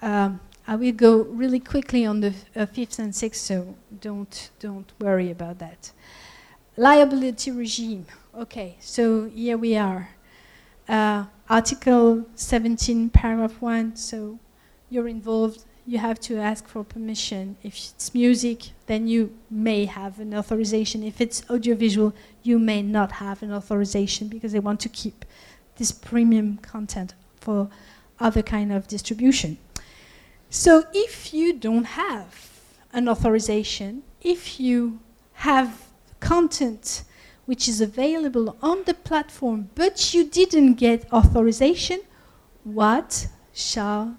um, 0.00 0.40
I 0.66 0.76
will 0.76 0.92
go 0.92 1.22
really 1.22 1.60
quickly 1.60 2.06
on 2.06 2.20
the 2.20 2.34
uh, 2.56 2.66
fifth 2.66 2.98
and 2.98 3.14
sixth, 3.14 3.42
so 3.42 3.74
don't, 4.00 4.50
don't 4.58 4.90
worry 4.98 5.30
about 5.30 5.58
that. 5.58 5.92
Liability 6.76 7.50
regime. 7.50 8.06
Okay, 8.34 8.76
so 8.80 9.28
here 9.28 9.58
we 9.58 9.76
are. 9.76 10.08
Uh, 10.88 11.26
Article 11.50 12.24
17, 12.34 13.10
paragraph 13.10 13.60
1, 13.60 13.96
so 13.96 14.38
you're 14.88 15.08
involved, 15.08 15.64
you 15.86 15.98
have 15.98 16.20
to 16.20 16.38
ask 16.38 16.68
for 16.68 16.84
permission. 16.84 17.56
If 17.62 17.74
it's 17.74 18.14
music, 18.14 18.70
then 18.86 19.08
you 19.08 19.36
may 19.50 19.86
have 19.86 20.20
an 20.20 20.34
authorization. 20.34 21.02
If 21.02 21.20
it's 21.20 21.42
audiovisual, 21.50 22.14
you 22.42 22.58
may 22.58 22.82
not 22.82 23.12
have 23.12 23.42
an 23.42 23.52
authorization 23.52 24.28
because 24.28 24.52
they 24.52 24.60
want 24.60 24.80
to 24.80 24.88
keep 24.88 25.24
this 25.76 25.90
premium 25.90 26.58
content 26.58 27.14
for 27.40 27.68
other 28.20 28.42
kind 28.42 28.72
of 28.72 28.86
distribution. 28.86 29.58
So 30.50 30.84
if 30.92 31.34
you 31.34 31.54
don't 31.54 31.84
have 31.84 32.50
an 32.92 33.08
authorization, 33.08 34.02
if 34.20 34.60
you 34.60 35.00
have 35.34 35.88
content 36.20 37.04
which 37.44 37.68
is 37.68 37.80
available 37.80 38.56
on 38.62 38.84
the 38.84 38.94
platform, 38.94 39.68
but 39.74 40.14
you 40.14 40.24
didn't 40.24 40.74
get 40.74 41.12
authorization, 41.12 42.00
what 42.62 43.26
shall, 43.52 44.16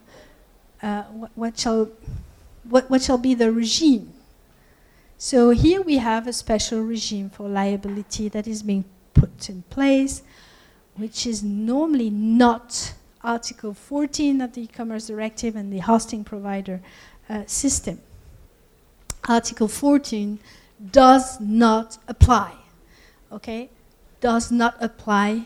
uh, 0.83 1.03
what, 1.03 1.31
what, 1.35 1.57
shall, 1.57 1.89
what, 2.69 2.89
what 2.89 3.01
shall 3.01 3.17
be 3.17 3.33
the 3.33 3.51
regime? 3.51 4.13
So 5.17 5.51
here 5.51 5.81
we 5.81 5.97
have 5.97 6.27
a 6.27 6.33
special 6.33 6.81
regime 6.81 7.29
for 7.29 7.47
liability 7.47 8.27
that 8.27 8.45
is 8.45 8.61
being 8.61 8.83
put 9.13 9.49
in 9.49 9.63
place, 9.69 10.21
which 10.95 11.25
is 11.25 11.41
normally 11.41 12.09
not 12.09 12.93
Article 13.23 13.73
14 13.73 14.41
of 14.41 14.53
the 14.53 14.63
e-commerce 14.63 15.07
directive 15.07 15.55
and 15.55 15.71
the 15.71 15.79
hosting 15.79 16.25
provider 16.25 16.81
uh, 17.29 17.43
system. 17.47 18.01
Article 19.29 19.69
14 19.69 20.39
does 20.91 21.39
not 21.39 21.97
apply, 22.09 22.53
okay? 23.31 23.69
Does 24.19 24.51
not 24.51 24.75
apply 24.81 25.45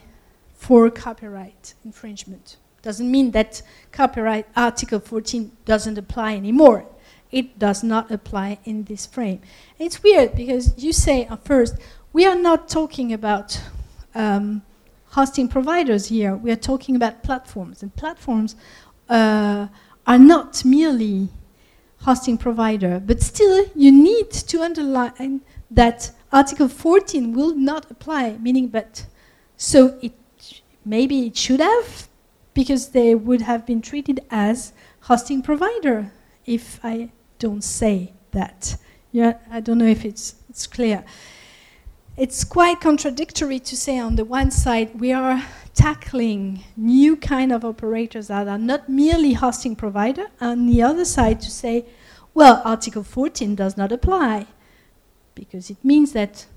for 0.55 0.89
copyright 0.89 1.75
infringement. 1.85 2.57
Doesn't 2.81 3.09
mean 3.09 3.31
that 3.31 3.61
copyright 3.91 4.47
Article 4.55 4.99
14 4.99 5.51
doesn't 5.65 5.97
apply 5.97 6.35
anymore. 6.35 6.85
It 7.31 7.59
does 7.59 7.83
not 7.83 8.11
apply 8.11 8.59
in 8.63 8.85
this 8.85 9.05
frame. 9.05 9.41
It's 9.79 10.01
weird 10.01 10.35
because 10.35 10.81
you 10.81 10.93
say 10.93 11.25
at 11.25 11.43
first, 11.43 11.75
we 12.13 12.25
are 12.25 12.35
not 12.35 12.69
talking 12.69 13.11
about 13.11 13.61
um, 14.15 14.61
hosting 15.09 15.47
providers 15.47 16.07
here. 16.07 16.35
We 16.35 16.51
are 16.51 16.55
talking 16.71 16.95
about 16.95 17.23
platforms, 17.23 17.83
and 17.83 17.95
platforms 17.95 18.55
uh, 19.09 19.67
are 20.05 20.19
not 20.19 20.63
merely 20.63 21.29
hosting 22.01 22.37
provider, 22.37 23.01
but 23.05 23.21
still 23.21 23.65
you 23.75 23.91
need 23.91 24.31
to 24.31 24.61
underline 24.61 25.41
that 25.71 26.11
Article 26.31 26.67
14 26.67 27.33
will 27.33 27.55
not 27.55 27.89
apply, 27.89 28.37
meaning 28.37 28.67
but 28.67 29.05
so 29.57 29.97
it 30.01 30.13
maybe 30.85 31.27
it 31.27 31.35
should 31.35 31.59
have, 31.59 32.07
because 32.57 32.83
they 32.89 33.13
would 33.13 33.41
have 33.41 33.67
been 33.67 33.81
treated 33.81 34.19
as 34.31 34.73
hosting 35.01 35.43
provider 35.43 36.11
if 36.43 36.79
I 36.83 37.11
don't 37.37 37.63
say 37.63 38.13
that. 38.31 38.77
Yeah, 39.11 39.33
I 39.51 39.59
don't 39.61 39.77
know 39.77 39.93
if 39.97 40.03
it's 40.03 40.35
it's 40.49 40.65
clear 40.65 41.03
it's 42.17 42.43
quite 42.43 42.81
contradictory 42.81 43.59
to 43.59 43.77
say 43.77 43.99
on 43.99 44.15
the 44.15 44.25
one 44.25 44.49
side 44.49 44.99
we 44.99 45.13
are 45.13 45.43
tackling 45.75 46.63
new 46.75 47.15
kind 47.15 47.51
of 47.51 47.63
operators 47.63 48.27
that 48.29 48.47
are 48.47 48.57
not 48.57 48.89
merely 48.89 49.33
hosting 49.33 49.75
provider, 49.75 50.25
and 50.39 50.49
on 50.49 50.65
the 50.65 50.81
other 50.81 51.05
side 51.05 51.39
to 51.39 51.51
say, 51.51 51.85
well, 52.33 52.63
Article 52.65 53.03
14 53.03 53.53
does 53.53 53.77
not 53.77 53.91
apply, 53.91 54.47
because 55.35 55.69
it 55.69 55.77
means 55.83 56.13
that 56.13 56.47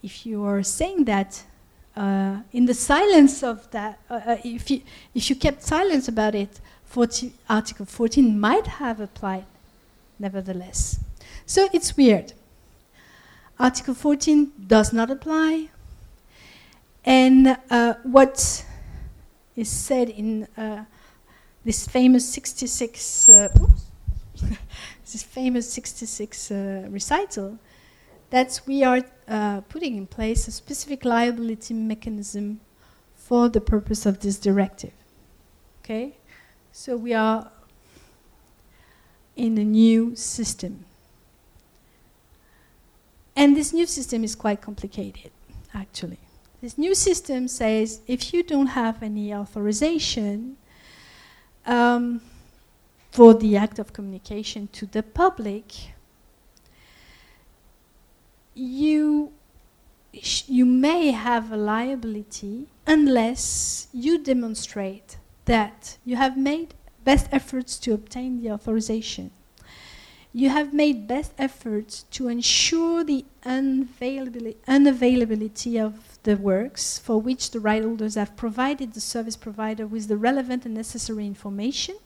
if 0.00 0.24
you 0.24 0.44
are 0.44 0.62
saying 0.62 1.06
that 1.06 1.42
uh, 1.98 2.42
in 2.52 2.64
the 2.66 2.74
silence 2.74 3.42
of 3.42 3.68
that, 3.72 3.98
uh, 4.08 4.20
uh, 4.24 4.36
if, 4.44 4.70
you, 4.70 4.82
if 5.14 5.28
you 5.28 5.34
kept 5.34 5.62
silence 5.62 6.06
about 6.06 6.34
it, 6.34 6.60
40, 6.84 7.32
Article 7.50 7.86
14 7.86 8.38
might 8.38 8.66
have 8.66 9.00
applied 9.00 9.44
nevertheless. 10.18 11.00
So 11.44 11.68
it's 11.72 11.96
weird. 11.96 12.34
Article 13.58 13.94
14 13.94 14.52
does 14.66 14.92
not 14.92 15.10
apply. 15.10 15.70
And 17.04 17.58
uh, 17.68 17.94
what 18.04 18.64
is 19.56 19.68
said 19.68 20.08
in 20.10 20.46
uh, 20.56 20.84
this 21.64 21.88
famous 21.88 22.32
66, 22.32 23.28
uh, 23.28 23.48
this 25.12 25.24
famous 25.24 25.72
66 25.72 26.50
uh, 26.52 26.86
recital, 26.90 27.58
that 28.30 28.60
we 28.66 28.84
are 28.84 29.02
uh, 29.26 29.60
putting 29.62 29.96
in 29.96 30.06
place 30.06 30.48
a 30.48 30.52
specific 30.52 31.04
liability 31.04 31.74
mechanism 31.74 32.60
for 33.16 33.48
the 33.48 33.60
purpose 33.60 34.06
of 34.06 34.20
this 34.20 34.38
directive. 34.38 34.92
Okay, 35.82 36.16
so 36.72 36.96
we 36.96 37.14
are 37.14 37.50
in 39.36 39.56
a 39.56 39.64
new 39.64 40.14
system. 40.16 40.84
And 43.36 43.56
this 43.56 43.72
new 43.72 43.86
system 43.86 44.24
is 44.24 44.34
quite 44.34 44.60
complicated, 44.60 45.30
actually. 45.72 46.18
This 46.60 46.76
new 46.76 46.94
system 46.94 47.46
says 47.46 48.00
if 48.08 48.34
you 48.34 48.42
don't 48.42 48.66
have 48.66 49.02
any 49.02 49.32
authorization 49.32 50.56
um, 51.64 52.20
for 53.12 53.32
the 53.34 53.56
act 53.56 53.78
of 53.78 53.92
communication 53.92 54.68
to 54.72 54.86
the 54.86 55.04
public, 55.04 55.92
you 58.58 59.32
you 60.12 60.66
may 60.66 61.12
have 61.12 61.52
a 61.52 61.56
liability 61.56 62.66
unless 62.86 63.88
you 63.92 64.18
demonstrate 64.18 65.18
that 65.44 65.98
you 66.04 66.16
have 66.16 66.36
made 66.36 66.74
best 67.04 67.28
efforts 67.30 67.78
to 67.78 67.94
obtain 67.94 68.42
the 68.42 68.50
authorization. 68.50 69.30
You 70.32 70.48
have 70.50 70.74
made 70.74 71.06
best 71.06 71.32
efforts 71.38 72.02
to 72.10 72.26
ensure 72.28 73.04
the 73.04 73.24
unavailability 73.44 75.80
of 75.82 76.18
the 76.24 76.36
works 76.36 76.98
for 76.98 77.18
which 77.20 77.50
the 77.50 77.60
right 77.60 77.82
holders 77.82 78.16
have 78.16 78.36
provided 78.36 78.92
the 78.92 79.00
service 79.00 79.36
provider 79.36 79.86
with 79.86 80.08
the 80.08 80.18
relevant 80.18 80.66
and 80.66 80.74
necessary 80.74 81.26
information, 81.26 81.96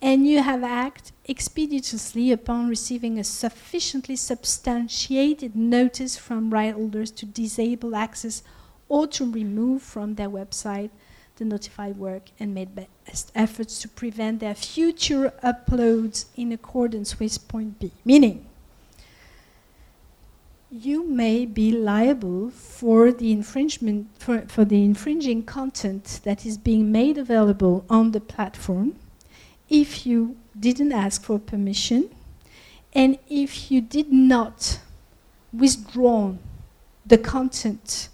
and 0.00 0.26
you 0.26 0.42
have 0.42 0.62
acted 0.62 1.12
expeditiously 1.28 2.30
upon 2.30 2.68
receiving 2.68 3.18
a 3.18 3.24
sufficiently 3.24 4.16
substantiated 4.16 5.56
notice 5.56 6.16
from 6.16 6.50
right 6.50 6.74
holders 6.74 7.10
to 7.10 7.26
disable 7.26 7.96
access 7.96 8.42
or 8.88 9.06
to 9.06 9.30
remove 9.30 9.82
from 9.82 10.14
their 10.14 10.30
website 10.30 10.90
the 11.36 11.44
notified 11.44 11.96
work 11.96 12.30
and 12.38 12.54
made 12.54 12.74
best 12.74 13.30
efforts 13.34 13.80
to 13.80 13.88
prevent 13.88 14.40
their 14.40 14.54
future 14.54 15.32
uploads 15.42 16.26
in 16.36 16.52
accordance 16.52 17.18
with 17.18 17.46
point 17.48 17.78
B. 17.78 17.92
Meaning, 18.04 18.46
you 20.70 21.08
may 21.08 21.46
be 21.46 21.72
liable 21.72 22.50
for 22.50 23.10
the 23.10 23.32
infringement 23.32 24.08
for, 24.18 24.42
for 24.42 24.64
the 24.64 24.84
infringing 24.84 25.42
content 25.42 26.20
that 26.24 26.44
is 26.44 26.58
being 26.58 26.92
made 26.92 27.16
available 27.16 27.84
on 27.88 28.10
the 28.12 28.20
platform 28.20 28.94
if 29.68 30.06
you 30.06 30.36
didn't 30.58 30.92
ask 30.92 31.22
for 31.22 31.38
permission 31.38 32.10
and 32.94 33.18
if 33.28 33.70
you 33.70 33.80
did 33.80 34.12
not 34.12 34.80
withdraw 35.52 36.34
the 37.06 37.18
content 37.18 38.08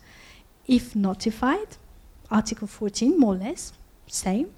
if 0.66 0.94
notified 0.96 1.76
article 2.30 2.66
14 2.66 3.18
more 3.18 3.34
or 3.34 3.38
less 3.38 3.72
same 4.07 4.50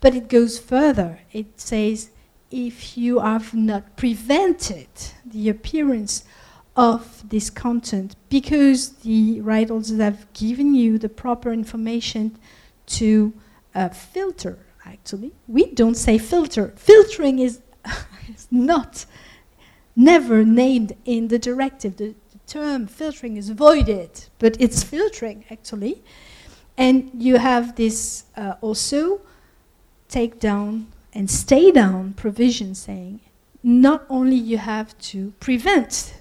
but 0.00 0.14
it 0.14 0.28
goes 0.28 0.58
further. 0.58 1.20
It 1.32 1.60
says 1.60 2.10
if 2.50 2.96
you 2.96 3.18
have 3.18 3.54
not 3.54 3.96
prevented 3.96 4.88
the 5.24 5.48
appearance 5.48 6.24
of 6.76 7.28
this 7.28 7.50
content 7.50 8.14
because 8.28 8.90
the 8.98 9.40
right 9.40 9.68
holders 9.68 9.98
have 9.98 10.32
given 10.32 10.74
you 10.74 10.98
the 10.98 11.08
proper 11.08 11.52
information 11.52 12.38
to 12.86 13.32
uh, 13.74 13.88
filter 13.88 14.58
actually 14.86 15.32
we 15.46 15.66
don't 15.72 15.96
say 15.96 16.18
filter 16.18 16.72
filtering 16.76 17.38
is, 17.38 17.60
is 18.34 18.48
not 18.50 19.04
never 19.94 20.44
named 20.44 20.94
in 21.04 21.28
the 21.28 21.38
directive 21.38 21.96
the, 21.96 22.14
the 22.32 22.38
term 22.46 22.86
filtering 22.86 23.36
is 23.36 23.50
voided 23.50 24.10
but 24.38 24.56
it's 24.60 24.82
filtering 24.82 25.44
actually 25.50 26.02
and 26.78 27.10
you 27.14 27.38
have 27.38 27.76
this 27.76 28.24
uh, 28.36 28.54
also 28.60 29.20
take 30.08 30.38
down 30.38 30.86
and 31.12 31.30
stay 31.30 31.70
down 31.70 32.12
provision 32.12 32.74
saying 32.74 33.20
not 33.62 34.04
only 34.08 34.36
you 34.36 34.58
have 34.58 34.96
to 34.98 35.32
prevent 35.40 36.20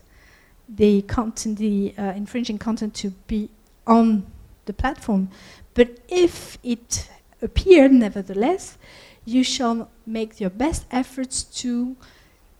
the 0.67 1.01
content, 1.03 1.57
the 1.59 1.93
uh, 1.97 2.13
infringing 2.15 2.57
content 2.57 2.93
to 2.95 3.11
be 3.27 3.49
on 3.85 4.25
the 4.65 4.73
platform. 4.73 5.29
But 5.73 5.99
if 6.07 6.57
it 6.63 7.09
appeared, 7.45 7.93
nevertheless, 7.93 8.77
you 9.23 9.43
shall 9.43 9.89
make 10.05 10.39
your 10.41 10.49
best 10.49 10.85
efforts 10.91 11.43
to 11.61 11.95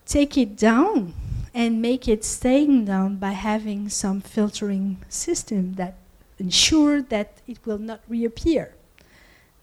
take 0.06 0.38
it 0.38 0.56
down 0.56 1.14
and 1.54 1.82
make 1.82 2.08
it 2.08 2.24
staying 2.24 2.86
down 2.86 3.18
by 3.18 3.32
having 3.32 3.90
some 3.90 4.22
filtering 4.22 4.98
system 5.10 5.74
that 5.74 5.96
ensure 6.38 7.02
that 7.02 7.42
it 7.48 7.58
will 7.66 7.78
not 7.78 8.02
reappear. 8.08 8.74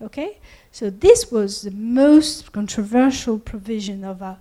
Okay? 0.01 0.39
So 0.71 0.91
this 0.91 1.31
was 1.31 1.63
the 1.63 1.71
most 1.71 2.53
controversial 2.53 3.39
provision 3.39 4.05
of, 4.05 4.23
a, 4.23 4.39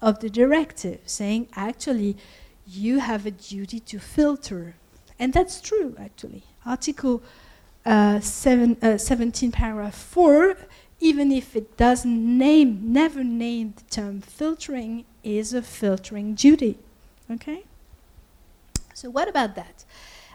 of 0.00 0.20
the 0.20 0.30
directive, 0.30 1.00
saying 1.04 1.48
actually 1.54 2.16
you 2.66 3.00
have 3.00 3.26
a 3.26 3.30
duty 3.30 3.80
to 3.80 3.98
filter. 3.98 4.76
And 5.18 5.32
that's 5.32 5.60
true, 5.60 5.94
actually. 5.98 6.44
Article 6.64 7.22
uh, 7.84 8.20
seven, 8.20 8.76
uh, 8.82 8.98
17, 8.98 9.52
paragraph 9.52 9.94
4, 9.94 10.56
even 11.00 11.30
if 11.30 11.54
it 11.54 11.76
doesn't 11.76 12.38
name, 12.38 12.80
never 12.92 13.22
name 13.22 13.74
the 13.76 13.84
term 13.90 14.20
filtering, 14.20 15.04
is 15.22 15.52
a 15.52 15.62
filtering 15.62 16.34
duty. 16.34 16.78
Okay? 17.30 17.64
So, 18.94 19.10
what 19.10 19.28
about 19.28 19.54
that? 19.56 19.84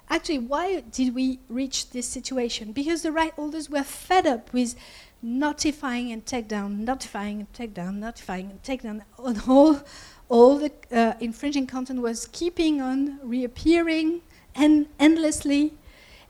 Actually, 0.10 0.39
why 0.39 0.82
did 0.82 1.14
we 1.14 1.39
reach 1.50 1.91
this 1.91 2.08
situation? 2.08 2.72
Because 2.72 3.04
the 3.04 3.12
right 3.12 3.34
holders 3.34 3.70
were 3.70 3.84
fed 3.84 4.26
up 4.26 4.52
with 4.52 4.76
notifying 5.22 6.12
and 6.12 6.26
takedown, 6.26 6.80
notifying 6.80 7.39
and 7.39 7.54
takedown, 7.54 7.95
notifying 7.95 8.50
and 8.50 8.64
takedown. 8.64 9.02
on 9.18 9.41
all 9.47 9.82
all 10.30 10.58
the 10.60 10.72
uh, 10.91 11.14
infringing 11.20 11.66
content 11.66 12.02
was 12.02 12.28
keeping 12.32 12.80
on 12.80 13.20
reappearing 13.24 14.22
and 14.54 14.86
endlessly, 15.00 15.74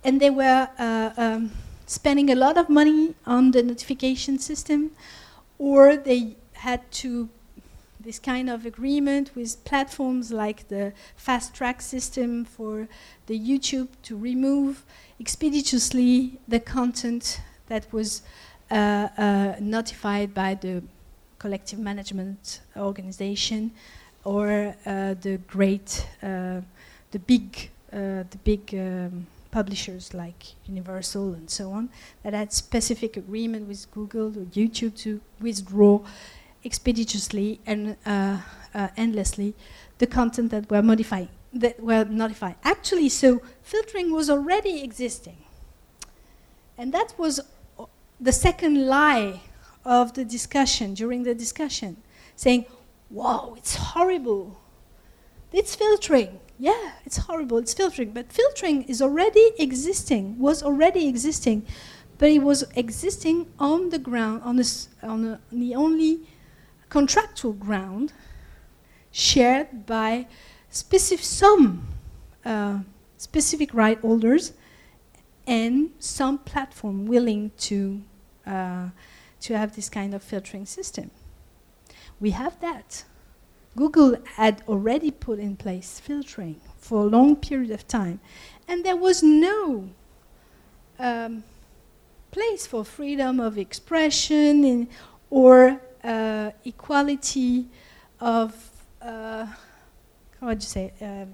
and 0.03 0.19
they 0.19 0.29
were 0.29 0.69
uh, 0.77 1.09
um, 1.17 1.51
spending 1.85 2.29
a 2.29 2.35
lot 2.35 2.57
of 2.57 2.69
money 2.69 3.15
on 3.25 3.51
the 3.51 3.63
notification 3.63 4.39
system, 4.39 4.91
or 5.57 5.97
they 5.97 6.35
had 6.53 6.89
to 6.91 7.29
this 7.99 8.17
kind 8.17 8.49
of 8.49 8.65
agreement 8.65 9.31
with 9.35 9.63
platforms 9.65 10.31
like 10.31 10.67
the 10.69 10.93
fast 11.17 11.53
track 11.53 11.81
system 11.81 12.45
for 12.45 12.87
the 13.27 13.37
YouTube 13.37 13.89
to 14.03 14.17
remove 14.17 14.85
expeditiously 15.19 16.39
the 16.47 16.59
content 16.59 17.41
that 17.67 17.91
was 17.91 18.21
uh, 18.71 19.09
uh, 19.17 19.55
notified 19.59 20.33
by 20.33 20.53
the 20.53 20.81
collective 21.39 21.77
management 21.77 22.61
organization 22.77 23.71
or 24.23 24.75
uh, 24.85 25.13
the 25.21 25.39
great, 25.47 26.07
uh, 26.23 26.61
the 27.11 27.19
big, 27.19 27.69
uh, 27.91 28.23
the 28.29 28.39
big 28.43 28.73
um, 28.73 29.27
publishers 29.51 30.13
like 30.13 30.53
Universal 30.65 31.33
and 31.33 31.49
so 31.49 31.71
on 31.71 31.89
that 32.23 32.33
had 32.33 32.53
specific 32.53 33.17
agreement 33.17 33.67
with 33.67 33.89
Google 33.91 34.27
or 34.27 34.45
YouTube 34.45 34.95
to 34.97 35.21
withdraw 35.39 36.01
expeditiously 36.63 37.59
and 37.65 37.95
uh, 38.05 38.39
uh, 38.73 38.87
endlessly 38.97 39.55
the 39.97 40.07
content 40.07 40.51
that 40.51 40.69
were 40.69 40.81
modifying 40.81 41.29
that 41.51 41.81
were 41.81 42.05
notified. 42.05 42.55
Actually, 42.63 43.09
so 43.09 43.41
filtering 43.63 44.11
was 44.11 44.29
already 44.29 44.83
existing, 44.83 45.37
and 46.77 46.93
that 46.93 47.13
was 47.17 47.39
the 48.19 48.31
second 48.31 48.85
lie 48.85 49.41
of 49.85 50.13
the 50.13 50.25
discussion, 50.25 50.93
during 50.93 51.23
the 51.23 51.33
discussion, 51.33 51.97
saying, 52.35 52.65
wow, 53.09 53.55
it's 53.57 53.75
horrible. 53.75 54.59
It's 55.51 55.75
filtering. 55.75 56.39
Yeah, 56.59 56.91
it's 57.05 57.17
horrible. 57.17 57.57
It's 57.57 57.73
filtering. 57.73 58.11
But 58.11 58.31
filtering 58.31 58.83
is 58.83 59.01
already 59.01 59.51
existing, 59.57 60.37
was 60.37 60.61
already 60.61 61.07
existing, 61.07 61.65
but 62.17 62.29
it 62.29 62.39
was 62.39 62.63
existing 62.75 63.47
on 63.57 63.89
the 63.89 63.97
ground, 63.99 64.43
on, 64.43 64.57
this, 64.57 64.89
on 65.01 65.21
the, 65.23 65.39
the 65.51 65.73
only 65.73 66.27
contractual 66.89 67.53
ground 67.53 68.11
shared 69.11 69.85
by 69.85 70.27
specific, 70.69 71.25
some 71.25 71.87
uh, 72.43 72.79
specific 73.17 73.73
right 73.73 73.99
holders 74.01 74.51
and 75.47 75.91
some 75.97 76.37
platform 76.39 77.05
willing 77.05 77.51
to 77.57 78.01
uh, 78.45 78.89
to 79.39 79.57
have 79.57 79.75
this 79.75 79.89
kind 79.89 80.13
of 80.13 80.21
filtering 80.21 80.65
system. 80.65 81.11
We 82.19 82.31
have 82.31 82.59
that. 82.59 83.05
Google 83.79 84.17
had 84.35 84.61
already 84.67 85.09
put 85.09 85.39
in 85.39 85.55
place 85.55 86.01
filtering 86.01 86.59
for 86.79 87.03
a 87.03 87.05
long 87.05 87.37
period 87.37 87.71
of 87.71 87.87
time, 87.87 88.19
and 88.67 88.83
there 88.83 88.97
was 88.97 89.23
no 89.23 89.89
um, 90.99 91.45
place 92.29 92.67
for 92.67 92.83
freedom 92.83 93.39
of 93.39 93.57
expression 93.57 94.65
in, 94.65 94.89
or 95.29 95.79
uh, 96.03 96.51
equality 96.65 97.67
of, 98.19 98.53
uh, 99.01 99.45
how 100.41 100.47
would 100.47 100.61
you 100.61 100.67
say, 100.67 100.91
um, 100.99 101.33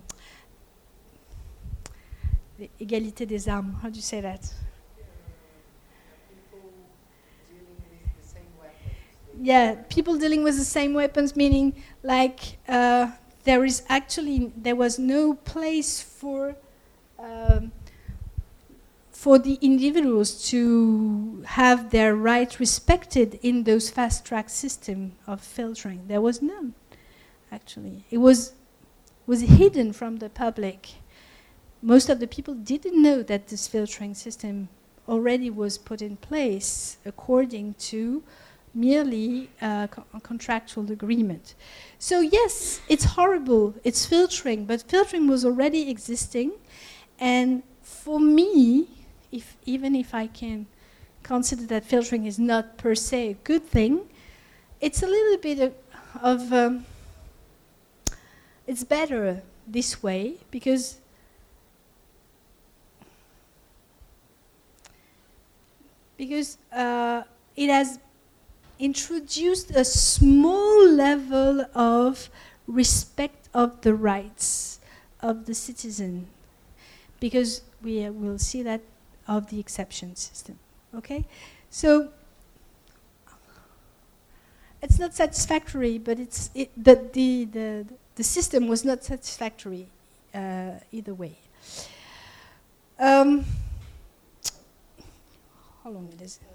égalité 2.80 3.26
des 3.26 3.50
armes. 3.50 3.74
How 3.82 3.90
do 3.90 3.96
you 3.96 4.04
say 4.04 4.22
that? 4.22 4.54
yeah, 9.42 9.76
people 9.90 10.18
dealing 10.18 10.44
with 10.44 10.58
the 10.58 10.64
same 10.64 10.94
weapons, 10.94 11.36
meaning 11.36 11.74
like 12.06 12.58
uh, 12.70 13.12
there 13.44 13.66
is 13.66 13.84
actually 13.90 14.54
there 14.56 14.76
was 14.76 15.00
no 15.00 15.34
place 15.34 16.02
for 16.02 16.56
um, 17.20 17.72
for 19.12 19.40
the 19.40 19.58
individuals 19.62 20.48
to 20.50 21.42
have 21.48 21.90
their 21.90 22.16
rights 22.16 22.60
respected 22.60 23.40
in 23.42 23.64
those 23.64 23.90
fast 23.90 24.24
track 24.24 24.50
system 24.50 25.14
of 25.26 25.42
filtering. 25.42 26.04
There 26.08 26.22
was 26.22 26.42
none, 26.44 26.76
actually. 27.52 28.06
It 28.12 28.20
was 28.20 28.54
was 29.26 29.42
hidden 29.42 29.92
from 29.92 30.18
the 30.18 30.30
public. 30.30 30.90
Most 31.82 32.10
of 32.10 32.20
the 32.20 32.28
people 32.28 32.54
didn't 32.54 33.02
know 33.02 33.24
that 33.24 33.48
this 33.48 33.68
filtering 33.68 34.14
system 34.14 34.70
already 35.08 35.50
was 35.50 35.78
put 35.78 36.02
in 36.02 36.18
place 36.18 36.98
according 37.06 37.74
to 37.76 38.24
merely 38.76 39.50
a, 39.62 39.88
co 39.92 40.04
contractual 40.22 40.92
agreement. 40.92 41.56
So 41.98 42.20
yes, 42.20 42.82
it's 42.90 43.06
horrible, 43.06 43.74
it's 43.84 44.06
filtering, 44.06 44.66
but 44.66 44.82
filtering 44.84 45.28
was 45.28 45.46
already 45.46 45.90
existing. 45.90 46.52
And 47.20 47.64
for 47.82 48.20
me, 48.20 48.88
if, 49.32 49.56
even 49.66 49.96
if 49.96 50.14
I 50.14 50.28
can 50.28 50.68
consider 51.24 51.66
that 51.68 51.86
filtering 51.86 52.26
is 52.26 52.38
not 52.38 52.78
per 52.78 52.94
se 52.96 53.30
a 53.30 53.34
good 53.34 53.66
thing, 53.66 54.02
it's 54.82 55.02
a 55.02 55.08
little 55.08 55.38
bit 55.38 55.60
of, 55.60 55.74
of 56.22 56.54
um, 56.54 56.86
it's 58.68 58.84
better 58.84 59.42
this 59.68 60.04
way 60.04 60.36
because 60.52 60.98
because 66.18 66.58
uh, 66.72 67.24
it 67.56 67.70
has 67.70 68.00
introduced 68.80 69.72
a 69.72 69.86
small 69.86 70.90
level 70.90 71.66
of 71.74 72.30
respect 72.68 73.50
of 73.54 73.82
the 73.82 73.94
rights 73.94 74.80
of 75.22 75.46
the 75.46 75.54
citizen, 75.54 76.28
because 77.20 77.62
we 77.82 78.04
uh, 78.04 78.12
will 78.12 78.38
see 78.38 78.64
that 78.64 78.82
of 79.28 79.50
the 79.50 79.60
exception 79.60 80.16
system. 80.16 80.60
Okay, 80.94 81.26
so 81.70 82.10
it's 84.82 85.00
not 85.00 85.14
satisfactory, 85.14 85.98
but 85.98 86.20
it's 86.20 86.50
it, 86.54 86.72
the, 86.76 86.96
the 87.14 87.46
the 87.46 87.86
the 88.16 88.24
system 88.24 88.68
was 88.68 88.86
not 88.86 89.04
satisfactory 89.04 89.88
uh, 90.34 90.72
either 90.92 91.14
way. 91.14 91.38
Um, 93.00 93.46
how 95.84 95.90
long 95.90 96.10
is 96.22 96.40
it? 96.42 96.55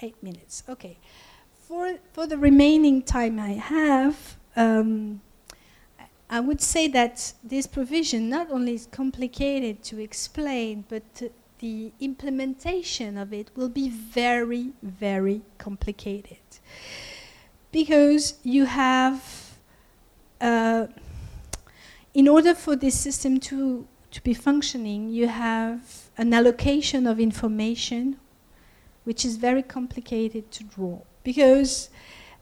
Eight 0.00 0.22
minutes. 0.22 0.62
Okay. 0.68 0.98
For 1.66 1.98
for 2.12 2.26
the 2.26 2.38
remaining 2.38 3.02
time 3.02 3.38
I 3.38 3.52
have, 3.52 4.36
um, 4.56 5.20
I 6.30 6.40
would 6.40 6.60
say 6.60 6.88
that 6.88 7.32
this 7.42 7.66
provision 7.66 8.28
not 8.28 8.50
only 8.50 8.74
is 8.74 8.86
complicated 8.90 9.82
to 9.84 9.98
explain, 9.98 10.84
but 10.88 11.02
the 11.58 11.92
implementation 12.00 13.16
of 13.16 13.32
it 13.32 13.50
will 13.56 13.68
be 13.68 13.88
very, 13.88 14.72
very 14.82 15.42
complicated. 15.56 16.38
Because 17.72 18.38
you 18.42 18.66
have, 18.66 19.58
uh, 20.40 20.86
in 22.14 22.28
order 22.28 22.54
for 22.54 22.76
this 22.76 22.98
system 22.98 23.40
to, 23.40 23.86
to 24.10 24.22
be 24.22 24.34
functioning, 24.34 25.10
you 25.10 25.28
have 25.28 26.10
an 26.16 26.32
allocation 26.32 27.06
of 27.06 27.18
information 27.18 28.18
which 29.08 29.24
is 29.24 29.36
very 29.36 29.62
complicated 29.62 30.50
to 30.50 30.62
draw. 30.64 30.98
Because 31.24 31.88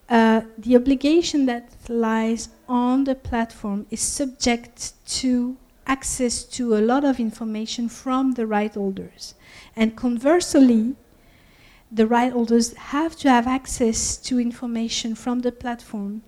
uh, 0.09 0.41
the 0.59 0.75
obligation 0.75 1.47
that 1.47 1.71
lies 1.89 2.49
on 2.69 3.05
the 3.05 3.14
platform 3.14 3.87
is 3.89 4.01
subject 4.01 4.93
to 5.21 5.57
access 5.87 6.43
to 6.43 6.77
a 6.77 6.83
lot 6.91 7.05
of 7.05 7.21
information 7.21 7.89
from 7.89 8.33
the 8.33 8.49
right 8.49 8.75
holders. 8.75 9.37
And 9.77 9.95
conversely, 9.95 10.97
the 11.93 12.05
right 12.05 12.33
holders 12.33 12.75
have 12.77 13.14
to 13.23 13.31
have 13.31 13.47
access 13.47 14.17
to 14.17 14.41
information 14.41 15.14
from 15.14 15.43
the 15.43 15.53
platform 15.53 16.23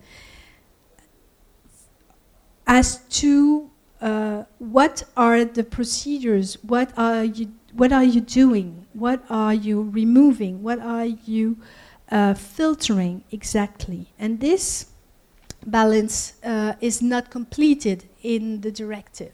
as 2.65 2.99
to 3.23 3.71
uh, 4.01 4.45
what 4.59 5.03
are 5.17 5.45
the 5.45 5.65
procedures, 5.65 6.63
what 6.63 6.97
are 6.97 7.25
you, 7.25 7.51
what 7.79 7.93
are 7.93 8.05
you 8.05 8.21
doing, 8.21 8.87
what 8.93 9.23
are 9.31 9.55
you 9.55 9.83
removing, 9.83 10.63
what 10.63 10.81
are 10.81 11.07
you 11.07 11.57
uh, 12.11 12.35
filtering 12.35 13.23
exactly, 13.31 14.13
and 14.19 14.41
this 14.41 14.87
balance 15.65 16.35
uh, 16.45 16.75
is 16.81 17.01
not 17.01 17.31
completed 17.31 18.09
in 18.23 18.61
the 18.63 18.71
directive. 18.73 19.33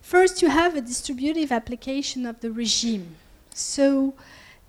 First, 0.00 0.40
you 0.40 0.48
have 0.48 0.76
a 0.76 0.80
distributive 0.80 1.52
application 1.52 2.26
of 2.26 2.40
the 2.40 2.50
regime. 2.50 3.16
So 3.52 4.14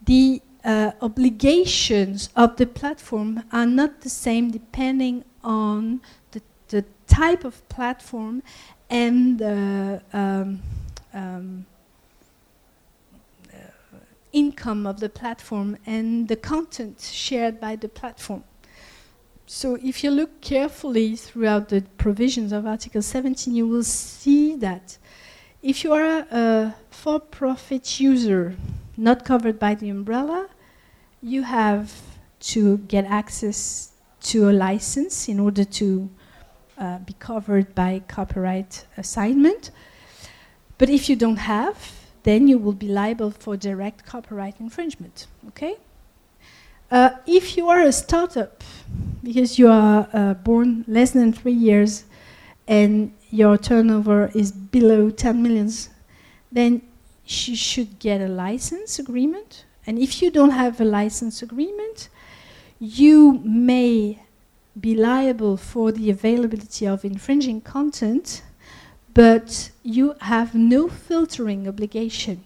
the 0.03 0.41
uh, 0.65 0.91
obligations 1.01 2.29
of 2.35 2.57
the 2.57 2.65
platform 2.65 3.43
are 3.51 3.65
not 3.65 4.01
the 4.01 4.09
same 4.09 4.51
depending 4.51 5.23
on 5.43 6.01
the, 6.31 6.41
the 6.67 6.83
type 7.07 7.45
of 7.45 7.67
platform 7.69 8.43
and 8.89 9.39
the 9.39 10.01
um, 10.11 10.61
um, 11.13 11.65
income 14.31 14.85
of 14.85 14.99
the 14.99 15.09
platform 15.09 15.77
and 15.85 16.27
the 16.27 16.35
content 16.35 17.01
shared 17.01 17.59
by 17.59 17.75
the 17.75 17.89
platform. 17.89 18.43
So 19.45 19.77
if 19.83 20.03
you 20.03 20.11
look 20.11 20.41
carefully 20.41 21.15
throughout 21.15 21.69
the 21.69 21.81
provisions 21.97 22.51
of 22.51 22.67
Article 22.67 23.01
17, 23.01 23.55
you 23.55 23.67
will 23.67 23.83
see 23.83 24.55
that 24.57 24.97
if 25.63 25.83
you 25.83 25.93
are 25.93 26.27
a 26.31 26.75
for 26.91 27.19
profit 27.19 27.99
user 27.99 28.55
not 28.95 29.25
covered 29.25 29.57
by 29.57 29.73
the 29.75 29.89
umbrella, 29.89 30.49
you 31.21 31.43
have 31.43 31.91
to 32.39 32.77
get 32.77 33.05
access 33.05 33.91
to 34.21 34.49
a 34.49 34.53
license 34.53 35.27
in 35.27 35.39
order 35.39 35.63
to 35.63 36.09
uh, 36.77 36.99
be 36.99 37.13
covered 37.13 37.73
by 37.73 38.01
copyright 38.07 38.85
assignment. 38.97 39.71
But 40.77 40.89
if 40.89 41.09
you 41.09 41.15
don't 41.15 41.37
have, 41.37 41.98
then 42.29 42.47
you 42.47 42.57
will 42.57 42.73
be 42.73 42.87
liable 42.87 43.31
for 43.31 43.57
direct 43.57 44.05
copyright 44.05 44.59
infringement. 44.59 45.27
Okay? 45.47 45.75
Uh, 46.91 47.11
if 47.25 47.57
you 47.57 47.67
are 47.69 47.81
a 47.81 47.91
startup, 47.91 48.63
because 49.23 49.59
you 49.59 49.67
are 49.67 50.07
uh, 50.13 50.33
born 50.33 50.85
less 50.87 51.11
than 51.11 51.33
three 51.33 51.59
years 51.69 52.05
and 52.67 53.11
your 53.29 53.57
turnover 53.57 54.31
is 54.33 54.51
below 54.51 55.09
10 55.09 55.41
millions, 55.41 55.89
then 56.51 56.81
you 57.25 57.55
should 57.55 57.99
get 57.99 58.21
a 58.21 58.27
license 58.27 58.97
agreement. 58.99 59.65
And 59.85 59.99
if 59.99 60.21
you 60.21 60.31
don't 60.31 60.51
have 60.51 60.79
a 60.81 60.85
license 60.85 61.41
agreement, 61.41 62.09
you 62.79 63.39
may 63.43 64.19
be 64.79 64.95
liable 64.95 65.57
for 65.57 65.91
the 65.91 66.09
availability 66.09 66.87
of 66.87 67.03
infringing 67.03 67.61
content, 67.61 68.43
but 69.13 69.71
you 69.83 70.15
have 70.21 70.55
no 70.55 70.87
filtering 70.87 71.67
obligation. 71.67 72.43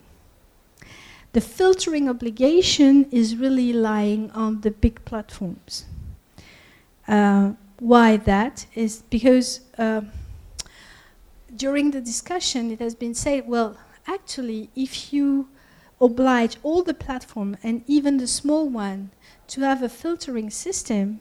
The 1.34 1.42
filtering 1.42 2.08
obligation 2.08 3.06
is 3.12 3.36
really 3.36 3.74
lying 3.74 4.30
on 4.32 4.62
the 4.62 4.72
big 4.72 5.04
platforms. 5.04 5.86
Uh, 7.08 7.54
why 7.80 8.18
that 8.18 8.66
is 8.76 9.02
because 9.10 9.62
uh, 9.78 10.02
during 11.56 11.92
the 11.92 12.02
discussion, 12.02 12.72
it 12.72 12.80
has 12.80 12.96
been 12.96 13.14
said, 13.14 13.48
well, 13.48 13.78
actually, 14.08 14.70
if 14.76 15.12
you 15.12 15.50
oblige 16.00 16.58
all 16.64 16.84
the 16.84 16.94
platform 16.94 17.58
and 17.64 17.84
even 17.88 18.18
the 18.18 18.28
small 18.28 18.70
one 18.70 19.12
to 19.48 19.62
have 19.62 19.82
a 19.82 19.90
filtering 19.90 20.50
system, 20.50 21.20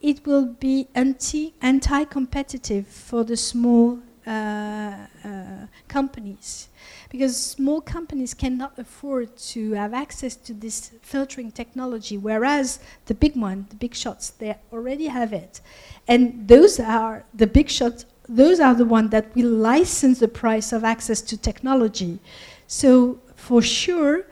it 0.00 0.26
will 0.26 0.46
be 0.46 0.88
anti 0.94 1.54
anti-competitive 1.60 2.86
for 2.86 3.24
the 3.24 3.36
small 3.36 4.00
Uh, 4.28 5.06
uh, 5.24 5.66
companies 5.88 6.68
because 7.08 7.34
small 7.34 7.80
companies 7.80 8.34
cannot 8.34 8.78
afford 8.78 9.34
to 9.38 9.72
have 9.72 9.94
access 9.94 10.36
to 10.36 10.52
this 10.52 10.92
filtering 11.00 11.50
technology, 11.50 12.18
whereas 12.18 12.78
the 13.06 13.14
big 13.14 13.34
one, 13.34 13.66
the 13.70 13.76
big 13.76 13.94
shots, 13.94 14.28
they 14.28 14.54
already 14.70 15.06
have 15.06 15.32
it, 15.32 15.62
and 16.06 16.46
those 16.46 16.78
are 16.78 17.24
the 17.32 17.46
big 17.46 17.70
shots 17.70 18.04
those 18.28 18.60
are 18.60 18.74
the 18.74 18.84
ones 18.84 19.08
that 19.12 19.34
will 19.34 19.50
license 19.50 20.18
the 20.18 20.28
price 20.28 20.72
of 20.74 20.84
access 20.84 21.22
to 21.22 21.38
technology. 21.38 22.18
So 22.66 23.20
for 23.34 23.62
sure, 23.62 24.26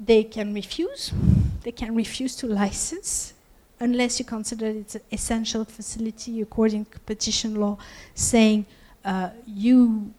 they 0.00 0.24
can 0.24 0.52
refuse. 0.52 1.12
They 1.62 1.70
can 1.70 1.94
refuse 1.94 2.34
to 2.36 2.48
license 2.48 3.34
unless 3.78 4.18
you 4.18 4.24
consider 4.24 4.66
it's 4.66 4.96
an 4.96 5.02
essential 5.12 5.64
facility 5.64 6.40
according 6.42 6.86
to 6.86 6.90
competition 6.90 7.54
law, 7.54 7.78
saying 8.16 8.66
uh, 9.04 9.30
you, 9.46 10.12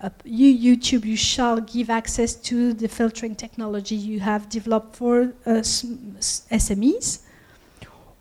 uh, 0.00 0.10
you 0.24 0.76
YouTube, 0.76 1.04
you 1.04 1.16
shall 1.16 1.60
give 1.60 1.90
access 1.90 2.34
to 2.34 2.72
the 2.72 2.88
filtering 2.88 3.34
technology 3.34 3.94
you 3.94 4.20
have 4.20 4.48
developed 4.48 4.96
for 4.96 5.32
uh, 5.46 5.60
SMEs, 5.60 7.20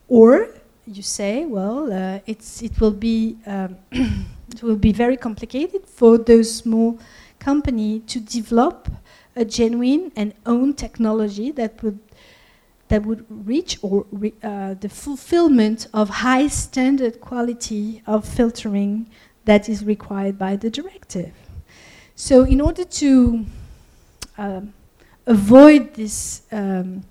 or 0.08 0.50
you 0.86 1.04
say, 1.04 1.46
well, 1.46 1.92
uh, 1.94 2.20
it's, 2.26 2.62
it 2.62 2.80
will 2.80 2.92
be 2.92 3.38
um, 3.46 3.78
it 3.92 4.64
will 4.64 4.76
be 4.76 4.92
very 4.92 5.18
complicated 5.18 5.86
for 5.86 6.18
those 6.18 6.54
small 6.54 7.00
company 7.40 8.00
to 8.02 8.20
develop 8.20 8.90
a 9.36 9.46
genuine 9.46 10.12
and 10.16 10.34
own 10.46 10.74
technology 10.74 11.52
that 11.52 11.82
would 11.84 12.00
that 12.90 13.06
would 13.06 13.24
reach 13.30 13.78
or 13.84 14.06
re, 14.12 14.34
uh, 14.44 14.74
the 14.74 14.90
fulfillment 14.90 15.88
of 15.94 16.10
high 16.10 16.48
standard 16.48 17.22
quality 17.22 18.02
of 18.08 18.28
filtering 18.28 19.08
that 19.46 19.70
is 19.70 19.84
required 19.84 20.38
by 20.38 20.56
the 20.56 20.70
directive. 20.70 21.34
So, 22.16 22.44
in 22.44 22.62
order 22.62 22.84
to 22.84 23.46
um, 24.38 24.74
avoid 25.26 25.94
this 25.94 26.42
um, 26.52 27.04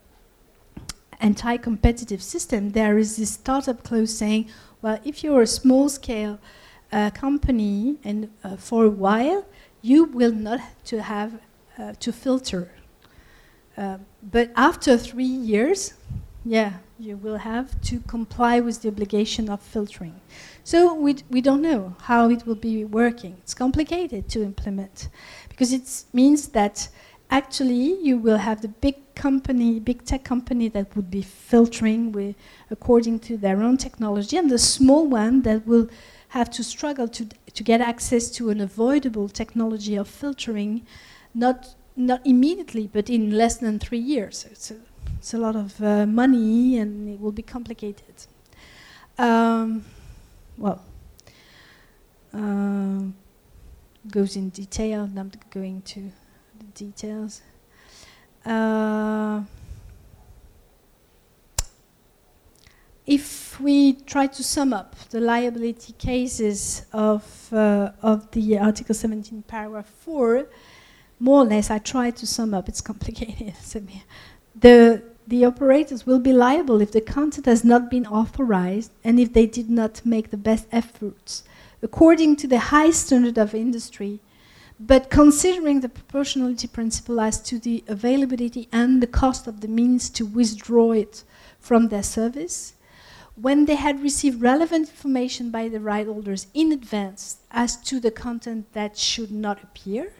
anti-competitive 1.20 2.22
system, 2.22 2.70
there 2.70 2.98
is 2.98 3.16
this 3.16 3.32
startup 3.32 3.82
clause 3.82 4.16
saying, 4.16 4.48
well, 4.82 4.98
if 5.04 5.24
you're 5.24 5.42
a 5.42 5.46
small-scale 5.46 6.38
uh, 6.92 7.10
company 7.10 7.96
and 8.04 8.30
uh, 8.44 8.56
for 8.56 8.84
a 8.84 8.90
while, 8.90 9.44
you 9.82 10.04
will 10.04 10.32
not 10.32 10.60
to 10.84 11.02
have 11.02 11.40
uh, 11.78 11.92
to 12.00 12.12
filter. 12.12 12.70
Uh, 13.76 13.98
but 14.22 14.50
after 14.56 14.96
three 14.96 15.24
years, 15.24 15.94
yeah, 16.44 16.72
you 16.98 17.16
will 17.16 17.36
have 17.36 17.80
to 17.82 18.00
comply 18.00 18.58
with 18.58 18.82
the 18.82 18.88
obligation 18.88 19.48
of 19.48 19.60
filtering. 19.62 20.20
So 20.68 20.92
we, 20.92 21.16
we 21.30 21.40
don't 21.40 21.62
know 21.62 21.96
how 22.02 22.28
it 22.28 22.46
will 22.46 22.54
be 22.54 22.84
working. 22.84 23.38
It's 23.42 23.54
complicated 23.54 24.28
to 24.28 24.42
implement 24.42 25.08
because 25.48 25.72
it 25.72 26.04
means 26.12 26.48
that 26.48 26.90
actually 27.30 27.98
you 28.02 28.18
will 28.18 28.36
have 28.36 28.60
the 28.60 28.68
big 28.68 28.96
company, 29.14 29.80
big 29.80 30.04
tech 30.04 30.24
company 30.24 30.68
that 30.68 30.94
would 30.94 31.10
be 31.10 31.22
filtering 31.22 32.12
with, 32.12 32.36
according 32.70 33.20
to 33.20 33.38
their 33.38 33.62
own 33.62 33.78
technology, 33.78 34.36
and 34.36 34.50
the 34.50 34.58
small 34.58 35.06
one 35.06 35.40
that 35.40 35.66
will 35.66 35.88
have 36.28 36.50
to 36.50 36.62
struggle 36.62 37.08
to, 37.08 37.26
to 37.54 37.62
get 37.62 37.80
access 37.80 38.28
to 38.32 38.50
an 38.50 38.60
avoidable 38.60 39.30
technology 39.30 39.96
of 39.96 40.06
filtering, 40.06 40.86
not, 41.32 41.74
not 41.96 42.20
immediately, 42.26 42.90
but 42.92 43.08
in 43.08 43.30
less 43.30 43.56
than 43.56 43.78
three 43.78 44.04
years. 44.14 44.44
It's 44.50 44.70
a, 44.70 44.76
it's 45.16 45.32
a 45.32 45.38
lot 45.38 45.56
of 45.56 45.82
uh, 45.82 46.04
money 46.04 46.76
and 46.76 47.08
it 47.08 47.18
will 47.18 47.32
be 47.32 47.40
complicated. 47.40 48.26
Um, 49.16 49.86
well, 50.58 50.84
uh, 52.34 53.00
goes 54.10 54.36
in 54.36 54.50
detail, 54.50 55.04
I'm 55.04 55.14
not 55.14 55.50
going 55.50 55.82
to 55.82 56.10
the 56.58 56.64
details. 56.74 57.42
Uh, 58.44 59.42
if 63.06 63.58
we 63.60 63.94
try 63.94 64.26
to 64.26 64.42
sum 64.42 64.72
up 64.72 64.96
the 65.10 65.20
liability 65.20 65.92
cases 65.94 66.84
of, 66.92 67.52
uh, 67.52 67.92
of 68.02 68.30
the 68.32 68.58
Article 68.58 68.94
17, 68.94 69.42
paragraph 69.42 69.88
4, 70.00 70.46
more 71.20 71.42
or 71.42 71.46
less, 71.46 71.70
I 71.70 71.78
try 71.78 72.10
to 72.10 72.26
sum 72.26 72.52
up, 72.52 72.68
it's 72.68 72.80
complicated. 72.80 73.54
the, 74.54 75.02
the 75.28 75.44
operators 75.44 76.06
will 76.06 76.18
be 76.18 76.32
liable 76.32 76.80
if 76.80 76.92
the 76.92 77.02
content 77.02 77.44
has 77.44 77.62
not 77.62 77.90
been 77.90 78.06
authorized 78.06 78.90
and 79.04 79.20
if 79.20 79.34
they 79.34 79.44
did 79.44 79.68
not 79.68 80.00
make 80.04 80.30
the 80.30 80.38
best 80.38 80.66
efforts 80.72 81.44
according 81.82 82.34
to 82.34 82.48
the 82.48 82.58
high 82.58 82.90
standard 82.90 83.36
of 83.36 83.54
industry, 83.54 84.20
but 84.80 85.10
considering 85.10 85.80
the 85.80 85.88
proportionality 85.88 86.66
principle 86.66 87.20
as 87.20 87.40
to 87.42 87.58
the 87.58 87.84
availability 87.88 88.68
and 88.72 89.02
the 89.02 89.06
cost 89.06 89.46
of 89.46 89.60
the 89.60 89.68
means 89.68 90.08
to 90.08 90.24
withdraw 90.24 90.92
it 90.92 91.24
from 91.60 91.88
their 91.88 92.02
service, 92.02 92.72
when 93.34 93.66
they 93.66 93.76
had 93.76 94.02
received 94.02 94.40
relevant 94.40 94.88
information 94.88 95.50
by 95.50 95.68
the 95.68 95.78
right 95.78 96.06
holders 96.06 96.46
in 96.54 96.72
advance 96.72 97.36
as 97.50 97.76
to 97.76 98.00
the 98.00 98.10
content 98.10 98.72
that 98.72 98.96
should 98.96 99.30
not 99.30 99.62
appear, 99.62 100.12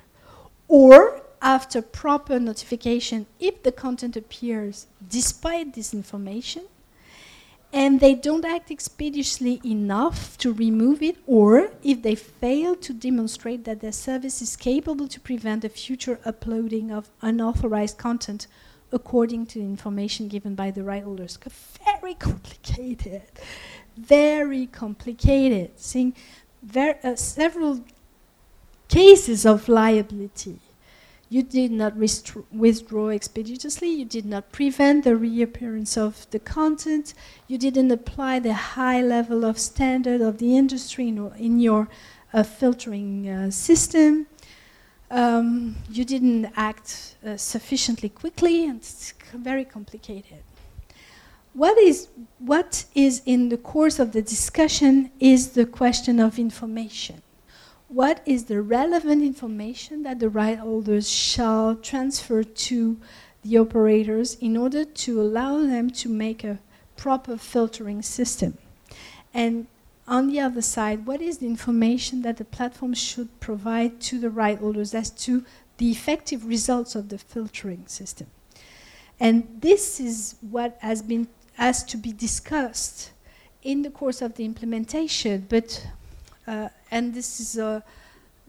or 0.69 1.23
after 1.41 1.83
proper 1.83 2.39
notification 2.39 3.27
if 3.39 3.63
the 3.63 3.73
content 3.73 4.17
appears 4.17 4.87
despite 5.09 5.75
this 5.75 5.95
information, 5.95 6.65
and 7.73 8.01
they 8.01 8.15
don't 8.15 8.47
act 8.47 8.71
expeditiously 8.71 9.61
enough 9.65 10.39
to 10.39 10.53
remove 10.53 11.03
it, 11.03 11.17
or 11.27 11.71
if 11.83 12.03
they 12.03 12.15
fail 12.15 12.75
to 12.75 12.95
demonstrate 12.95 13.65
that 13.65 13.81
their 13.81 13.93
service 13.93 14.41
is 14.41 14.57
capable 14.57 15.07
to 15.07 15.21
prevent 15.21 15.63
the 15.63 15.69
future 15.69 16.19
uploading 16.25 16.91
of 16.91 17.11
unauthorized 17.21 17.99
content 17.99 18.47
according 18.91 19.45
to 19.45 19.59
the 19.59 19.65
information 19.65 20.29
given 20.29 20.55
by 20.55 20.71
the 20.71 20.83
right 20.83 21.03
holders. 21.03 21.39
Very 21.85 22.15
complicated. 22.15 23.23
Very 23.97 24.67
complicated. 24.67 25.73
Seeing 25.77 26.15
uh, 26.75 27.17
several 27.17 27.85
cases 28.89 29.45
of 29.45 29.69
liability. 29.69 30.59
You 31.31 31.43
did 31.43 31.73
not 31.73 31.95
withdraw 31.97 33.09
expeditiously, 33.11 33.91
you 33.91 34.05
did 34.05 34.25
not 34.25 34.51
prevent 34.51 35.05
the 35.05 35.15
reappearance 35.15 35.97
of 35.97 36.27
the 36.31 36.39
content, 36.39 37.13
you 37.47 37.59
didn't 37.59 37.91
apply 37.91 38.39
the 38.39 38.55
high 38.55 39.03
level 39.03 39.45
of 39.45 39.59
standard 39.59 40.23
of 40.23 40.39
the 40.39 40.57
industry 40.57 41.09
in, 41.09 41.31
in 41.39 41.61
your 41.61 41.89
uh, 42.33 42.43
filtering 42.43 43.29
uh, 43.29 43.51
system 43.51 44.27
um, 45.11 45.77
you 45.91 46.05
didn't 46.05 46.53
act 46.57 47.17
uh, 47.25 47.37
sufficiently 47.37 48.09
quickly, 48.09 48.67
and 48.67 48.77
it's 48.77 49.15
very 49.35 49.65
complicated. 49.65 50.43
What 51.55 51.79
is, 51.79 52.09
what 52.39 52.85
is 52.95 53.23
in 53.25 53.49
the 53.49 53.57
course 53.57 53.99
of 53.99 54.13
the 54.13 54.23
discussion 54.23 55.11
is 55.19 55.51
the 55.51 55.67
question 55.67 56.21
of 56.21 56.39
information. 56.39 57.23
What 57.89 58.21
is 58.27 58.45
the 58.45 58.61
relevant 58.61 59.23
information 59.23 60.03
that 60.03 60.19
the 60.19 60.29
right 60.29 60.59
holders 60.59 61.11
shall 61.11 61.75
transfer 61.75 62.45
to 62.45 63.01
the 63.43 63.57
operators 63.57 64.35
in 64.35 64.59
order 64.59 64.85
to 64.85 65.23
allow 65.23 65.61
them 65.61 65.89
to 65.91 66.11
make 66.11 66.45
a 66.45 66.59
proper 66.99 67.39
filtering 67.39 68.03
system? 68.03 68.59
And 69.33 69.69
on 70.07 70.29
the 70.29 70.39
other 70.39 70.61
side, 70.61 71.07
what 71.07 71.23
is 71.23 71.39
the 71.39 71.47
information 71.47 72.21
that 72.23 72.37
the 72.37 72.45
platform 72.45 72.93
should 72.93 73.41
provide 73.41 74.03
to 74.03 74.21
the 74.21 74.31
right 74.31 74.59
holders 74.59 74.95
as 74.95 75.09
to 75.25 75.47
the 75.79 75.91
effective 75.91 76.45
results 76.45 76.95
of 76.95 77.09
the 77.09 77.17
filtering 77.17 77.87
system? 77.87 78.27
And 79.19 79.61
this 79.63 79.99
is 79.99 80.35
what 80.43 80.77
has 80.81 81.01
been 81.01 81.29
asked 81.57 81.89
to 81.91 81.97
be 81.97 82.13
discussed 82.13 83.13
in 83.63 83.81
the 83.81 83.91
course 83.91 84.21
of 84.21 84.35
the 84.35 84.45
implementation. 84.45 85.47
But 85.49 85.87
Uh, 86.49 86.71
and 86.91 87.13
this 87.13 87.41
is 87.41 87.59
a 87.59 87.85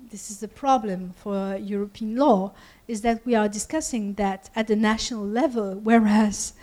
this 0.09 0.31
is 0.31 0.39
the 0.39 0.47
problem 0.47 1.13
for 1.21 1.57
European 1.57 2.15
law 2.15 2.53
is 2.87 3.01
that 3.01 3.23
we 3.25 3.35
are 3.35 3.49
discussing 3.49 4.13
that 4.13 4.49
at 4.55 4.67
the 4.67 4.75
national 4.75 5.25
level, 5.25 5.75
whereas 5.83 6.53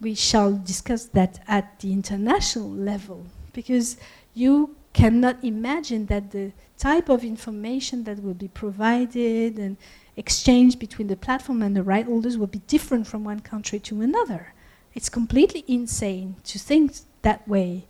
we 0.00 0.14
shall 0.14 0.52
discuss 0.52 1.06
that 1.06 1.40
at 1.48 1.80
the 1.80 1.92
international 1.92 2.70
level 2.70 3.26
because 3.52 3.96
you 4.32 4.76
cannot 4.92 5.42
imagine 5.42 6.06
that 6.06 6.30
the 6.30 6.52
type 6.78 7.08
of 7.08 7.24
information 7.24 8.04
that 8.04 8.22
will 8.22 8.34
be 8.34 8.48
provided 8.48 9.58
and 9.58 9.76
exchanged 10.16 10.78
between 10.78 11.08
the 11.08 11.16
platform 11.16 11.62
and 11.62 11.74
the 11.74 11.82
right 11.82 12.06
holders 12.06 12.38
will 12.38 12.46
be 12.46 12.62
different 12.68 13.08
from 13.08 13.24
one 13.24 13.40
country 13.40 13.80
to 13.80 14.00
another. 14.00 14.54
It's 14.94 15.08
completely 15.08 15.64
insane 15.66 16.36
to 16.44 16.58
think 16.60 16.92
that 17.22 17.46
way 17.48 17.86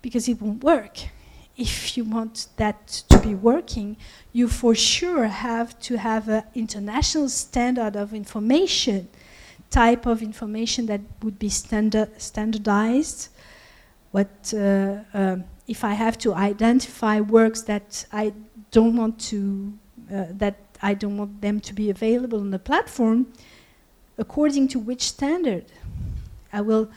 because 0.00 0.28
it 0.28 0.40
won't 0.40 0.64
work. 0.64 0.96
If 1.60 1.94
you 1.94 2.04
want 2.04 2.48
that 2.56 2.86
to 3.10 3.18
be 3.18 3.34
working, 3.34 3.98
you 4.32 4.48
for 4.48 4.74
sure 4.74 5.26
have 5.26 5.78
to 5.80 5.98
have 5.98 6.26
an 6.26 6.44
international 6.54 7.28
standard 7.28 7.96
of 7.96 8.14
information, 8.14 9.08
type 9.68 10.06
of 10.06 10.22
information 10.22 10.86
that 10.86 11.02
would 11.22 11.38
be 11.38 11.50
standard, 11.50 12.18
standardized, 12.18 13.28
what 14.10 14.54
uh, 14.56 15.00
um, 15.12 15.44
if 15.68 15.84
I 15.84 15.92
have 15.92 16.16
to 16.18 16.32
identify 16.32 17.20
works 17.20 17.60
that 17.62 18.06
I 18.10 18.32
don't 18.70 18.96
want 18.96 19.20
to 19.30 19.74
uh, 20.10 20.24
that 20.30 20.56
I 20.80 20.94
don't 20.94 21.18
want 21.18 21.42
them 21.42 21.60
to 21.60 21.74
be 21.74 21.90
available 21.90 22.40
on 22.40 22.50
the 22.50 22.58
platform, 22.58 23.26
according 24.16 24.68
to 24.68 24.78
which 24.78 25.02
standard? 25.02 25.66
I 26.52 26.62
will 26.62 26.90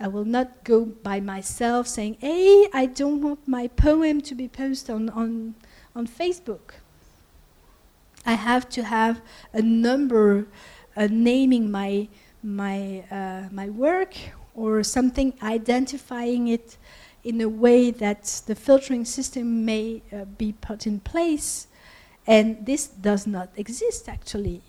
I 0.00 0.08
will 0.08 0.24
not 0.24 0.64
go 0.64 0.84
by 0.84 1.20
myself 1.20 1.86
saying, 1.88 2.18
"Hey, 2.20 2.68
I 2.72 2.86
don't 2.86 3.20
want 3.20 3.46
my 3.48 3.68
poem 3.68 4.20
to 4.22 4.34
be 4.34 4.48
posted 4.48 4.94
on 4.94 5.08
on 5.10 5.54
on 5.94 6.06
Facebook." 6.06 6.80
I 8.24 8.34
have 8.34 8.68
to 8.70 8.82
have 8.84 9.22
a 9.52 9.62
number 9.62 10.46
uh, 10.96 11.08
naming 11.10 11.70
my 11.70 12.08
my 12.42 13.04
uh, 13.10 13.48
my 13.50 13.68
work 13.70 14.14
or 14.54 14.82
something 14.82 15.32
identifying 15.42 16.48
it 16.48 16.76
in 17.24 17.40
a 17.40 17.48
way 17.48 17.90
that 17.90 18.24
the 18.46 18.54
filtering 18.54 19.04
system 19.04 19.64
may 19.64 20.02
uh, 20.12 20.24
be 20.24 20.52
put 20.52 20.86
in 20.86 21.00
place. 21.00 21.66
And 22.26 22.66
this 22.66 22.86
does 22.86 23.26
not 23.26 23.50
exist 23.56 24.08
actually. 24.08 24.62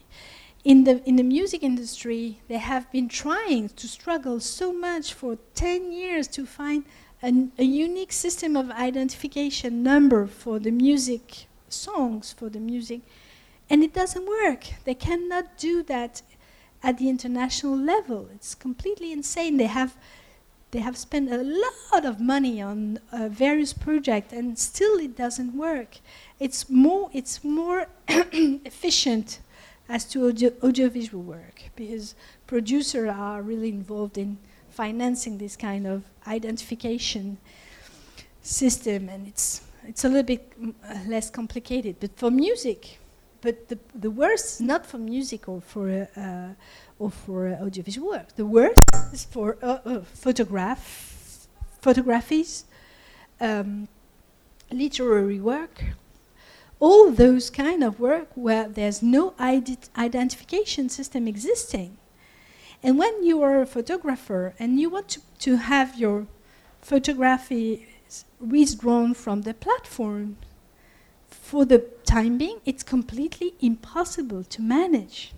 In 0.64 0.84
the, 0.84 1.02
in 1.08 1.16
the 1.16 1.24
music 1.24 1.64
industry, 1.64 2.42
they 2.50 2.58
have 2.58 2.92
been 2.92 3.08
trying 3.08 3.70
to 3.70 3.88
struggle 3.88 4.42
so 4.42 4.74
much 4.74 5.14
for 5.14 5.38
10 5.56 5.94
years 5.94 6.28
to 6.30 6.46
find 6.46 6.84
an, 7.22 7.52
a 7.58 7.64
unique 7.64 8.12
system 8.12 8.58
of 8.58 8.70
identification 8.72 9.84
number 9.84 10.28
for 10.28 10.60
the 10.60 10.72
music 10.72 11.48
songs, 11.70 12.34
for 12.34 12.50
the 12.50 12.60
music, 12.60 13.02
and 13.70 13.84
it 13.84 13.94
doesn't 13.94 14.28
work. 14.28 14.66
They 14.84 14.96
cannot 14.96 15.58
do 15.58 15.82
that 15.84 16.22
at 16.84 16.98
the 16.98 17.10
international 17.10 17.78
level. 17.78 18.30
It's 18.34 18.56
completely 18.56 19.12
insane. 19.12 19.58
They 19.58 19.68
have 19.68 19.96
they 20.72 20.80
have 20.80 20.98
spent 20.98 21.32
a 21.32 21.38
lot 21.42 22.06
of 22.06 22.20
money 22.20 22.62
on 22.62 23.00
uh, 23.12 23.28
various 23.28 23.74
projects, 23.74 24.32
and 24.34 24.58
still 24.58 25.00
it 25.00 25.18
doesn't 25.18 25.56
work. 25.56 25.98
It's 26.40 26.70
more 26.70 27.10
it's 27.14 27.44
more 27.44 27.88
efficient 28.08 29.40
as 29.90 30.06
to 30.06 30.28
audio 30.28 30.52
audiovisual 30.64 31.24
work 31.24 31.64
because 31.76 32.16
producers 32.46 33.10
are 33.10 33.42
really 33.42 33.70
involved 33.70 34.18
in 34.18 34.38
financing 34.70 35.40
this 35.40 35.56
kind 35.58 35.88
of 35.88 36.04
identification 36.28 37.38
system, 38.42 39.10
and 39.10 39.28
it's 39.28 39.62
it's 39.86 40.06
a 40.06 40.08
little 40.08 40.24
bit 40.24 40.54
uh, 40.64 41.00
less 41.08 41.30
complicated. 41.30 41.96
But 42.00 42.16
for 42.16 42.30
music, 42.30 43.00
but 43.42 43.68
the, 43.70 43.80
the 43.96 44.12
worst 44.12 44.46
is 44.56 44.62
not 44.62 44.86
for 44.86 44.98
music 44.98 45.48
or 45.48 45.62
for, 45.62 46.08
uh, 46.16 46.50
or 47.00 47.10
for 47.10 47.48
uh, 47.48 47.66
audiovisual 47.66 48.10
work. 48.10 48.36
The 48.36 48.46
worst 48.46 48.80
is 49.14 49.26
for 49.26 49.58
uh, 49.62 49.80
uh, 49.86 50.02
photograph, 50.02 51.48
photographies, 51.82 52.66
um, 53.40 53.88
literary 54.72 55.40
work, 55.40 55.84
all 56.80 57.12
those 57.12 57.50
kind 57.50 57.84
of 57.84 58.00
work 58.00 58.30
where 58.36 58.68
there's 58.68 59.02
no 59.04 59.32
ident- 59.32 59.90
identification 59.98 60.90
system 60.90 61.28
existing. 61.28 61.98
And 62.82 62.98
when 62.98 63.24
you 63.24 63.42
are 63.44 63.62
a 63.62 63.66
photographer 63.66 64.54
and 64.58 64.80
you 64.80 64.90
want 64.90 65.10
to, 65.10 65.22
to 65.40 65.58
have 65.58 65.98
your 65.98 66.28
photography 66.82 67.88
withdrawn 68.40 69.14
from 69.14 69.42
the 69.42 69.54
platform, 69.54 70.38
for 71.30 71.66
the 71.66 71.80
time 72.06 72.38
being, 72.38 72.60
it's 72.66 72.84
completely 72.84 73.54
impossible 73.60 74.44
to 74.44 74.62
manage. 74.62 75.34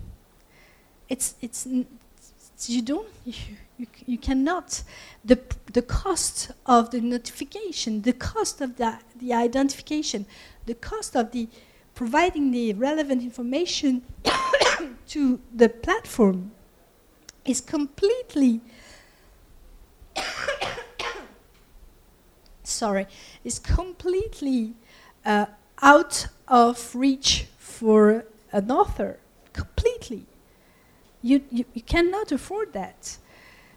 It's, 1.08 1.34
it's, 1.40 1.66
it's 1.66 2.68
you 2.70 2.82
don't, 2.82 3.08
you, 3.24 3.34
you, 3.78 3.86
you 4.06 4.18
cannot, 4.18 4.82
the, 5.24 5.40
the 5.72 5.82
cost 5.82 6.52
of 6.66 6.90
the 6.90 7.00
notification, 7.00 8.02
the 8.02 8.12
cost 8.12 8.60
of 8.60 8.76
the, 8.76 8.98
the 9.16 9.32
identification, 9.32 10.26
the 10.66 10.74
cost 10.74 11.16
of 11.16 11.32
the 11.32 11.48
providing 11.94 12.50
the 12.50 12.72
relevant 12.74 13.22
information 13.22 14.02
to 15.08 15.40
the 15.54 15.68
platform 15.68 16.52
is 17.44 17.60
completely 17.60 18.60
sorry 22.62 23.06
is 23.44 23.58
completely 23.58 24.74
uh, 25.24 25.46
out 25.82 26.28
of 26.48 26.94
reach 26.94 27.46
for 27.58 28.24
an 28.52 28.70
author. 28.70 29.18
Completely. 29.52 30.26
You, 31.20 31.42
you, 31.50 31.64
you 31.74 31.82
cannot 31.82 32.32
afford 32.32 32.72
that. 32.72 33.18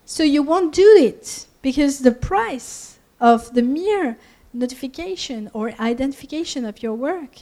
So 0.06 0.24
you 0.24 0.44
won't 0.44 0.74
do 0.74 0.96
it 0.98 1.48
because 1.62 2.00
the 2.00 2.12
price 2.12 3.00
of 3.20 3.54
the 3.54 3.62
mere 3.62 4.18
notification 4.56 5.50
or 5.54 5.74
identification 5.80 6.66
of 6.66 6.82
your 6.82 6.96
work 6.96 7.42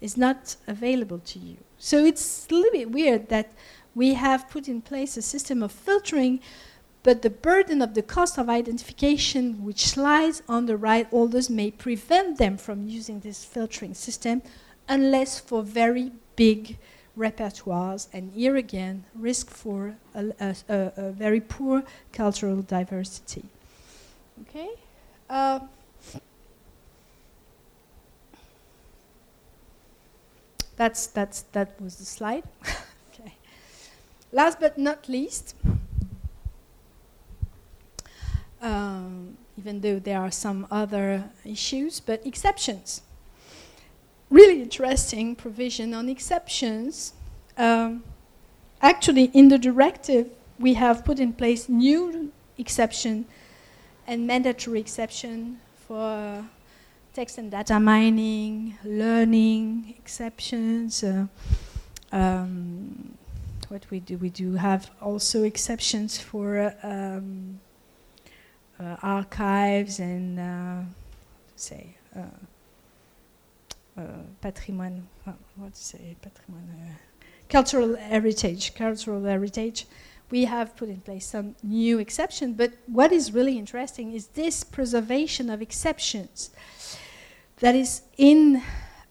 is 0.00 0.16
not 0.16 0.56
available 0.66 1.18
to 1.18 1.38
you. 1.38 1.56
So 1.78 2.04
it's 2.04 2.46
a 2.50 2.54
little 2.54 2.72
bit 2.72 2.90
weird 2.90 3.28
that 3.28 3.52
we 3.94 4.14
have 4.14 4.50
put 4.50 4.68
in 4.68 4.82
place 4.82 5.16
a 5.16 5.22
system 5.22 5.62
of 5.62 5.72
filtering, 5.72 6.40
but 7.02 7.22
the 7.22 7.30
burden 7.30 7.80
of 7.80 7.94
the 7.94 8.02
cost 8.02 8.38
of 8.38 8.48
identification, 8.48 9.64
which 9.64 9.96
lies 9.96 10.42
on 10.48 10.66
the 10.66 10.76
right 10.76 11.06
holders, 11.06 11.48
may 11.48 11.70
prevent 11.70 12.38
them 12.38 12.56
from 12.56 12.88
using 12.88 13.20
this 13.20 13.44
filtering 13.44 13.94
system 13.94 14.42
unless 14.88 15.38
for 15.38 15.62
very 15.62 16.12
big 16.36 16.76
repertoires, 17.16 18.08
and 18.12 18.32
here 18.32 18.56
again, 18.56 19.04
risk 19.14 19.50
for 19.50 19.96
a, 20.14 20.26
a, 20.38 20.56
a, 20.68 20.92
a 20.96 21.12
very 21.12 21.40
poor 21.40 21.82
cultural 22.12 22.60
diversity. 22.62 23.44
Okay? 24.42 24.68
Uh, 25.30 25.60
that's, 30.76 31.06
that's, 31.08 31.42
that 31.52 31.80
was 31.80 31.96
the 31.96 32.04
slide. 32.04 32.44
okay. 33.12 33.34
Last 34.32 34.60
but 34.60 34.78
not 34.78 35.08
least, 35.08 35.54
um, 38.60 39.36
even 39.58 39.80
though 39.80 39.98
there 39.98 40.20
are 40.20 40.30
some 40.30 40.66
other 40.70 41.24
issues, 41.44 42.00
but 42.00 42.24
exceptions. 42.26 43.02
Really 44.28 44.60
interesting 44.60 45.36
provision 45.36 45.94
on 45.94 46.08
exceptions. 46.08 47.12
Um, 47.56 48.04
actually, 48.82 49.30
in 49.32 49.48
the 49.48 49.58
directive, 49.58 50.30
we 50.58 50.74
have 50.74 51.04
put 51.04 51.18
in 51.18 51.32
place 51.32 51.68
new 51.68 52.32
exception 52.58 53.26
and 54.06 54.26
mandatory 54.26 54.80
exception 54.80 55.60
for 55.86 56.44
text 57.16 57.38
and 57.38 57.50
data 57.50 57.80
mining, 57.80 58.76
learning 58.84 59.94
exceptions. 59.98 61.02
Uh, 61.02 61.24
um, 62.12 63.16
what 63.68 63.90
we 63.90 64.00
do, 64.00 64.18
we 64.18 64.28
do 64.28 64.52
have 64.52 64.90
also 65.00 65.42
exceptions 65.42 66.18
for 66.18 66.74
um, 66.82 67.58
uh, 68.78 68.96
archives 69.02 69.98
and 69.98 70.38
uh, 70.38 70.82
say 71.56 71.86
uh, 72.14 72.20
uh, 73.98 74.02
patrimoine. 74.42 75.08
What 75.56 75.72
to 75.72 75.82
say 75.82 76.16
patrimoine? 76.20 76.68
Uh, 76.70 77.24
cultural 77.48 77.96
heritage. 77.96 78.74
Cultural 78.74 79.24
heritage. 79.24 79.86
We 80.30 80.44
have 80.44 80.76
put 80.76 80.90
in 80.90 81.00
place 81.00 81.24
some 81.24 81.54
new 81.62 81.98
exceptions, 81.98 82.58
but 82.58 82.72
what 82.86 83.10
is 83.10 83.32
really 83.32 83.56
interesting 83.56 84.12
is 84.12 84.26
this 84.28 84.64
preservation 84.64 85.48
of 85.48 85.62
exceptions 85.62 86.50
that 87.60 87.74
is 87.74 88.02
in 88.16 88.62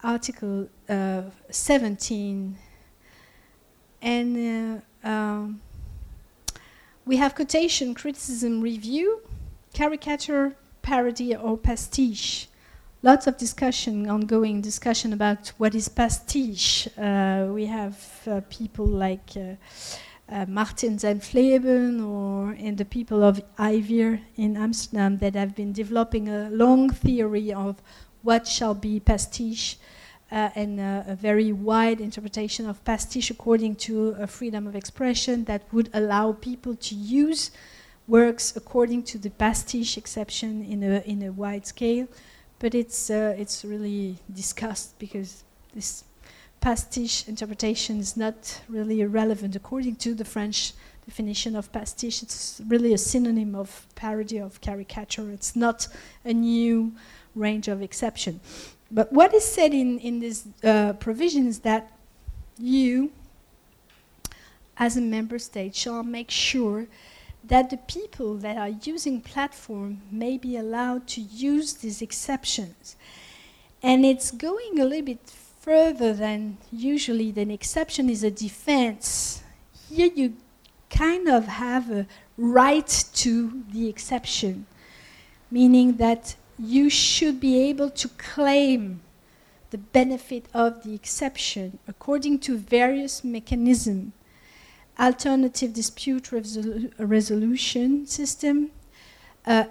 Article 0.03 0.69
uh, 0.87 1.23
17. 1.49 2.55
And 4.01 4.81
uh, 5.03 5.07
um, 5.07 5.61
we 7.05 7.17
have 7.17 7.33
quotation, 7.33 7.95
criticism, 7.95 8.61
review, 8.61 9.21
caricature, 9.73 10.55
parody, 10.81 11.35
or 11.35 11.57
pastiche. 11.57 12.47
Lots 13.01 13.27
of 13.27 13.37
discussion, 13.37 14.09
ongoing 14.09 14.61
discussion 14.61 15.13
about 15.13 15.49
what 15.57 15.75
is 15.75 15.87
pastiche. 15.89 16.87
Uh, 16.97 17.47
we 17.49 17.65
have 17.65 17.97
uh, 18.27 18.41
people 18.49 18.85
like 18.85 19.31
uh, 19.35 19.55
uh, 20.27 20.45
Martin 20.47 20.97
Senftleben 20.97 22.03
or 22.03 22.51
and 22.53 22.77
the 22.77 22.85
people 22.85 23.23
of 23.23 23.41
IVIR 23.57 24.21
in 24.37 24.57
Amsterdam 24.57 25.17
that 25.19 25.35
have 25.35 25.55
been 25.55 25.71
developing 25.71 26.29
a 26.29 26.49
long 26.49 26.89
theory 26.89 27.53
of 27.53 27.81
what 28.25 28.47
shall 28.47 28.73
be 28.73 28.99
pastiche 28.99 29.77
uh, 30.31 30.49
and 30.55 30.79
uh, 30.79 31.03
a 31.07 31.15
very 31.15 31.51
wide 31.51 32.01
interpretation 32.01 32.67
of 32.67 32.83
pastiche 32.83 33.29
according 33.29 33.75
to 33.75 34.15
a 34.19 34.27
freedom 34.27 34.65
of 34.65 34.75
expression 34.75 35.45
that 35.45 35.61
would 35.71 35.89
allow 35.93 36.33
people 36.33 36.75
to 36.75 36.95
use 36.95 37.51
works 38.07 38.55
according 38.55 39.03
to 39.03 39.17
the 39.17 39.29
pastiche 39.29 39.97
exception 39.97 40.63
in 40.63 40.83
a, 40.83 41.01
in 41.05 41.21
a 41.21 41.31
wide 41.31 41.65
scale. 41.67 42.07
But 42.59 42.73
it's, 42.73 43.09
uh, 43.09 43.35
it's 43.37 43.63
really 43.63 44.17
discussed 44.33 44.97
because 44.97 45.43
this 45.73 46.03
pastiche 46.61 47.27
interpretation 47.27 47.99
is 47.99 48.17
not 48.17 48.61
really 48.67 49.05
relevant 49.05 49.55
according 49.55 49.97
to 49.97 50.15
the 50.15 50.25
French 50.25 50.73
definition 51.05 51.55
of 51.55 51.71
pastiche. 51.71 52.23
It's 52.23 52.61
really 52.67 52.93
a 52.93 52.97
synonym 52.97 53.53
of 53.53 53.85
parody 53.93 54.39
of 54.39 54.61
caricature. 54.61 55.29
It's 55.29 55.55
not 55.55 55.87
a 56.23 56.33
new 56.33 56.93
range 57.35 57.67
of 57.67 57.81
exception. 57.81 58.39
But 58.91 59.11
what 59.11 59.33
is 59.33 59.43
said 59.43 59.73
in, 59.73 59.99
in 59.99 60.19
this 60.19 60.47
uh, 60.63 60.93
provision 60.93 61.47
is 61.47 61.59
that 61.59 61.91
you, 62.57 63.11
as 64.77 64.95
a 64.97 65.01
member 65.01 65.39
state, 65.39 65.75
shall 65.75 66.03
make 66.03 66.31
sure 66.31 66.87
that 67.43 67.69
the 67.69 67.77
people 67.77 68.35
that 68.35 68.57
are 68.57 68.69
using 68.83 69.21
platform 69.21 70.01
may 70.11 70.37
be 70.37 70.57
allowed 70.57 71.07
to 71.07 71.21
use 71.21 71.73
these 71.75 72.01
exceptions. 72.01 72.95
And 73.83 74.05
it's 74.05 74.31
going 74.31 74.79
a 74.79 74.85
little 74.85 75.05
bit 75.05 75.19
further 75.59 76.13
than 76.13 76.57
usually 76.71 77.33
an 77.35 77.51
exception 77.51 78.09
is 78.09 78.23
a 78.23 78.31
defense. 78.31 79.43
Here 79.89 80.09
you 80.13 80.35
kind 80.89 81.27
of 81.27 81.47
have 81.47 81.91
a 81.91 82.07
right 82.37 83.05
to 83.15 83.63
the 83.71 83.89
exception, 83.89 84.65
meaning 85.51 85.97
that 85.97 86.35
you 86.57 86.89
should 86.89 87.39
be 87.39 87.61
able 87.69 87.89
to 87.89 88.07
claim 88.09 89.01
the 89.71 89.77
benefit 89.77 90.45
of 90.53 90.83
the 90.83 90.93
exception 90.93 91.79
according 91.87 92.39
to 92.39 92.57
various 92.57 93.23
mechanisms 93.23 94.13
alternative 94.99 95.73
dispute 95.73 96.25
resolu 96.31 96.91
resolution 96.97 98.05
system 98.07 98.71
uh, 99.45 99.65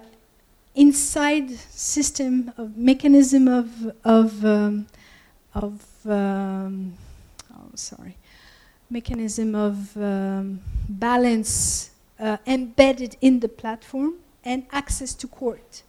inside 0.75 1.49
system 1.49 2.51
of 2.57 2.77
mechanism 2.77 3.47
of 3.47 3.69
of 4.03 4.45
um, 4.45 4.85
of 5.55 5.81
um, 6.05 6.93
oh 7.55 7.71
sorry 7.73 8.15
mechanism 8.89 9.55
of 9.55 9.97
um, 9.97 10.61
balance 10.87 11.89
uh, 12.19 12.37
embedded 12.45 13.17
in 13.21 13.39
the 13.39 13.49
platform 13.49 14.13
and 14.43 14.65
access 14.71 15.15
to 15.15 15.27
court 15.27 15.81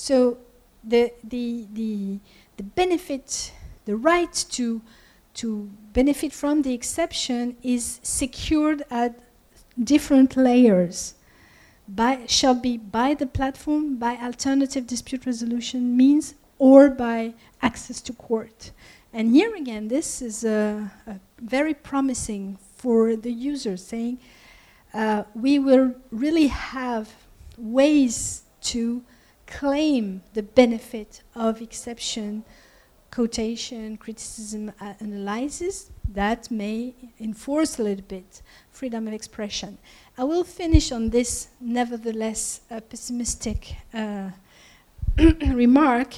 so 0.00 0.38
the, 0.82 1.12
the, 1.22 1.66
the, 1.74 2.18
the 2.56 2.62
benefit, 2.62 3.52
the 3.84 3.96
right 3.96 4.32
to, 4.48 4.80
to 5.34 5.70
benefit 5.92 6.32
from 6.32 6.62
the 6.62 6.72
exception 6.72 7.54
is 7.62 8.00
secured 8.02 8.82
at 8.90 9.20
different 9.82 10.38
layers. 10.38 11.16
By, 11.86 12.24
shall 12.26 12.54
be 12.54 12.78
by 12.78 13.12
the 13.12 13.26
platform, 13.26 13.96
by 13.96 14.16
alternative 14.16 14.86
dispute 14.86 15.26
resolution 15.26 15.98
means, 15.98 16.34
or 16.58 16.88
by 16.88 17.34
access 17.60 18.00
to 18.02 18.14
court. 18.14 18.70
And 19.12 19.34
here 19.34 19.54
again, 19.54 19.88
this 19.88 20.22
is 20.22 20.46
uh, 20.46 20.88
very 21.38 21.74
promising 21.74 22.56
for 22.76 23.16
the 23.16 23.32
user, 23.32 23.76
saying 23.76 24.18
uh, 24.94 25.24
we 25.34 25.58
will 25.58 25.94
really 26.10 26.46
have 26.46 27.12
ways 27.58 28.44
to 28.62 29.02
claim 29.50 30.22
the 30.32 30.42
benefit 30.42 31.22
of 31.34 31.60
exception 31.60 32.44
quotation, 33.10 33.96
criticism, 33.96 34.72
uh, 34.80 34.94
analysis 35.00 35.90
that 36.12 36.50
may 36.50 36.94
enforce 37.18 37.78
a 37.78 37.82
little 37.82 38.04
bit 38.06 38.42
freedom 38.70 39.08
of 39.08 39.12
expression. 39.12 39.78
I 40.16 40.24
will 40.24 40.44
finish 40.44 40.92
on 40.92 41.10
this, 41.10 41.48
nevertheless, 41.60 42.60
uh, 42.70 42.80
pessimistic 42.80 43.76
uh, 43.92 44.30
remark 45.52 46.14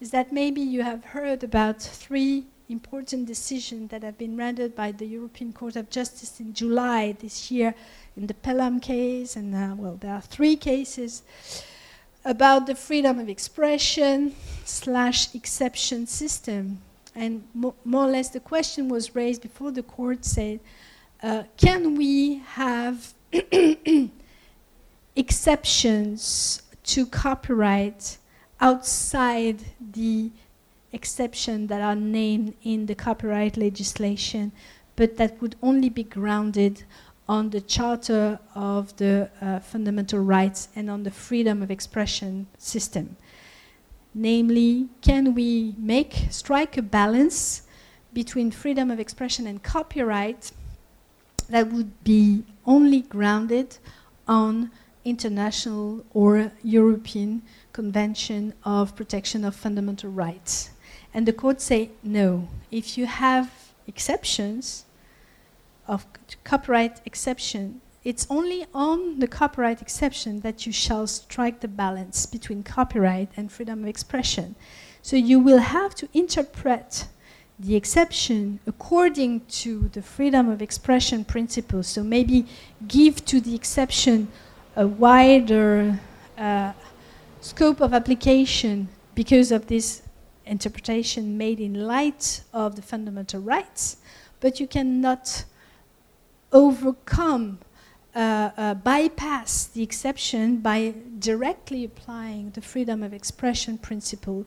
is 0.00 0.10
that 0.12 0.32
maybe 0.32 0.60
you 0.60 0.82
have 0.82 1.04
heard 1.06 1.42
about 1.42 1.82
three 1.82 2.46
important 2.68 3.26
decisions 3.26 3.90
that 3.90 4.02
have 4.02 4.18
been 4.18 4.36
rendered 4.36 4.76
by 4.76 4.92
the 4.92 5.06
European 5.06 5.52
Court 5.52 5.74
of 5.74 5.90
Justice 5.90 6.38
in 6.38 6.52
July 6.52 7.16
this 7.18 7.50
year 7.50 7.74
in 8.16 8.26
the 8.26 8.34
Pelham 8.34 8.78
case, 8.78 9.34
and 9.34 9.54
uh, 9.54 9.74
well, 9.76 9.96
there 10.00 10.14
are 10.14 10.20
three 10.20 10.54
cases 10.54 11.22
about 12.24 12.66
the 12.66 12.74
freedom 12.74 13.18
of 13.18 13.28
expression 13.28 14.34
slash 14.64 15.34
exception 15.34 16.06
system. 16.06 16.80
And 17.14 17.44
mo 17.54 17.74
more 17.84 18.04
or 18.04 18.10
less 18.10 18.30
the 18.30 18.40
question 18.40 18.88
was 18.88 19.14
raised 19.14 19.42
before 19.42 19.70
the 19.70 19.82
court 19.82 20.24
said, 20.24 20.60
uh, 21.22 21.44
can 21.56 21.96
we 21.96 22.38
have 22.38 23.14
exceptions 25.16 26.62
to 26.84 27.06
copyright 27.06 28.18
outside 28.60 29.64
the 29.80 30.30
exception 30.92 31.66
that 31.66 31.80
are 31.80 31.94
named 31.94 32.54
in 32.62 32.86
the 32.86 32.94
copyright 32.94 33.56
legislation, 33.56 34.52
but 34.96 35.16
that 35.16 35.40
would 35.40 35.56
only 35.62 35.88
be 35.88 36.02
grounded 36.02 36.84
on 37.28 37.50
the 37.50 37.60
Charter 37.60 38.38
of 38.54 38.96
the 38.96 39.30
uh, 39.40 39.60
Fundamental 39.60 40.20
Rights 40.20 40.68
and 40.74 40.90
on 40.90 41.02
the 41.02 41.10
freedom 41.10 41.62
of 41.62 41.70
expression 41.70 42.46
system. 42.56 43.16
Namely, 44.14 44.88
can 45.02 45.34
we 45.34 45.74
make, 45.76 46.28
strike 46.30 46.76
a 46.76 46.82
balance 46.82 47.62
between 48.12 48.50
freedom 48.50 48.90
of 48.90 48.98
expression 48.98 49.46
and 49.46 49.62
copyright 49.62 50.52
that 51.50 51.70
would 51.70 52.02
be 52.04 52.44
only 52.66 53.02
grounded 53.02 53.76
on 54.26 54.70
international 55.04 56.04
or 56.12 56.52
European 56.62 57.42
Convention 57.72 58.52
of 58.64 58.94
Protection 58.96 59.44
of 59.44 59.54
Fundamental 59.54 60.10
Rights. 60.10 60.70
And 61.14 61.26
the 61.26 61.32
court 61.32 61.60
say 61.60 61.90
no. 62.02 62.48
If 62.70 62.98
you 62.98 63.06
have 63.06 63.72
exceptions 63.86 64.84
of 65.88 66.06
copyright 66.44 67.00
exception, 67.04 67.80
it's 68.04 68.26
only 68.30 68.66
on 68.72 69.18
the 69.18 69.26
copyright 69.26 69.82
exception 69.82 70.40
that 70.40 70.66
you 70.66 70.72
shall 70.72 71.06
strike 71.06 71.60
the 71.60 71.68
balance 71.68 72.26
between 72.26 72.62
copyright 72.62 73.30
and 73.36 73.50
freedom 73.50 73.82
of 73.82 73.88
expression. 73.88 74.54
So 75.02 75.16
you 75.16 75.40
will 75.40 75.58
have 75.58 75.94
to 75.96 76.08
interpret 76.12 77.06
the 77.58 77.74
exception 77.74 78.60
according 78.66 79.40
to 79.46 79.88
the 79.88 80.02
freedom 80.02 80.48
of 80.48 80.62
expression 80.62 81.24
principle. 81.24 81.82
So 81.82 82.04
maybe 82.04 82.46
give 82.86 83.24
to 83.26 83.40
the 83.40 83.54
exception 83.54 84.28
a 84.76 84.86
wider 84.86 85.98
uh, 86.36 86.72
scope 87.40 87.80
of 87.80 87.92
application 87.92 88.88
because 89.14 89.50
of 89.50 89.66
this 89.66 90.02
interpretation 90.46 91.36
made 91.36 91.58
in 91.60 91.74
light 91.74 92.42
of 92.52 92.76
the 92.76 92.82
fundamental 92.82 93.40
rights, 93.40 93.96
but 94.40 94.60
you 94.60 94.66
cannot 94.66 95.44
overcome, 96.52 97.58
uh, 98.14 98.50
uh, 98.56 98.74
bypass 98.74 99.66
the 99.66 99.82
exception 99.82 100.58
by 100.58 100.94
directly 101.18 101.84
applying 101.84 102.50
the 102.50 102.60
freedom 102.60 103.02
of 103.02 103.12
expression 103.12 103.78
principle 103.78 104.46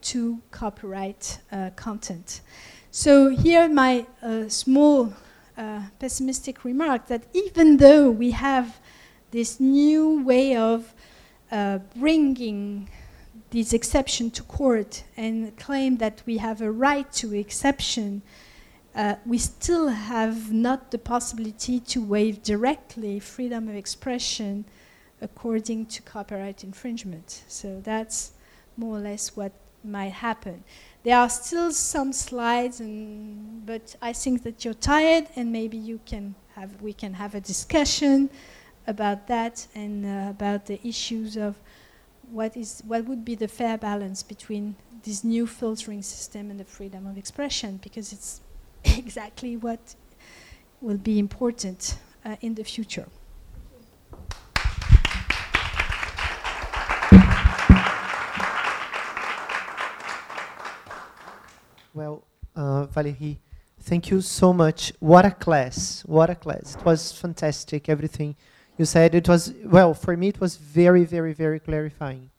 to 0.00 0.40
copyright 0.50 1.38
uh, 1.50 1.70
content. 1.74 2.40
So 2.90 3.30
here 3.30 3.68
my 3.68 4.06
uh, 4.22 4.48
small 4.48 5.12
uh, 5.56 5.82
pessimistic 5.98 6.64
remark 6.64 7.06
that 7.08 7.24
even 7.32 7.78
though 7.78 8.10
we 8.10 8.30
have 8.32 8.78
this 9.30 9.58
new 9.58 10.22
way 10.22 10.56
of 10.56 10.94
bringing 11.96 12.88
this 13.50 13.72
exception 13.72 14.30
to 14.30 14.42
court 14.42 15.04
and 15.16 15.56
claim 15.56 15.96
that 15.96 16.22
we 16.26 16.36
have 16.36 16.60
a 16.60 16.70
right 16.70 17.10
to 17.12 17.34
exception, 17.34 18.22
uh, 18.98 19.14
we 19.24 19.38
still 19.38 19.88
have 19.88 20.52
not 20.52 20.90
the 20.90 20.98
possibility 20.98 21.78
to 21.78 22.04
waive 22.04 22.42
directly 22.42 23.20
freedom 23.20 23.68
of 23.68 23.76
expression 23.76 24.64
according 25.22 25.86
to 25.86 26.02
copyright 26.02 26.64
infringement. 26.64 27.44
So 27.46 27.80
that's 27.80 28.32
more 28.76 28.98
or 28.98 29.00
less 29.00 29.36
what 29.36 29.52
might 29.84 30.12
happen. 30.12 30.64
There 31.04 31.16
are 31.16 31.30
still 31.30 31.70
some 31.72 32.12
slides, 32.12 32.80
and, 32.80 33.64
but 33.64 33.94
I 34.02 34.12
think 34.12 34.42
that 34.42 34.64
you're 34.64 34.74
tired, 34.74 35.26
and 35.36 35.52
maybe 35.52 35.76
you 35.76 36.00
can 36.04 36.34
have 36.56 36.82
we 36.82 36.92
can 36.92 37.14
have 37.14 37.36
a 37.36 37.40
discussion 37.40 38.28
about 38.86 39.28
that 39.28 39.66
and 39.74 40.04
uh, 40.04 40.30
about 40.30 40.66
the 40.66 40.80
issues 40.86 41.36
of 41.36 41.54
what 42.32 42.56
is 42.56 42.82
what 42.84 43.04
would 43.04 43.24
be 43.24 43.36
the 43.36 43.48
fair 43.48 43.78
balance 43.78 44.24
between 44.24 44.74
this 45.04 45.22
new 45.22 45.46
filtering 45.46 46.02
system 46.02 46.50
and 46.50 46.58
the 46.58 46.64
freedom 46.64 47.06
of 47.06 47.16
expression, 47.16 47.78
because 47.80 48.12
it's 48.12 48.40
exactly 48.84 49.56
what 49.56 49.94
will 50.80 50.98
be 50.98 51.18
important 51.18 51.98
uh, 52.24 52.36
in 52.40 52.54
the 52.54 52.64
future. 52.64 53.08
Well, 61.94 62.22
uh, 62.54 62.86
Valérie, 62.86 63.38
thank 63.80 64.10
you 64.10 64.20
so 64.20 64.52
much. 64.52 64.92
What 65.00 65.24
a 65.24 65.32
class! 65.32 66.02
What 66.06 66.30
a 66.30 66.36
class! 66.36 66.76
It 66.76 66.84
was 66.84 67.12
fantastic. 67.12 67.88
Everything 67.88 68.36
you 68.78 68.84
said. 68.84 69.14
It 69.14 69.28
was 69.28 69.52
well 69.64 69.92
for 69.92 70.16
me. 70.16 70.28
It 70.28 70.40
was 70.40 70.56
very, 70.56 71.04
very, 71.04 71.32
very 71.34 71.60
clarifying. 71.60 72.30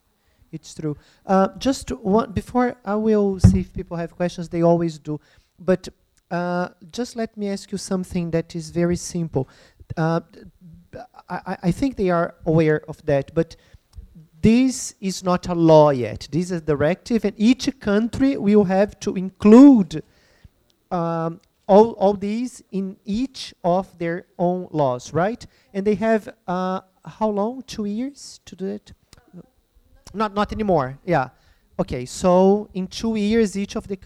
It's 0.51 0.73
true. 0.73 0.97
Uh, 1.25 1.49
just 1.57 1.91
one 1.91 2.31
before 2.31 2.77
I 2.83 2.95
will 2.95 3.39
see 3.39 3.59
if 3.59 3.73
people 3.73 3.97
have 3.97 4.15
questions. 4.15 4.49
They 4.49 4.63
always 4.63 4.97
do, 4.97 5.19
but 5.59 5.89
uh, 6.31 6.69
just 6.91 7.15
let 7.15 7.35
me 7.37 7.49
ask 7.49 7.71
you 7.71 7.77
something 7.77 8.31
that 8.31 8.55
is 8.55 8.69
very 8.69 8.95
simple. 8.95 9.49
Uh, 9.97 10.21
I, 11.29 11.57
I 11.63 11.71
think 11.71 11.95
they 11.95 12.09
are 12.09 12.35
aware 12.45 12.81
of 12.87 13.03
that, 13.05 13.33
but 13.33 13.55
this 14.41 14.95
is 15.01 15.23
not 15.23 15.47
a 15.47 15.55
law 15.55 15.89
yet. 15.89 16.27
This 16.31 16.45
is 16.45 16.51
a 16.51 16.61
directive, 16.61 17.25
and 17.25 17.33
each 17.37 17.79
country 17.79 18.37
will 18.37 18.63
have 18.63 18.99
to 19.01 19.15
include 19.15 20.03
um, 20.91 21.41
all, 21.67 21.91
all 21.91 22.13
these 22.13 22.63
in 22.71 22.97
each 23.05 23.53
of 23.63 23.97
their 23.99 24.25
own 24.37 24.67
laws, 24.71 25.13
right? 25.13 25.45
And 25.73 25.85
they 25.85 25.95
have 25.95 26.29
uh, 26.47 26.81
how 27.05 27.29
long? 27.29 27.63
Two 27.63 27.85
years 27.85 28.39
to 28.45 28.55
do 28.55 28.65
it? 28.65 28.93
Not 30.13 30.33
not 30.33 30.51
anymore. 30.51 30.97
Yeah. 31.05 31.29
Okay. 31.79 32.05
So 32.05 32.69
in 32.73 32.87
two 32.87 33.15
years, 33.15 33.57
each 33.57 33.75
of 33.75 33.87
the 33.87 33.97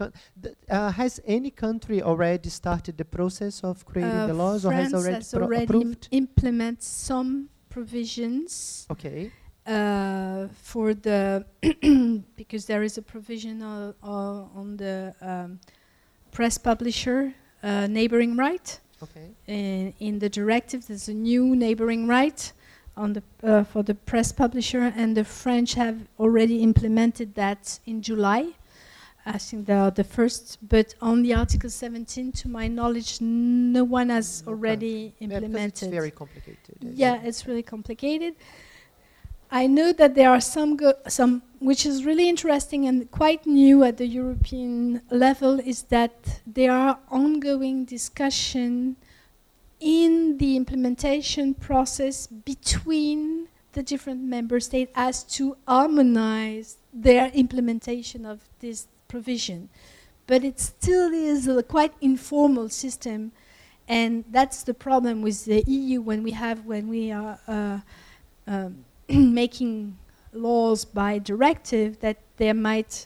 uh, 0.69 0.91
has 0.91 1.19
any 1.25 1.49
country 1.49 2.01
already 2.01 2.49
started 2.49 2.97
the 2.97 3.05
process 3.05 3.63
of 3.63 3.83
creating 3.85 4.11
uh, 4.11 4.27
the 4.27 4.33
laws, 4.33 4.61
France 4.63 4.93
or 4.93 4.97
has 4.97 5.05
already, 5.05 5.15
has 5.15 5.33
already 5.33 5.63
approved? 5.63 6.07
implement 6.11 6.83
some 6.83 7.49
provisions. 7.69 8.85
Okay 8.91 9.31
uh, 9.65 10.47
for 10.61 10.93
the 10.93 11.45
because 12.35 12.65
there 12.65 12.83
is 12.83 12.97
a 12.97 13.01
provision 13.01 13.61
uh, 13.61 13.93
on 14.03 14.77
the 14.77 15.13
um, 15.21 15.59
press 16.31 16.57
publisher 16.57 17.33
uh, 17.61 17.87
neighboring 17.87 18.35
right. 18.35 18.79
Okay. 19.01 19.31
In, 19.47 19.93
in, 19.99 20.19
the 20.19 20.29
directive, 20.29 20.87
there's 20.87 21.09
a 21.09 21.13
new 21.13 21.55
neighboring 21.55 22.07
right 22.07 22.53
the 22.95 23.23
uh, 23.43 23.63
for 23.63 23.83
the 23.83 23.95
press 23.95 24.31
publisher, 24.31 24.93
and 24.95 25.17
the 25.17 25.23
French 25.23 25.73
have 25.73 25.97
already 26.19 26.61
implemented 26.61 27.35
that 27.35 27.79
in 27.85 28.01
July. 28.01 28.53
I 29.25 29.37
think 29.37 29.67
they 29.67 29.73
are 29.73 29.89
the 29.89 30.03
first, 30.03 30.57
but 30.67 30.95
on 31.01 31.23
the 31.23 31.33
Article 31.33 31.69
17, 31.69 32.33
to 32.33 32.49
my 32.49 32.67
knowledge, 32.67 33.21
no 33.21 33.85
one 33.85 34.09
has 34.09 34.43
already 34.45 35.13
yeah, 35.17 35.27
implemented. 35.27 35.83
it's 35.83 35.93
very 35.93 36.11
complicated. 36.11 36.75
Yeah, 36.81 37.21
it's 37.23 37.47
really 37.47 37.63
complicated. 37.63 38.35
I 39.49 39.67
know 39.67 39.93
that 39.93 40.15
there 40.15 40.29
are 40.29 40.41
some, 40.41 40.77
some, 41.07 41.41
which 41.59 41.85
is 41.85 42.03
really 42.03 42.27
interesting 42.27 42.85
and 42.85 43.09
quite 43.11 43.45
new 43.45 43.83
at 43.83 43.97
the 43.97 44.07
European 44.07 45.01
level, 45.09 45.59
is 45.59 45.83
that 45.83 46.41
there 46.45 46.73
are 46.73 46.99
ongoing 47.09 47.85
discussion 47.85 48.97
in 49.83 50.37
the 50.37 50.55
implementation 50.55 51.53
process 51.53 52.27
between 52.27 53.49
the 53.73 53.83
different 53.83 54.21
member 54.21 54.59
states 54.59 54.91
as 54.95 55.23
to 55.23 55.57
harmonize 55.67 56.77
their 56.93 57.27
implementation 57.33 58.25
of 58.25 58.39
this 58.59 58.87
provision. 59.07 59.69
But 60.25 60.43
it 60.43 60.59
still 60.59 61.11
is 61.11 61.47
a 61.47 61.61
quite 61.63 61.93
informal 61.99 62.69
system, 62.69 63.33
and 63.87 64.23
that's 64.31 64.63
the 64.63 64.73
problem 64.73 65.21
with 65.21 65.43
the 65.43 65.63
EU 65.67 66.01
when 66.01 66.23
we 66.23 66.31
have 66.31 66.65
when 66.65 66.87
we 66.87 67.11
are. 67.11 67.39
Uh, 67.47 67.79
um, 68.47 68.85
making 69.09 69.97
laws 70.31 70.85
by 70.85 71.19
directive 71.19 71.99
that 71.99 72.17
there 72.37 72.53
might 72.53 73.05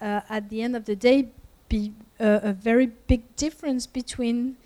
uh, 0.00 0.20
at 0.28 0.48
the 0.48 0.62
end 0.62 0.76
of 0.76 0.84
the 0.84 0.96
day, 0.96 1.28
be 1.68 1.92
a 2.18 2.52
very 2.52 2.86
big 3.06 3.22
difference 3.36 3.86
between 3.86 4.56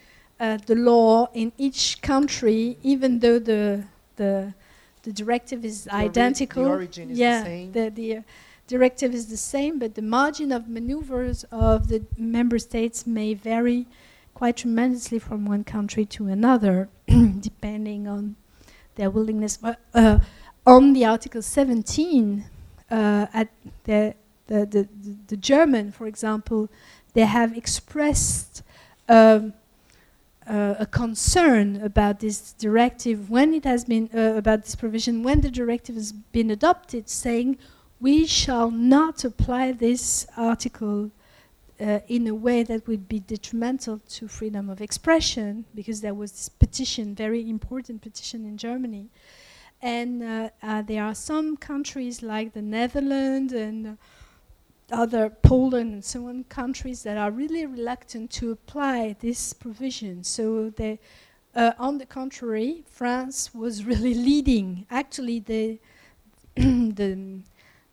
uh, 0.41 0.59
the 0.67 0.75
law 0.75 1.29
in 1.35 1.53
each 1.59 2.01
country, 2.03 2.77
even 2.83 3.21
though 3.21 3.39
the 3.39 3.85
the 4.17 4.55
the 5.03 5.13
directive 5.13 5.65
is 5.65 5.85
The 5.85 5.95
ori- 5.95 6.05
identical. 6.05 6.65
The 6.65 6.71
origin 6.71 7.11
is 7.11 7.19
yeah, 7.19 7.41
the 7.41 7.45
same. 7.45 7.73
the 7.73 7.91
the 7.91 8.17
uh, 8.19 8.23
directive 8.67 9.15
is 9.15 9.27
the 9.29 9.37
same, 9.37 9.79
but 9.79 9.95
the 9.95 10.03
margin 10.03 10.53
of 10.53 10.69
maneuvers 10.69 11.45
of 11.51 11.89
the 11.89 12.05
member 12.17 12.59
states 12.59 13.07
may 13.07 13.35
vary 13.35 13.87
quite 14.35 14.57
tremendously 14.57 15.19
from 15.19 15.45
one 15.47 15.65
country 15.65 16.05
to 16.05 16.27
another, 16.27 16.89
depending 17.41 18.09
on 18.09 18.35
their 18.97 19.11
willingness. 19.11 19.57
But, 19.57 19.79
uh, 19.95 20.19
on 20.67 20.93
the 20.93 21.05
Article 21.05 21.43
17, 21.43 22.45
uh, 22.91 23.27
at 23.33 23.49
the, 23.85 24.15
the, 24.47 24.67
the, 24.67 24.89
the, 25.03 25.17
the 25.29 25.37
German, 25.37 25.93
for 25.93 26.07
example, 26.07 26.69
they 27.13 27.27
have 27.27 27.57
expressed 27.57 28.63
um, 29.09 29.53
uh, 30.47 30.75
a 30.79 30.87
concern 30.87 31.81
about 31.83 32.21
this 32.21 32.53
directive 32.53 33.31
when 33.31 33.55
it 33.55 33.65
has 33.65 33.85
been 33.85 34.11
uh, 34.15 34.35
about 34.37 34.63
this 34.63 34.75
provision 34.75 35.23
when 35.23 35.41
the 35.41 35.51
directive 35.51 35.95
has 35.95 36.13
been 36.13 36.51
adopted, 36.51 37.09
saying 37.09 37.59
we 38.01 38.27
shall 38.27 38.71
not 38.71 39.25
apply 39.25 39.73
this 39.73 40.27
article 40.37 41.11
uh, 41.81 42.01
in 42.09 42.27
a 42.27 42.35
way 42.35 42.63
that 42.63 42.87
would 42.87 43.09
be 43.09 43.21
detrimental 43.21 44.01
to 44.09 44.29
freedom 44.29 44.69
of 44.69 44.81
expression, 44.81 45.65
because 45.75 46.01
there 46.01 46.15
was 46.15 46.33
this 46.33 46.49
petition, 46.49 47.15
very 47.15 47.49
important 47.49 48.03
petition 48.03 48.45
in 48.45 48.57
Germany. 48.57 49.09
And 49.83 50.23
uh, 50.23 50.51
uh, 50.63 50.83
there 50.83 51.03
are 51.03 51.15
some 51.15 51.57
countries 51.57 52.23
like 52.23 52.53
the 52.53 52.63
Netherlands 52.63 53.53
and 53.53 53.99
other 54.95 55.31
Poland 55.31 55.93
and 55.93 56.05
so 56.05 56.29
on 56.29 56.45
countries 56.45 57.03
that 57.03 57.17
are 57.17 57.31
really 57.31 57.67
reluctant 57.67 58.31
to 58.31 58.51
apply 58.51 59.17
this 59.21 59.53
provision. 59.53 60.25
So 60.25 60.71
they, 60.71 61.01
uh, 61.55 61.73
on 61.79 61.99
the 61.99 62.07
contrary, 62.07 62.85
France 62.87 63.55
was 63.55 63.85
really 63.85 64.15
leading. 64.15 64.87
Actually, 64.91 65.41
the 65.41 65.79
the 66.57 67.41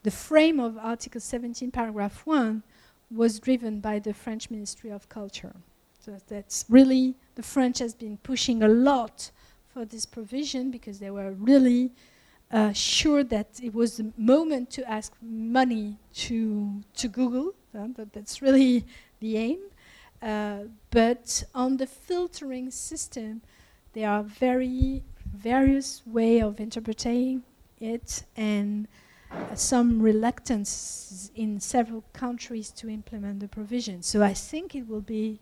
the 0.04 0.12
frame 0.12 0.60
of 0.60 0.78
Article 0.78 1.22
17, 1.22 1.70
paragraph 1.72 2.26
one, 2.26 2.64
was 3.12 3.40
driven 3.40 3.80
by 3.80 4.00
the 4.00 4.14
French 4.14 4.50
Ministry 4.50 4.90
of 4.90 5.10
Culture. 5.10 5.54
So 6.00 6.18
that's 6.28 6.66
really 6.70 7.16
the 7.36 7.44
French 7.44 7.80
has 7.80 7.94
been 7.94 8.18
pushing 8.18 8.64
a 8.64 8.68
lot 8.68 9.30
for 9.72 9.86
this 9.86 10.06
provision 10.06 10.72
because 10.72 11.00
they 11.00 11.12
were 11.12 11.32
really 11.32 11.92
uh, 12.52 12.74
sure 12.74 13.24
that 13.24 13.60
it 13.64 13.74
was 13.74 13.98
the 13.98 14.12
moment 14.18 14.70
to 14.72 14.90
ask 14.90 15.14
money 15.22 15.98
to 16.14 16.82
to 16.96 17.08
Google. 17.08 17.54
uh, 17.76 17.88
that 17.96 18.14
that's 18.14 18.42
really 18.42 18.86
the 19.20 19.38
aim. 19.38 19.60
Uh, 20.22 20.66
but 20.92 21.44
on 21.56 21.78
the 21.78 21.88
filtering 21.88 22.70
system, 22.70 23.42
there 23.94 24.10
are 24.10 24.24
very 24.24 25.04
various 25.34 26.04
way 26.06 26.42
of 26.42 26.60
interpreting 26.60 27.44
it 27.80 28.24
and 28.36 28.88
uh, 29.32 29.56
some 29.56 30.02
reluctance 30.02 31.32
in 31.36 31.60
several 31.60 32.04
countries 32.14 32.70
to 32.70 32.90
implement 32.90 33.40
the 33.40 33.48
provision. 33.48 34.04
So 34.04 34.22
I 34.22 34.34
think 34.34 34.76
it 34.76 34.88
will 34.88 35.02
be 35.02 35.40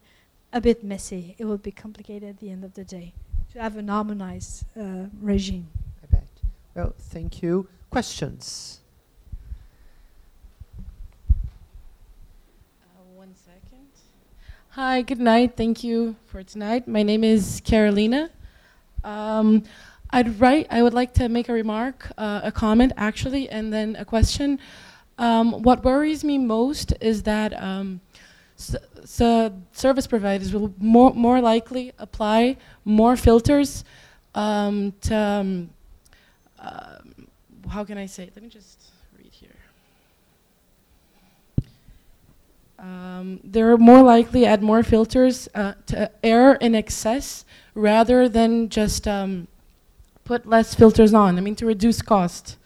a 0.54 0.62
bit 0.62 0.84
messy. 0.84 1.36
It 1.38 1.46
will 1.46 1.58
be 1.58 1.72
complicated 1.72 2.30
at 2.30 2.40
the 2.40 2.52
end 2.52 2.64
of 2.64 2.74
the 2.76 2.84
day 2.84 3.14
to 3.54 3.62
have 3.62 3.78
an 3.78 3.88
harmonized 3.88 4.66
uh, 4.80 5.06
regime. 5.20 5.68
Well, 6.80 6.96
thank 6.98 7.44
you. 7.44 7.68
Questions? 7.90 8.80
Uh, 12.82 13.04
one 13.16 13.36
second. 13.36 13.90
Hi, 14.70 15.02
good 15.02 15.20
night. 15.20 15.58
Thank 15.58 15.84
you 15.84 16.16
for 16.28 16.42
tonight. 16.42 16.88
My 16.88 17.04
name 17.04 17.26
is 17.26 17.62
Carolina. 17.66 18.30
Um, 19.04 19.64
I'd 20.12 20.40
write. 20.40 20.68
I 20.72 20.82
would 20.82 20.94
like 20.94 21.14
to 21.16 21.28
make 21.28 21.50
a 21.50 21.54
remark, 21.54 22.14
uh, 22.18 22.40
a 22.46 22.52
comment 22.54 22.94
actually, 22.96 23.50
and 23.50 23.74
then 23.74 23.98
a 23.98 24.06
question. 24.06 24.58
Um, 25.18 25.62
what 25.64 25.84
worries 25.84 26.24
me 26.24 26.38
most 26.38 26.94
is 27.02 27.24
that 27.24 27.62
um, 27.62 28.00
service 28.56 30.08
providers 30.08 30.54
will 30.54 30.74
more 30.80 31.14
more 31.14 31.42
likely 31.42 31.92
apply 32.00 32.56
more 32.86 33.18
filters 33.18 33.84
um, 34.34 34.94
to. 35.02 35.68
Um, 36.60 37.28
how 37.70 37.84
can 37.84 37.98
I 37.98 38.06
say? 38.06 38.30
Let 38.36 38.44
me 38.44 38.50
just 38.50 38.92
read 39.18 39.32
here. 39.32 39.50
Um, 42.80 43.40
they're 43.44 43.78
more 43.78 44.02
likely 44.02 44.46
add 44.46 44.64
more 44.64 44.84
filters 44.84 45.50
uh, 45.54 45.74
to 45.88 46.10
error 46.24 46.56
in 46.56 46.76
excess 46.76 47.46
rather 47.76 48.30
than 48.30 48.70
just 48.70 49.08
um, 49.08 49.48
put 50.24 50.46
less 50.46 50.74
filters 50.76 51.14
on. 51.14 51.38
I 51.38 51.42
mean, 51.42 51.56
to 51.56 51.66
reduce 51.66 52.02
cost. 52.02 52.58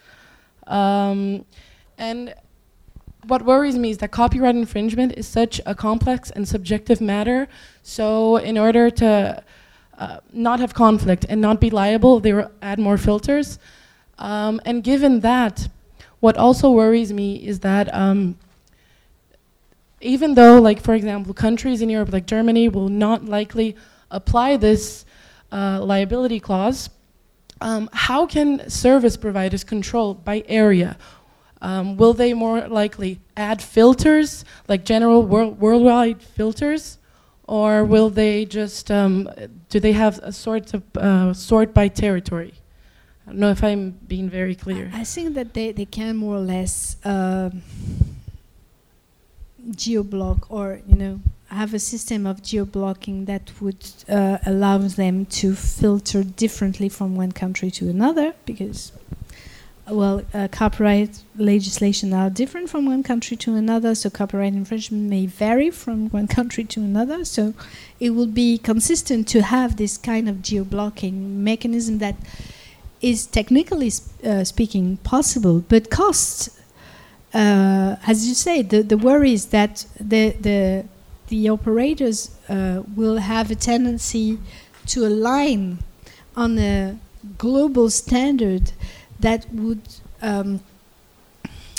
Um, 0.68 1.46
and 1.98 2.36
what 3.26 3.44
worries 3.44 3.78
me 3.78 3.90
is 3.92 3.98
that 4.00 4.12
copyright 4.12 4.56
infringement 4.56 5.14
is 5.14 5.28
such 5.28 5.62
a 5.66 5.74
complex 5.74 6.30
and 6.30 6.48
subjective 6.48 7.02
matter. 7.02 7.48
So, 7.82 8.38
in 8.38 8.58
order 8.58 8.90
to 8.92 9.44
uh, 9.98 10.18
not 10.32 10.60
have 10.60 10.74
conflict 10.74 11.26
and 11.30 11.42
not 11.42 11.60
be 11.60 11.70
liable, 11.70 12.20
they 12.20 12.34
add 12.62 12.80
more 12.80 12.98
filters. 12.98 13.60
Um, 14.24 14.62
and 14.64 14.82
given 14.82 15.20
that, 15.20 15.68
what 16.22 16.38
also 16.38 16.72
worries 16.72 17.12
me 17.12 17.36
is 17.36 17.60
that 17.60 17.94
um, 17.94 18.38
even 20.00 20.34
though, 20.36 20.62
like 20.62 20.82
for 20.82 20.94
example, 20.94 21.34
countries 21.34 21.82
in 21.82 21.90
Europe 21.90 22.14
like 22.14 22.26
Germany 22.26 22.70
will 22.70 22.88
not 22.88 23.26
likely 23.26 23.76
apply 24.10 24.56
this 24.56 25.04
uh, 25.52 25.82
liability 25.84 26.40
clause, 26.40 26.90
um, 27.60 27.90
how 27.92 28.26
can 28.26 28.70
service 28.70 29.18
providers 29.18 29.66
control 29.66 30.14
by 30.14 30.46
area? 30.48 30.98
Um, 31.62 31.98
will 31.98 32.14
they 32.14 32.34
more 32.34 32.70
likely 32.70 33.20
add 33.36 33.62
filters, 33.62 34.46
like 34.70 34.86
general 34.86 35.24
world, 35.24 35.60
worldwide 35.60 36.24
filters, 36.24 36.98
or 37.46 37.84
will 37.84 38.10
they 38.10 38.46
just 38.46 38.90
um, 38.90 39.30
do 39.68 39.82
they 39.82 39.92
have 39.92 40.20
a 40.20 40.32
sort 40.32 40.74
of 40.74 40.84
uh, 40.96 41.34
sort 41.34 41.74
by 41.74 41.90
territory? 41.90 42.54
I 43.26 43.32
don't 43.32 43.40
know 43.40 43.52
if 43.52 43.64
I'm 43.64 43.92
being 44.08 44.30
very 44.30 44.56
clear. 44.56 44.92
I 44.94 45.02
I 45.02 45.04
think 45.06 45.36
that 45.36 45.54
they, 45.54 45.72
they 45.72 45.86
can 45.86 46.18
more 46.18 46.36
or 46.36 46.46
less 46.56 46.98
um 47.04 47.62
geo-block 49.76 50.48
or, 50.50 50.82
you 50.88 50.96
know, 50.96 51.20
have 51.48 51.74
a 51.74 51.80
system 51.80 52.26
of 52.26 52.42
geo-blocking 52.44 53.26
that 53.26 53.52
would 53.62 53.86
uh, 54.10 54.38
allow 54.46 54.78
them 54.78 55.26
to 55.26 55.56
filter 55.56 56.24
differently 56.24 56.90
from 56.90 57.16
one 57.16 57.32
country 57.32 57.72
to 57.72 57.90
another 57.90 58.34
because, 58.46 58.92
well, 59.88 60.22
uh, 60.34 60.48
copyright 60.52 61.24
legislation 61.38 62.14
are 62.14 62.30
different 62.30 62.70
from 62.70 62.86
one 62.86 63.04
country 63.04 63.38
to 63.38 63.56
another, 63.56 63.96
so 63.96 64.10
copyright 64.10 64.54
infringement 64.54 65.10
may 65.10 65.26
vary 65.26 65.70
from 65.70 66.10
one 66.10 66.28
country 66.28 66.64
to 66.66 66.82
another. 66.82 67.24
So 67.24 67.54
it 68.00 68.12
would 68.12 68.34
be 68.34 68.58
consistent 68.58 69.28
to 69.30 69.44
have 69.44 69.78
this 69.78 69.98
kind 69.98 70.28
of 70.28 70.42
geo-blocking 70.42 71.44
mechanism 71.44 72.00
that 72.00 72.16
is 73.04 73.28
technically 73.28 73.92
uh, 74.26 74.44
speaking 74.46 74.98
possible, 74.98 75.64
but 75.68 75.90
costs, 75.90 76.50
uh, 77.34 77.98
as 78.08 78.28
you 78.28 78.34
say, 78.34 78.62
the, 78.62 78.82
the 78.82 78.98
worry 78.98 79.34
is 79.34 79.48
that 79.48 79.86
the, 80.00 80.32
the, 80.40 80.86
the 81.28 81.50
operators 81.50 82.32
uh, 82.48 82.82
will 82.96 83.18
have 83.18 83.52
a 83.52 83.56
tendency 83.56 84.40
to 84.88 85.06
align 85.06 85.80
on 86.36 86.58
a 86.58 86.98
global 87.38 87.90
standard 87.90 88.72
that 89.20 89.46
would 89.54 89.82
um, 90.22 90.62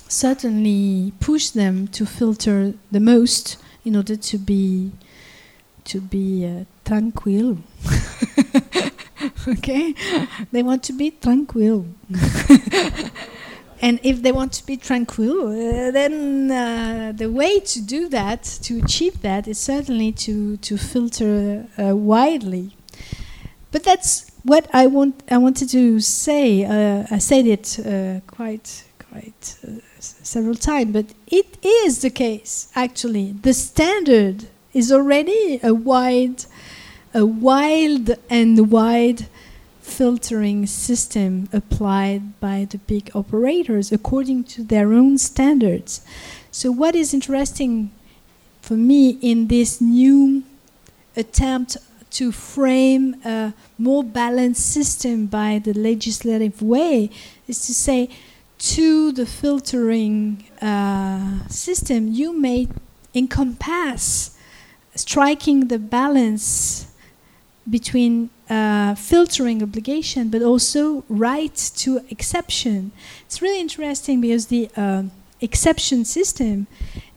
certainly 0.09 1.12
push 1.20 1.48
them 1.48 1.88
to 1.88 2.05
filter 2.05 2.74
the 2.92 3.01
most 3.01 3.56
in 3.84 3.96
order 3.96 4.16
to 4.16 4.38
be 4.38 4.92
to 5.84 6.01
be 6.01 6.46
uh, 6.46 6.64
tranquil. 6.84 7.59
okay, 9.48 9.94
they 10.52 10.62
want 10.62 10.82
to 10.84 10.92
be 10.92 11.10
tranquil. 11.10 11.86
and 13.80 14.01
if 14.02 14.22
they 14.22 14.32
want 14.32 14.52
to 14.55 14.66
be 14.66 14.76
tranquil, 14.76 15.48
uh, 15.48 15.90
then 15.90 16.51
uh, 16.51 17.12
the 17.14 17.30
way 17.30 17.60
to 17.60 17.80
do 17.80 18.09
that, 18.09 18.42
to 18.62 18.78
achieve 18.82 19.22
that, 19.22 19.46
is 19.48 19.59
certainly 19.59 20.12
to 20.12 20.56
to 20.59 20.76
filter 20.76 21.66
uh, 21.78 21.96
widely. 21.96 22.76
But 23.72 23.82
that's 23.84 24.30
what 24.44 24.68
I 24.72 24.86
want. 24.86 25.22
I 25.30 25.38
wanted 25.38 25.68
to 25.70 26.01
say. 26.01 26.64
Uh, 26.64 27.06
I 27.10 27.18
said 27.18 27.46
it 27.46 27.78
uh, 27.80 28.20
quite 28.26 28.84
quite 29.10 29.56
uh, 29.66 29.80
s- 29.98 30.16
several 30.22 30.55
times, 30.55 30.92
but 30.92 31.06
it 31.26 31.59
is 31.64 32.01
the 32.02 32.10
case. 32.10 32.68
Actually, 32.74 33.32
the 33.32 33.55
standard 33.55 34.46
is 34.72 34.90
already 34.92 35.60
a 35.62 35.72
wide, 35.72 36.44
a 37.15 37.24
wild 37.24 38.16
and 38.28 38.70
wide 38.70 39.27
filtering 39.81 40.66
system 40.66 41.49
applied 41.53 42.41
by 42.41 42.66
the 42.69 42.78
big 42.78 43.11
operators 43.15 43.93
according 43.93 44.43
to 44.43 44.65
their 44.65 44.93
own 44.93 45.16
standards. 45.16 46.05
So, 46.51 46.73
what 46.73 46.97
is 46.97 47.15
interesting 47.15 47.93
for 48.61 48.74
me 48.74 49.11
in 49.20 49.49
this 49.49 49.81
new 49.81 50.43
attempt 51.16 51.77
to 52.11 52.32
frame 52.32 53.16
a 53.24 53.53
more 53.78 54.03
balanced 54.03 54.73
system 54.73 55.27
by 55.27 55.61
the 55.62 55.73
legislative 55.73 56.62
way 56.62 57.11
is 57.47 57.65
to 57.66 57.74
say 57.74 58.09
to 58.59 59.12
the 59.12 59.27
filtering 59.27 60.45
uh, 60.62 61.47
system, 61.49 62.09
you 62.12 62.32
may 62.32 62.69
encompass 63.15 64.36
striking 64.95 65.69
the 65.69 65.78
balance 65.78 66.86
between 67.69 68.31
uh, 68.51 68.95
filtering 68.95 69.62
obligation 69.62 70.28
but 70.28 70.43
also 70.43 71.05
right 71.09 71.55
to 71.77 72.05
exception. 72.11 72.93
It's 73.27 73.41
really 73.41 73.61
interesting 73.61 74.20
because 74.20 74.47
the 74.47 74.70
uh, 74.77 75.05
exception 75.41 76.05
system 76.05 76.66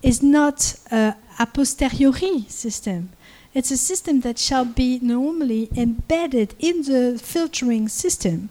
is 0.02 0.24
not 0.24 0.76
a 0.92 1.16
a 1.40 1.46
posteriori 1.46 2.46
system. 2.48 3.10
It's 3.54 3.72
a 3.72 3.78
system 3.78 4.22
that 4.22 4.38
shall 4.38 4.66
be 4.66 5.00
normally 5.02 5.70
embedded 5.76 6.56
in 6.60 6.84
the 6.84 7.20
filtering 7.20 7.88
system. 7.88 8.50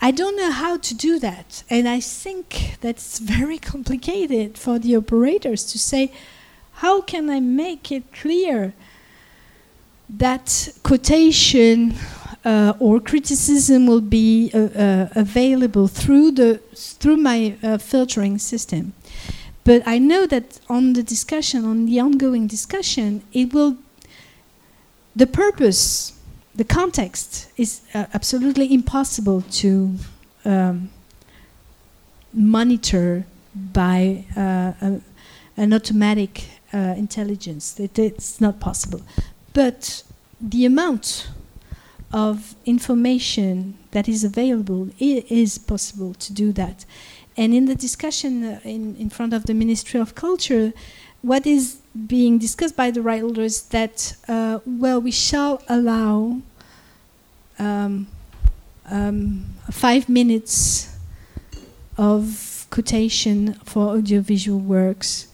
I 0.00 0.10
don't 0.10 0.36
know 0.36 0.50
how 0.50 0.78
to 0.78 0.94
do 0.94 1.18
that, 1.18 1.62
and 1.68 1.86
I 1.88 2.00
think 2.00 2.76
that's 2.80 3.18
very 3.18 3.58
complicated 3.72 4.56
for 4.56 4.78
the 4.78 4.96
operators 4.96 5.64
to 5.72 5.78
say, 5.78 6.12
how 6.74 7.02
can 7.02 7.28
I 7.28 7.40
make 7.40 7.92
it 7.92 8.12
clear 8.12 8.72
that 10.18 10.68
quotation 10.82 11.94
uh, 12.44 12.72
or 12.78 13.00
criticism 13.00 13.86
will 13.86 14.00
be 14.00 14.50
uh, 14.52 14.58
uh, 14.58 15.08
available 15.14 15.88
through 15.88 16.32
the 16.32 16.60
through 16.74 17.16
my 17.16 17.56
uh, 17.62 17.78
filtering 17.78 18.38
system? 18.38 18.92
But 19.64 19.82
I 19.86 19.98
know 19.98 20.26
that 20.26 20.60
on 20.68 20.94
the 20.94 21.02
discussion, 21.02 21.64
on 21.64 21.86
the 21.86 22.00
ongoing 22.00 22.46
discussion, 22.46 23.22
it 23.32 23.52
will. 23.52 23.76
The 25.16 25.26
purpose, 25.26 26.12
the 26.54 26.64
context 26.64 27.50
is 27.56 27.82
uh, 27.94 28.06
absolutely 28.14 28.72
impossible 28.72 29.42
to 29.60 29.96
um, 30.44 30.90
monitor 32.32 33.26
by 33.54 34.24
a, 34.36 35.00
an 35.56 35.74
automatic 35.74 36.44
uh, 36.72 36.94
intelligence. 36.96 37.78
It, 37.78 37.98
it's 37.98 38.40
not 38.40 38.60
possible. 38.60 39.02
But 39.52 40.02
the 40.40 40.64
amount 40.64 41.28
of 42.12 42.54
information 42.64 43.78
that 43.92 44.08
is 44.08 44.24
available 44.24 44.90
is 44.98 45.58
possible 45.58 46.14
to 46.14 46.32
do 46.32 46.52
that. 46.52 46.84
And 47.36 47.54
in 47.54 47.66
the 47.66 47.74
discussion 47.74 48.44
uh, 48.44 48.60
in, 48.64 48.96
in 48.96 49.10
front 49.10 49.32
of 49.32 49.44
the 49.44 49.54
Ministry 49.54 50.00
of 50.00 50.14
Culture, 50.14 50.72
what 51.22 51.46
is 51.46 51.78
being 52.06 52.38
discussed 52.38 52.76
by 52.76 52.90
the 52.90 53.02
right 53.02 53.20
holders 53.20 53.62
that, 53.68 54.16
uh, 54.28 54.58
well, 54.66 55.00
we 55.00 55.10
shall 55.10 55.62
allow 55.68 56.40
um, 57.58 58.08
um, 58.90 59.46
five 59.70 60.08
minutes 60.08 60.96
of 61.96 62.66
quotation 62.70 63.54
for 63.64 63.96
audiovisual 63.96 64.58
works, 64.58 65.28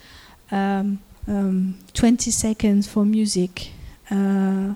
um, 0.50 0.98
um 1.28 1.78
20 1.94 2.30
seconds 2.30 2.86
for 2.86 3.04
music. 3.04 3.70
Uh, 4.10 4.74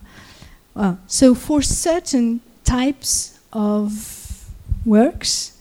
well, 0.74 0.98
so 1.06 1.34
for 1.34 1.62
certain 1.62 2.40
types 2.64 3.38
of 3.52 4.48
works, 4.84 5.58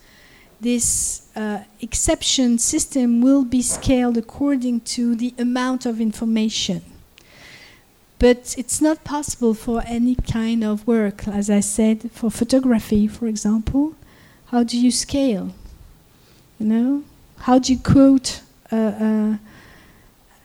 this 0.61 1.27
uh, 1.35 1.63
exception 1.81 2.57
system 2.57 3.21
will 3.21 3.45
be 3.45 3.61
scaled 3.61 4.17
according 4.17 4.81
to 4.81 5.15
the 5.15 5.33
amount 5.37 5.85
of 5.85 6.01
information. 6.01 6.81
But 8.19 8.55
it's 8.57 8.81
not 8.81 9.05
possible 9.05 9.53
for 9.53 9.81
any 9.85 10.15
kind 10.15 10.63
of 10.63 10.85
work, 10.85 11.25
as 11.27 11.49
I 11.49 11.61
said, 11.61 12.11
for 12.11 12.29
photography, 12.29 13.07
for 13.07 13.27
example. 13.27 13.95
How 14.47 14.63
do 14.63 14.77
you 14.77 14.91
scale? 14.91 15.55
You 16.59 16.65
know, 16.65 17.03
how 17.39 17.59
do 17.59 17.71
you 17.71 17.79
quote 17.79 18.41
uh, 18.71 18.75
uh, 18.75 19.37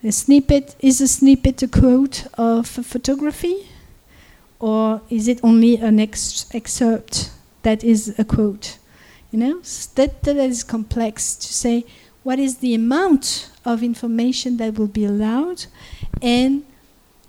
a 0.04 0.12
snippet? 0.12 0.76
Is 0.80 1.00
a 1.00 1.08
snippet 1.08 1.62
a 1.62 1.68
quote 1.68 2.26
of 2.34 2.78
a 2.78 2.82
photography, 2.82 3.68
or 4.60 5.00
is 5.08 5.28
it 5.28 5.40
only 5.42 5.76
an 5.76 5.98
ex 5.98 6.46
excerpt 6.52 7.30
that 7.62 7.82
is 7.82 8.14
a 8.18 8.24
quote? 8.24 8.78
You 9.30 9.38
know, 9.38 9.60
that, 9.94 10.22
that 10.22 10.36
is 10.36 10.62
complex 10.62 11.34
to 11.36 11.52
say 11.52 11.84
what 12.22 12.38
is 12.38 12.58
the 12.58 12.74
amount 12.74 13.50
of 13.64 13.82
information 13.82 14.58
that 14.58 14.78
will 14.78 14.86
be 14.86 15.04
allowed, 15.04 15.66
and 16.22 16.64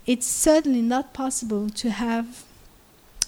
it's 0.06 0.26
certainly 0.26 0.82
not 0.82 1.12
possible 1.12 1.68
to 1.70 1.90
have 1.90 2.44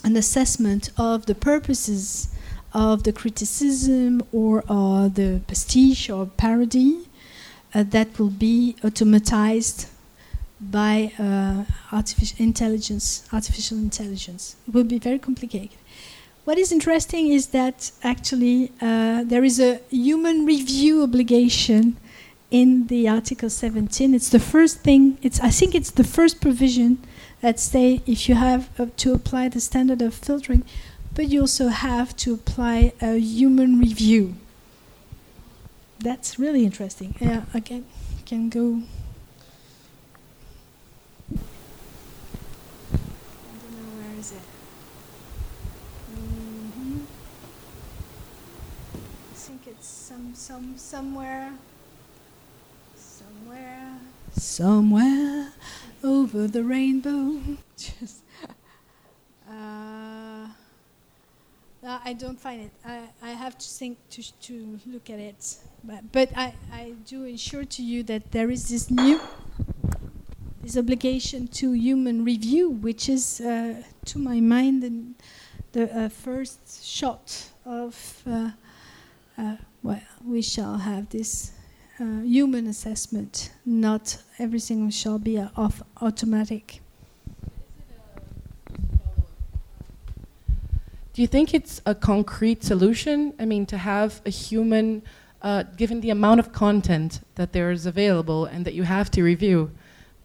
an 0.04 0.16
assessment 0.16 0.90
of 0.96 1.26
the 1.26 1.34
purposes 1.34 2.28
of 2.72 3.02
the 3.02 3.12
criticism 3.12 4.22
or 4.30 4.62
uh, 4.68 5.08
the 5.08 5.40
pastiche 5.46 6.08
or 6.08 6.26
parody 6.26 7.07
uh, 7.74 7.84
that 7.84 8.18
will 8.18 8.30
be 8.30 8.76
automatized 8.82 9.88
by 10.60 11.12
uh, 11.18 11.64
artificial 11.94 12.44
intelligence. 12.44 13.28
Artificial 13.32 13.78
intelligence. 13.78 14.56
It 14.66 14.74
will 14.74 14.84
be 14.84 14.98
very 14.98 15.18
complicated. 15.18 15.78
What 16.44 16.58
is 16.58 16.72
interesting 16.72 17.28
is 17.28 17.48
that 17.48 17.92
actually 18.02 18.72
uh, 18.80 19.24
there 19.24 19.44
is 19.44 19.60
a 19.60 19.80
human 19.90 20.46
review 20.46 21.02
obligation 21.02 21.98
in 22.50 22.86
the 22.86 23.06
Article 23.06 23.50
17. 23.50 24.14
It's 24.14 24.30
the 24.30 24.40
first 24.40 24.80
thing. 24.80 25.18
It's 25.22 25.38
I 25.40 25.50
think 25.50 25.74
it's 25.74 25.90
the 25.90 26.04
first 26.04 26.40
provision 26.40 26.98
that 27.42 27.60
say 27.60 28.00
if 28.06 28.28
you 28.28 28.34
have 28.34 28.68
uh, 28.80 28.86
to 28.96 29.12
apply 29.12 29.50
the 29.50 29.60
standard 29.60 30.00
of 30.00 30.14
filtering, 30.14 30.64
but 31.14 31.28
you 31.28 31.42
also 31.42 31.68
have 31.68 32.16
to 32.16 32.34
apply 32.34 32.92
a 33.02 33.18
human 33.18 33.78
review. 33.78 34.34
That's 36.00 36.38
really 36.38 36.64
interesting. 36.64 37.14
Yeah, 37.20 37.42
again, 37.54 37.84
can 38.24 38.48
go 38.48 38.82
Where 43.96 44.18
is 44.18 44.32
it? 44.32 44.38
I 49.30 49.34
think 49.34 49.66
it's 49.66 49.86
some 49.86 50.34
somewhere, 50.76 51.52
somewhere, 52.96 53.98
somewhere 54.32 55.52
over 56.04 56.46
the 56.46 56.62
rainbow. 56.62 57.40
Just, 57.76 58.22
uh, 59.48 59.97
no, 61.82 61.98
I 62.04 62.12
don't 62.12 62.40
find 62.40 62.62
it. 62.62 62.72
I, 62.84 63.02
I 63.22 63.30
have 63.30 63.56
to 63.58 63.66
think 63.66 63.98
to 64.10 64.22
to 64.22 64.78
look 64.86 65.10
at 65.10 65.18
it, 65.18 65.56
but 65.84 66.10
but 66.12 66.30
I 66.36 66.54
I 66.72 66.94
do 67.06 67.24
ensure 67.24 67.64
to 67.64 67.82
you 67.82 68.02
that 68.04 68.32
there 68.32 68.50
is 68.50 68.68
this 68.68 68.90
new 68.90 69.20
this 70.62 70.76
obligation 70.76 71.46
to 71.48 71.72
human 71.72 72.24
review, 72.24 72.70
which 72.70 73.08
is 73.08 73.40
uh, 73.40 73.82
to 74.06 74.18
my 74.18 74.40
mind 74.40 74.82
the, 74.82 74.92
the 75.72 75.98
uh, 76.04 76.08
first 76.08 76.84
shot 76.84 77.50
of. 77.64 78.22
Uh, 78.26 78.50
uh 79.36 79.56
well, 79.80 80.00
we 80.24 80.42
shall 80.42 80.76
have 80.78 81.08
this 81.10 81.52
uh, 82.00 82.22
human 82.22 82.66
assessment. 82.66 83.52
Not 83.64 84.18
everything 84.38 84.90
shall 84.90 85.18
be 85.20 85.38
uh, 85.38 85.48
off 85.56 85.82
automatic. 86.00 86.80
Do 91.18 91.22
you 91.22 91.26
think 91.26 91.52
it's 91.52 91.82
a 91.84 91.96
concrete 91.96 92.62
solution? 92.62 93.34
I 93.40 93.44
mean, 93.44 93.66
to 93.66 93.76
have 93.76 94.22
a 94.24 94.30
human, 94.30 95.02
uh, 95.42 95.64
given 95.76 96.00
the 96.00 96.10
amount 96.10 96.38
of 96.38 96.52
content 96.52 97.22
that 97.34 97.52
there 97.52 97.72
is 97.72 97.86
available 97.86 98.44
and 98.44 98.64
that 98.64 98.74
you 98.74 98.84
have 98.84 99.10
to 99.10 99.24
review, 99.24 99.72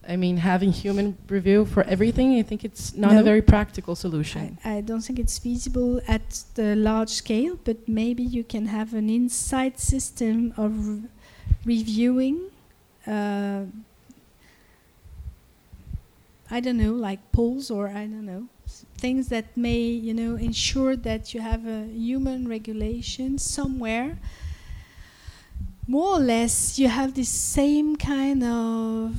I 0.07 0.17
mean, 0.17 0.37
having 0.37 0.71
human 0.71 1.17
review 1.27 1.65
for 1.65 1.81
everything, 1.85 2.37
I 2.37 2.43
think 2.43 2.63
it's 2.63 2.93
not 2.93 3.13
no. 3.13 3.21
a 3.21 3.23
very 3.23 3.41
practical 3.41 3.95
solution. 3.95 4.59
I, 4.63 4.75
I, 4.75 4.81
don't 4.81 5.01
think 5.01 5.17
it's 5.17 5.39
feasible 5.39 5.99
at 6.07 6.43
the 6.53 6.75
large 6.75 7.09
scale, 7.09 7.57
but 7.63 7.77
maybe 7.89 8.21
you 8.21 8.43
can 8.43 8.67
have 8.67 8.93
an 8.93 9.09
inside 9.09 9.79
system 9.79 10.53
of 10.57 10.71
re 10.87 11.01
reviewing. 11.65 12.51
Uh, 13.07 13.63
I 16.51 16.59
don't 16.59 16.77
know, 16.77 16.93
like 16.93 17.31
polls 17.31 17.71
or 17.71 17.87
I 17.87 18.05
don't 18.05 18.27
know, 18.27 18.47
things 19.03 19.27
that 19.27 19.57
may, 19.57 19.81
you 20.07 20.13
know, 20.13 20.37
ensure 20.37 20.95
that 20.95 21.33
you 21.33 21.41
have 21.41 21.67
a 21.67 21.81
human 21.87 22.47
regulation 22.47 23.37
somewhere. 23.37 24.17
More 25.85 26.11
or 26.17 26.23
less, 26.33 26.79
you 26.79 26.87
have 26.87 27.13
the 27.13 27.25
same 27.25 27.97
kind 27.97 28.41
of 28.45 29.09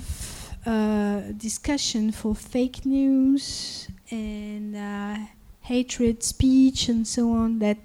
uh, 0.65 1.21
discussion 1.37 2.13
for 2.13 2.35
fake 2.35 2.87
news 2.87 3.87
and 4.11 4.75
uh, 4.75 5.17
hatred 5.61 6.23
speech 6.23 6.89
and 6.89 7.07
so 7.07 7.33
on 7.33 7.59
that 7.59 7.77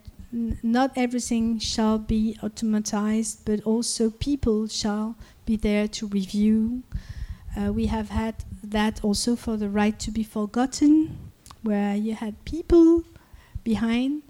not 0.63 0.89
everything 0.95 1.59
shall 1.59 1.97
be 1.97 2.37
automatized, 2.41 3.39
but 3.43 3.59
also 3.63 4.09
people 4.09 4.67
shall 4.67 5.17
be 5.45 5.57
there 5.57 5.87
to 5.97 6.07
review. 6.07 6.83
Uh, 7.57 7.73
we 7.73 7.87
have 7.87 8.09
had 8.09 8.35
that 8.63 9.03
also 9.03 9.35
for 9.35 9.57
the 9.57 9.69
right 9.69 9.99
to 9.99 10.11
be 10.11 10.23
forgotten, 10.23 11.28
where 11.61 11.95
you 11.95 12.15
had 12.15 12.43
people 12.45 13.03
behind 13.63 14.23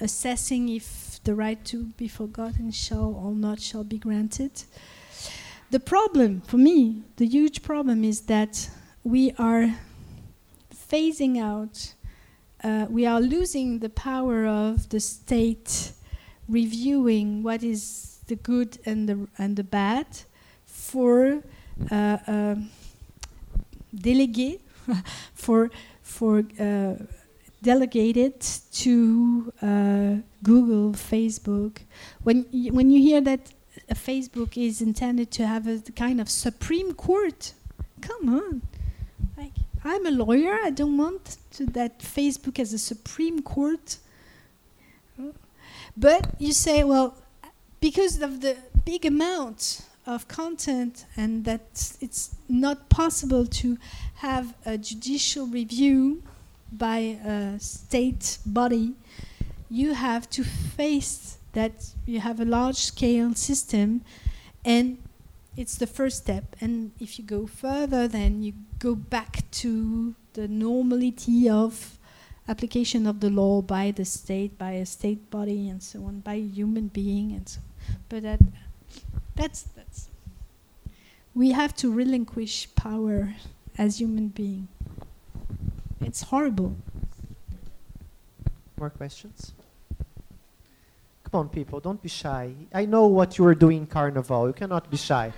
assessing 0.00 0.68
if 0.68 1.20
the 1.24 1.34
right 1.34 1.64
to 1.64 1.84
be 1.96 2.08
forgotten 2.08 2.70
shall 2.70 3.14
or 3.14 3.32
not 3.32 3.60
shall 3.60 3.84
be 3.84 3.98
granted. 3.98 4.62
The 5.70 5.80
problem, 5.80 6.40
for 6.42 6.58
me, 6.58 7.02
the 7.16 7.26
huge 7.26 7.62
problem 7.62 8.04
is 8.04 8.22
that 8.22 8.70
we 9.02 9.32
are 9.38 9.74
phasing 10.72 11.40
out, 11.40 11.94
uh, 12.62 12.86
we 12.88 13.04
are 13.06 13.20
losing 13.20 13.80
the 13.80 13.88
power 13.88 14.46
of 14.46 14.88
the 14.90 15.00
state 15.00 15.92
reviewing 16.48 17.42
what 17.42 17.64
is 17.64 18.20
the 18.28 18.36
good 18.36 18.78
and 18.86 19.08
the, 19.08 19.28
and 19.38 19.56
the 19.56 19.64
bad 19.64 20.06
for 20.64 21.42
uh, 21.90 22.18
uh, 22.26 22.54
delegate, 23.92 24.60
for, 25.34 25.70
for 26.06 26.44
uh, 26.60 26.94
delegated 27.62 28.40
to 28.72 29.52
uh, 29.60 30.14
Google, 30.42 30.92
Facebook. 30.92 31.78
When, 32.22 32.46
when 32.70 32.90
you 32.90 33.00
hear 33.02 33.20
that 33.22 33.52
Facebook 33.94 34.56
is 34.56 34.80
intended 34.80 35.30
to 35.32 35.46
have 35.46 35.66
a 35.66 35.80
kind 35.96 36.20
of 36.20 36.30
Supreme 36.30 36.94
Court. 36.94 37.52
Come 38.00 38.28
on. 38.28 38.62
Like, 39.36 39.52
I'm 39.84 40.06
a 40.06 40.10
lawyer. 40.10 40.58
I 40.62 40.70
don't 40.70 40.96
want 40.96 41.38
to, 41.52 41.66
that 41.66 41.98
Facebook 41.98 42.58
as 42.58 42.72
a 42.72 42.78
Supreme 42.78 43.42
Court. 43.42 43.98
But 45.96 46.34
you 46.38 46.52
say, 46.52 46.84
well, 46.84 47.16
because 47.80 48.22
of 48.22 48.40
the 48.42 48.56
big 48.84 49.04
amount 49.04 49.85
of 50.06 50.28
content 50.28 51.04
and 51.16 51.44
that 51.44 51.96
it's 52.00 52.36
not 52.48 52.88
possible 52.88 53.46
to 53.46 53.76
have 54.16 54.54
a 54.64 54.78
judicial 54.78 55.46
review 55.46 56.22
by 56.72 56.98
a 57.24 57.58
state 57.58 58.38
body, 58.46 58.94
you 59.70 59.94
have 59.94 60.28
to 60.30 60.44
face 60.44 61.38
that 61.52 61.94
you 62.04 62.20
have 62.20 62.38
a 62.38 62.44
large 62.44 62.76
scale 62.76 63.34
system 63.34 64.02
and 64.64 64.98
it's 65.56 65.76
the 65.76 65.86
first 65.86 66.18
step 66.18 66.44
and 66.60 66.92
if 67.00 67.18
you 67.18 67.24
go 67.24 67.46
further 67.46 68.06
then 68.06 68.42
you 68.42 68.52
go 68.78 68.94
back 68.94 69.50
to 69.50 70.14
the 70.34 70.46
normality 70.46 71.48
of 71.48 71.98
application 72.46 73.06
of 73.06 73.20
the 73.20 73.30
law 73.30 73.62
by 73.62 73.90
the 73.90 74.04
state 74.04 74.56
by 74.58 74.72
a 74.72 74.86
state 74.86 75.30
body 75.30 75.68
and 75.68 75.82
so 75.82 76.04
on 76.04 76.20
by 76.20 76.34
a 76.34 76.48
human 76.58 76.88
being 76.88 77.32
and 77.32 77.48
so 77.48 77.58
on. 77.58 77.96
but 78.08 78.22
that 78.22 78.40
that's 79.34 79.62
that's 79.74 79.75
we 81.36 81.52
have 81.52 81.72
to 81.76 81.92
relinquish 81.92 82.66
power 82.74 83.34
as 83.78 84.00
human 84.00 84.28
being 84.28 84.66
it's 86.00 86.22
horrible 86.22 86.74
more 88.78 88.90
questions 88.90 89.52
Come 91.30 91.40
on, 91.40 91.48
people, 91.48 91.80
don't 91.80 92.00
be 92.00 92.08
shy. 92.08 92.52
I 92.72 92.86
know 92.86 93.08
what 93.08 93.36
you 93.36 93.44
are 93.46 93.54
doing 93.54 93.78
in 93.78 93.86
Carnival. 93.88 94.46
You 94.46 94.52
cannot 94.52 94.88
be 94.88 94.96
shy. 94.96 95.32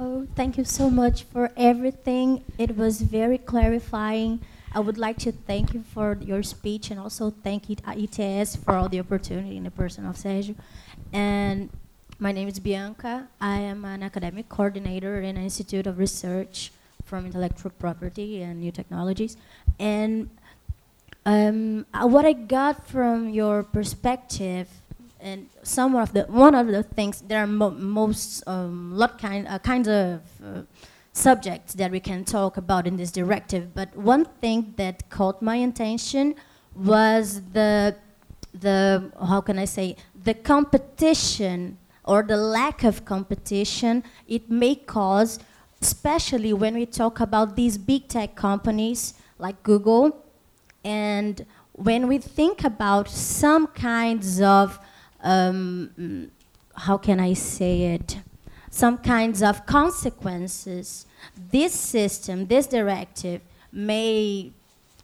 Oh, 0.00 0.28
thank 0.36 0.58
you 0.58 0.64
so 0.64 0.90
much 0.90 1.24
for 1.24 1.50
everything. 1.56 2.44
It 2.56 2.76
was 2.76 3.00
very 3.00 3.38
clarifying. 3.38 4.40
I 4.72 4.80
would 4.80 4.98
like 4.98 5.16
to 5.20 5.32
thank 5.32 5.74
you 5.74 5.82
for 5.82 6.18
your 6.20 6.42
speech 6.42 6.90
and 6.90 7.00
also 7.00 7.30
thank 7.30 7.64
ETS 7.68 8.54
for 8.56 8.74
all 8.74 8.88
the 8.88 9.00
opportunity 9.00 9.56
in 9.56 9.64
the 9.64 9.72
person 9.72 10.06
of 10.06 10.16
Sergio. 10.16 10.54
And 11.12 11.70
my 12.18 12.32
name 12.32 12.48
is 12.48 12.58
Bianca. 12.58 13.28
I 13.40 13.58
am 13.58 13.84
an 13.84 14.02
academic 14.02 14.48
coordinator 14.48 15.20
in 15.20 15.36
an 15.36 15.44
Institute 15.44 15.86
of 15.86 15.98
Research 15.98 16.72
from 17.04 17.26
Intellectual 17.26 17.70
Property 17.78 18.42
and 18.42 18.60
New 18.60 18.72
Technologies. 18.72 19.36
And 19.78 20.28
um, 21.24 21.86
uh, 21.94 22.08
what 22.08 22.24
I 22.24 22.32
got 22.32 22.88
from 22.88 23.30
your 23.30 23.62
perspective, 23.62 24.68
and 25.20 25.48
some 25.62 25.94
of 25.94 26.12
the 26.12 26.22
one 26.24 26.54
of 26.54 26.68
the 26.68 26.82
things 26.82 27.20
there 27.22 27.42
are 27.42 27.46
mo 27.46 27.70
most 27.70 28.42
um, 28.46 28.96
lot 28.96 29.18
kind 29.18 29.46
uh, 29.46 29.58
kinds 29.58 29.88
of 29.88 30.20
uh, 30.44 30.62
subjects 31.12 31.74
that 31.74 31.90
we 31.90 32.00
can 32.00 32.24
talk 32.24 32.56
about 32.56 32.86
in 32.86 32.96
this 32.96 33.12
directive. 33.12 33.74
But 33.74 33.96
one 33.96 34.24
thing 34.40 34.74
that 34.76 35.08
caught 35.10 35.40
my 35.40 35.56
attention 35.56 36.34
was 36.74 37.42
the 37.52 37.94
the 38.52 39.12
how 39.28 39.40
can 39.40 39.58
I 39.58 39.66
say 39.66 39.96
the 40.24 40.34
competition 40.34 41.78
or 42.08 42.22
the 42.22 42.36
lack 42.36 42.82
of 42.84 43.04
competition 43.04 44.02
it 44.26 44.50
may 44.50 44.74
cause, 44.74 45.38
especially 45.82 46.52
when 46.52 46.74
we 46.74 46.86
talk 46.86 47.20
about 47.20 47.54
these 47.54 47.76
big 47.76 48.08
tech 48.08 48.34
companies 48.34 49.14
like 49.38 49.62
Google 49.62 50.24
and 50.82 51.44
when 51.72 52.08
we 52.08 52.18
think 52.18 52.64
about 52.64 53.08
some 53.08 53.66
kinds 53.68 54.40
of, 54.40 54.80
um, 55.22 56.30
how 56.74 56.96
can 56.96 57.20
I 57.20 57.34
say 57.34 57.94
it, 57.94 58.18
some 58.70 58.98
kinds 58.98 59.42
of 59.42 59.66
consequences, 59.66 61.06
this 61.52 61.74
system, 61.74 62.46
this 62.46 62.66
directive 62.66 63.42
may 63.70 64.50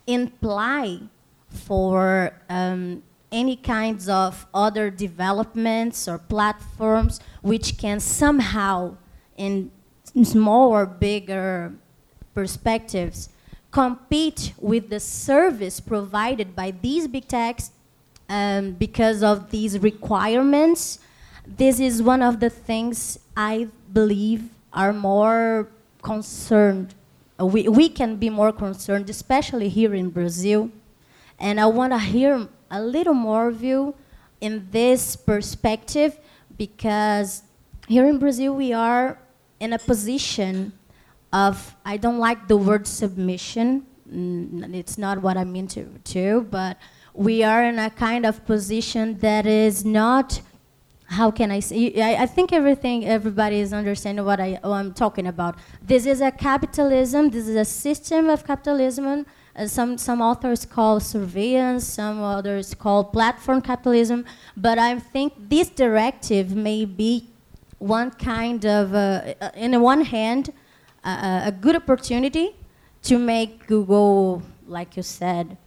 imply 0.06 1.00
for 1.48 2.32
um, 2.48 3.02
any 3.34 3.56
kinds 3.56 4.08
of 4.08 4.46
other 4.54 4.90
developments 4.90 6.06
or 6.06 6.18
platforms 6.18 7.20
which 7.42 7.76
can 7.76 7.98
somehow, 7.98 8.96
in 9.36 9.70
small 10.22 10.70
or 10.70 10.86
bigger 10.86 11.74
perspectives, 12.32 13.28
compete 13.72 14.54
with 14.60 14.88
the 14.88 15.00
service 15.00 15.80
provided 15.80 16.54
by 16.54 16.70
these 16.70 17.08
big 17.08 17.26
techs 17.26 17.72
um, 18.28 18.70
because 18.72 19.20
of 19.22 19.50
these 19.50 19.80
requirements. 19.80 21.00
This 21.44 21.80
is 21.80 22.00
one 22.00 22.22
of 22.22 22.38
the 22.38 22.50
things 22.50 23.18
I 23.36 23.68
believe 23.92 24.48
are 24.72 24.92
more 24.92 25.68
concerned. 26.02 26.94
We, 27.38 27.68
we 27.68 27.88
can 27.88 28.14
be 28.16 28.30
more 28.30 28.52
concerned, 28.52 29.10
especially 29.10 29.68
here 29.68 29.92
in 29.92 30.10
Brazil. 30.10 30.70
And 31.40 31.60
I 31.60 31.66
want 31.66 31.92
to 31.92 31.98
hear 31.98 32.48
a 32.74 32.82
little 32.82 33.14
more 33.14 33.48
of 33.48 33.62
you 33.62 33.94
in 34.40 34.66
this 34.72 35.14
perspective 35.16 36.18
because 36.58 37.42
here 37.86 38.06
in 38.06 38.18
Brazil 38.18 38.54
we 38.54 38.72
are 38.72 39.18
in 39.60 39.72
a 39.72 39.78
position 39.78 40.72
of 41.32 41.76
I 41.84 41.96
don't 41.96 42.18
like 42.18 42.48
the 42.48 42.56
word 42.56 42.86
submission. 42.86 43.86
It's 44.10 44.98
not 44.98 45.22
what 45.22 45.36
I 45.36 45.44
mean 45.44 45.68
to, 45.68 46.46
but 46.50 46.76
we 47.14 47.44
are 47.44 47.64
in 47.64 47.78
a 47.78 47.90
kind 47.90 48.26
of 48.26 48.44
position 48.44 49.18
that 49.18 49.46
is 49.46 49.84
not 49.84 50.40
how 51.06 51.30
can 51.30 51.50
I 51.50 51.60
say? 51.60 52.00
I, 52.00 52.22
I, 52.22 52.26
think 52.26 52.52
everything, 52.52 53.04
everybody 53.04 53.60
is 53.60 53.72
understanding 53.74 54.24
what, 54.24 54.40
I, 54.40 54.58
what 54.62 54.76
I'm 54.78 54.94
talking 54.94 55.26
about. 55.26 55.54
This 55.82 56.06
is 56.06 56.22
a 56.22 56.30
capitalism. 56.30 57.28
This 57.28 57.46
is 57.46 57.56
a 57.56 57.64
system 57.64 58.30
of 58.30 58.44
capitalism. 58.44 59.26
Uh, 59.56 59.66
some 59.66 59.96
some 59.96 60.20
authors 60.20 60.66
call 60.66 61.00
surveillance. 61.00 61.84
Some 61.86 62.22
others 62.22 62.74
call 62.74 63.04
platform 63.04 63.60
capitalism. 63.60 64.24
But 64.56 64.78
I 64.78 64.98
think 64.98 65.32
this 65.38 65.68
directive 65.68 66.54
may 66.54 66.84
be 66.84 67.28
one 67.78 68.10
kind 68.10 68.64
of, 68.64 68.94
uh, 68.94 69.34
uh 69.40 69.50
in 69.54 69.80
one 69.80 70.02
hand, 70.02 70.52
a, 71.04 71.52
good 71.52 71.76
opportunity 71.76 72.56
to 73.02 73.18
make 73.18 73.66
Google, 73.66 74.42
like 74.66 74.96
you 74.96 75.02
said, 75.02 75.58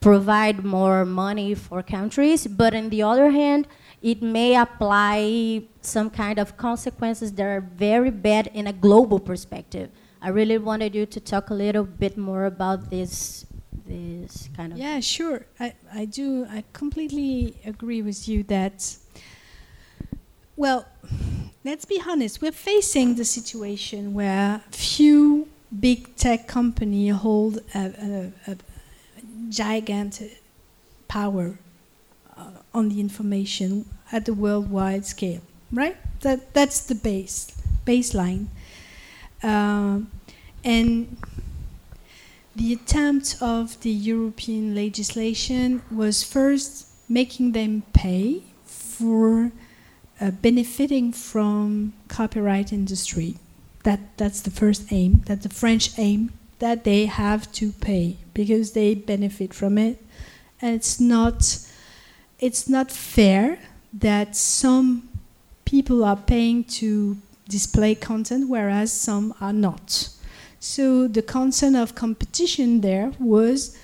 provide 0.00 0.64
more 0.64 1.04
money 1.04 1.54
for 1.54 1.82
countries, 1.82 2.46
but 2.46 2.74
on 2.74 2.88
the 2.88 3.02
other 3.02 3.30
hand, 3.30 3.68
it 4.02 4.22
may 4.22 4.56
apply 4.56 5.62
some 5.82 6.08
kind 6.10 6.38
of 6.38 6.56
consequences 6.56 7.32
that 7.32 7.44
are 7.44 7.60
very 7.60 8.10
bad 8.10 8.50
in 8.54 8.66
a 8.66 8.72
global 8.72 9.20
perspective. 9.20 9.90
I 10.22 10.28
really 10.28 10.58
wanted 10.58 10.94
you 10.94 11.06
to 11.06 11.20
talk 11.20 11.50
a 11.50 11.54
little 11.54 11.84
bit 11.84 12.16
more 12.16 12.44
about 12.44 12.90
this 12.90 13.46
this 13.86 14.48
kind 14.56 14.72
of 14.72 14.78
Yeah, 14.78 15.00
sure. 15.00 15.46
I, 15.58 15.74
I 15.92 16.04
do 16.04 16.46
I 16.50 16.64
completely 16.72 17.54
agree 17.64 18.02
with 18.02 18.28
you 18.28 18.42
that 18.44 18.96
well 20.56 20.86
let's 21.64 21.84
be 21.84 22.00
honest, 22.06 22.40
we're 22.40 22.52
facing 22.52 23.16
the 23.16 23.24
situation 23.24 24.14
where 24.14 24.62
few 24.70 25.48
big 25.78 26.16
tech 26.16 26.48
companies 26.48 27.14
hold 27.14 27.58
a, 27.74 28.32
a, 28.46 28.52
a 28.52 28.56
gigantic 29.48 30.42
power 31.08 31.58
uh, 32.36 32.50
on 32.72 32.88
the 32.88 33.00
information 33.00 33.84
at 34.10 34.24
the 34.24 34.34
worldwide 34.34 35.04
scale, 35.04 35.42
right? 35.72 35.96
That, 36.20 36.54
that's 36.54 36.80
the 36.80 36.94
base, 36.94 37.52
baseline. 37.84 38.46
Uh, 39.42 40.00
and 40.64 41.16
the 42.54 42.72
attempt 42.72 43.36
of 43.40 43.80
the 43.80 43.90
European 43.90 44.74
legislation 44.74 45.82
was 45.90 46.22
first 46.22 46.86
making 47.08 47.52
them 47.52 47.82
pay 47.92 48.42
for 48.64 49.52
uh, 50.20 50.30
benefiting 50.30 51.12
from 51.12 51.92
copyright 52.08 52.72
industry. 52.72 53.36
That 53.84 54.00
that's 54.18 54.42
the 54.42 54.50
first 54.50 54.92
aim. 54.92 55.22
That's 55.26 55.44
the 55.44 55.54
French 55.54 55.98
aim 55.98 56.32
that 56.58 56.84
they 56.84 57.06
have 57.06 57.50
to 57.52 57.72
pay 57.72 58.18
because 58.34 58.72
they 58.72 58.94
benefit 58.94 59.54
from 59.54 59.78
it, 59.78 60.04
and 60.60 60.74
it's 60.74 61.00
not 61.00 61.58
it's 62.38 62.68
not 62.68 62.90
fair 62.90 63.58
that 63.92 64.36
some 64.36 65.08
people 65.64 66.04
are 66.04 66.16
paying 66.16 66.64
to 66.64 67.16
display 67.50 67.94
content 67.94 68.48
whereas 68.48 68.92
some 68.92 69.34
are 69.40 69.52
not. 69.52 70.08
So 70.60 71.08
the 71.08 71.22
concern 71.22 71.74
of 71.74 71.94
competition 71.94 72.80
there 72.80 73.12
was 73.18 73.76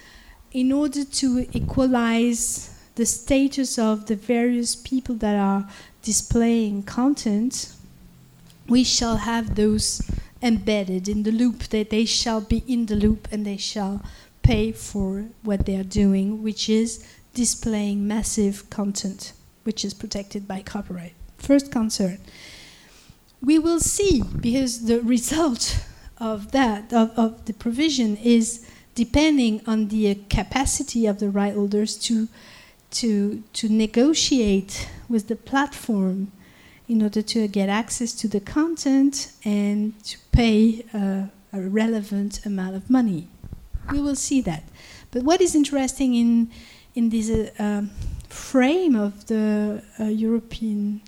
in 0.53 0.73
order 0.73 1.05
to 1.05 1.47
equalize 1.53 2.71
the 2.95 3.07
status 3.07 3.79
of 3.79 4.07
the 4.07 4.17
various 4.17 4.75
people 4.75 5.15
that 5.17 5.37
are 5.37 5.69
displaying 6.03 6.83
content, 6.83 7.73
we 8.69 8.83
shall 8.85 9.17
have 9.17 9.55
those 9.55 10.01
embedded 10.43 11.09
in 11.09 11.23
the 11.23 11.33
loop, 11.33 11.65
that 11.65 11.91
they 11.91 12.05
shall 12.05 12.41
be 12.41 12.63
in 12.67 12.87
the 12.87 12.97
loop 12.97 13.29
and 13.31 13.45
they 13.45 13.57
shall 13.57 14.03
pay 14.43 14.73
for 14.73 15.27
what 15.43 15.67
they 15.67 15.77
are 15.77 15.85
doing, 15.85 16.43
which 16.43 16.69
is 16.69 17.07
displaying 17.35 18.07
massive 18.07 18.69
content, 18.71 19.33
which 19.65 19.85
is 19.85 19.93
protected 19.93 20.47
by 20.49 20.63
copyright. 20.63 21.15
First 21.39 21.71
concern. 21.71 22.19
We 23.47 23.61
will 23.61 23.79
see, 23.79 24.25
because 24.41 24.87
the 24.87 25.01
result 25.03 25.87
of 26.19 26.51
that, 26.51 26.93
of, 26.93 27.17
of 27.17 27.45
the 27.45 27.53
provision, 27.53 28.17
is 28.17 28.69
depending 28.97 29.63
on 29.69 29.87
the 29.87 30.17
capacity 30.29 31.07
of 31.07 31.21
the 31.21 31.31
right 31.31 31.55
holders 31.55 31.97
to, 32.09 32.27
to, 32.91 33.45
to 33.53 33.69
negotiate 33.69 34.89
with 35.09 35.29
the 35.29 35.37
platform 35.37 36.33
in 36.89 37.01
order 37.01 37.23
to 37.23 37.47
get 37.47 37.69
access 37.69 38.13
to 38.15 38.27
the 38.27 38.41
content 38.41 39.31
and 39.45 40.03
to 40.03 40.19
pay 40.33 40.85
a 40.93 41.31
relevant 41.53 42.45
amount 42.45 42.75
of 42.75 42.91
money. 42.91 43.29
We 43.93 44.01
will 44.01 44.17
see 44.17 44.41
that. 44.41 44.65
But 45.13 45.23
what 45.23 45.41
is 45.41 45.55
interesting 45.55 46.15
in, 46.15 46.51
in 46.97 47.11
this 47.11 47.31
uh, 47.31 47.63
um, 47.63 47.91
frame 48.29 48.97
of 48.97 49.27
the 49.27 49.85
uh, 50.01 50.05
European 50.07 51.01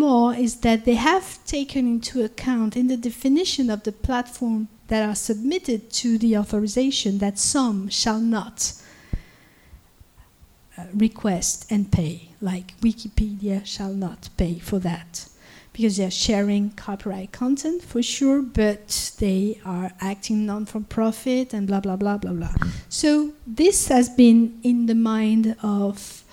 law 0.00 0.30
is 0.30 0.60
that 0.60 0.84
they 0.84 0.94
have 0.94 1.44
taken 1.44 1.86
into 1.86 2.24
account 2.24 2.76
in 2.76 2.88
the 2.88 2.96
definition 2.96 3.70
of 3.70 3.82
the 3.84 3.92
platform 3.92 4.68
that 4.88 5.08
are 5.08 5.14
submitted 5.14 5.90
to 5.90 6.18
the 6.18 6.36
authorization 6.36 7.18
that 7.18 7.38
some 7.38 7.88
shall 7.88 8.18
not 8.18 8.72
uh, 10.76 10.84
request 10.94 11.70
and 11.70 11.92
pay, 11.92 12.30
like 12.40 12.78
Wikipedia 12.80 13.64
shall 13.64 13.92
not 13.92 14.28
pay 14.36 14.58
for 14.58 14.78
that. 14.78 15.28
Because 15.72 15.96
they're 15.96 16.10
sharing 16.10 16.70
copyright 16.70 17.30
content 17.30 17.82
for 17.82 18.02
sure, 18.02 18.42
but 18.42 19.12
they 19.20 19.60
are 19.64 19.92
acting 20.00 20.44
non 20.44 20.66
for 20.66 20.80
profit 20.80 21.52
and 21.52 21.68
blah, 21.68 21.80
blah, 21.80 21.94
blah, 21.94 22.16
blah, 22.16 22.32
blah. 22.32 22.54
So, 22.88 23.32
this 23.46 23.86
has 23.88 24.08
been 24.08 24.58
in 24.64 24.86
the 24.86 24.96
mind 24.96 25.54
of 25.62 26.24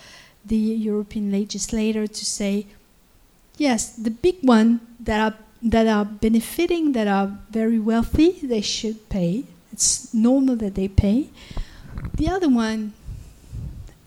the 0.44 0.56
European 0.56 1.32
legislator 1.32 2.08
to 2.08 2.26
say 2.26 2.68
yes, 3.58 3.96
the 3.96 4.12
big 4.12 4.38
one 4.42 4.82
that 5.00 5.20
are 5.20 5.38
that 5.62 5.88
are 5.88 6.06
benefiting, 6.06 6.92
that 6.92 7.08
are 7.08 7.40
very 7.50 7.80
wealthy, 7.80 8.32
they 8.44 8.62
should 8.62 9.10
pay. 9.10 9.46
It's 9.72 10.14
normal 10.14 10.56
that 10.58 10.76
they 10.76 10.88
pay. 10.88 11.30
The 12.14 12.30
other 12.30 12.50
one, 12.50 12.94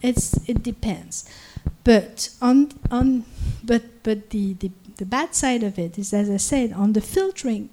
it's 0.02 0.38
it 0.48 0.62
depends. 0.62 1.28
But 1.84 2.30
on 2.40 2.72
on 2.90 3.24
but 3.64 3.82
but 4.02 4.30
the, 4.30 4.54
the, 4.54 4.70
the 4.96 5.06
bad 5.06 5.34
side 5.34 5.62
of 5.62 5.78
it 5.78 5.98
is 5.98 6.12
as 6.12 6.30
I 6.30 6.36
said, 6.36 6.72
on 6.72 6.92
the 6.92 7.00
filtering 7.00 7.70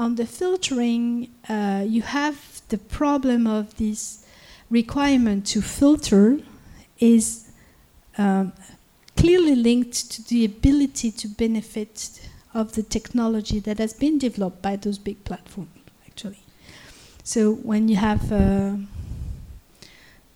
on 0.00 0.14
the 0.14 0.26
filtering 0.26 1.28
uh, 1.48 1.84
you 1.86 2.00
have 2.00 2.62
the 2.70 2.78
problem 2.78 3.46
of 3.46 3.76
this 3.76 4.24
requirement 4.70 5.46
to 5.46 5.60
filter 5.60 6.38
is 6.98 7.50
um, 8.16 8.52
clearly 9.20 9.54
linked 9.54 10.10
to 10.12 10.22
the 10.22 10.46
ability 10.46 11.10
to 11.10 11.28
benefit 11.28 12.26
of 12.54 12.72
the 12.72 12.82
technology 12.82 13.60
that 13.60 13.78
has 13.78 13.92
been 13.92 14.18
developed 14.18 14.62
by 14.62 14.76
those 14.76 14.98
big 14.98 15.22
platforms, 15.24 15.68
actually. 16.06 16.38
So 17.22 17.52
when 17.52 17.88
you 17.88 17.96
have 17.96 18.32
uh, 18.32 18.76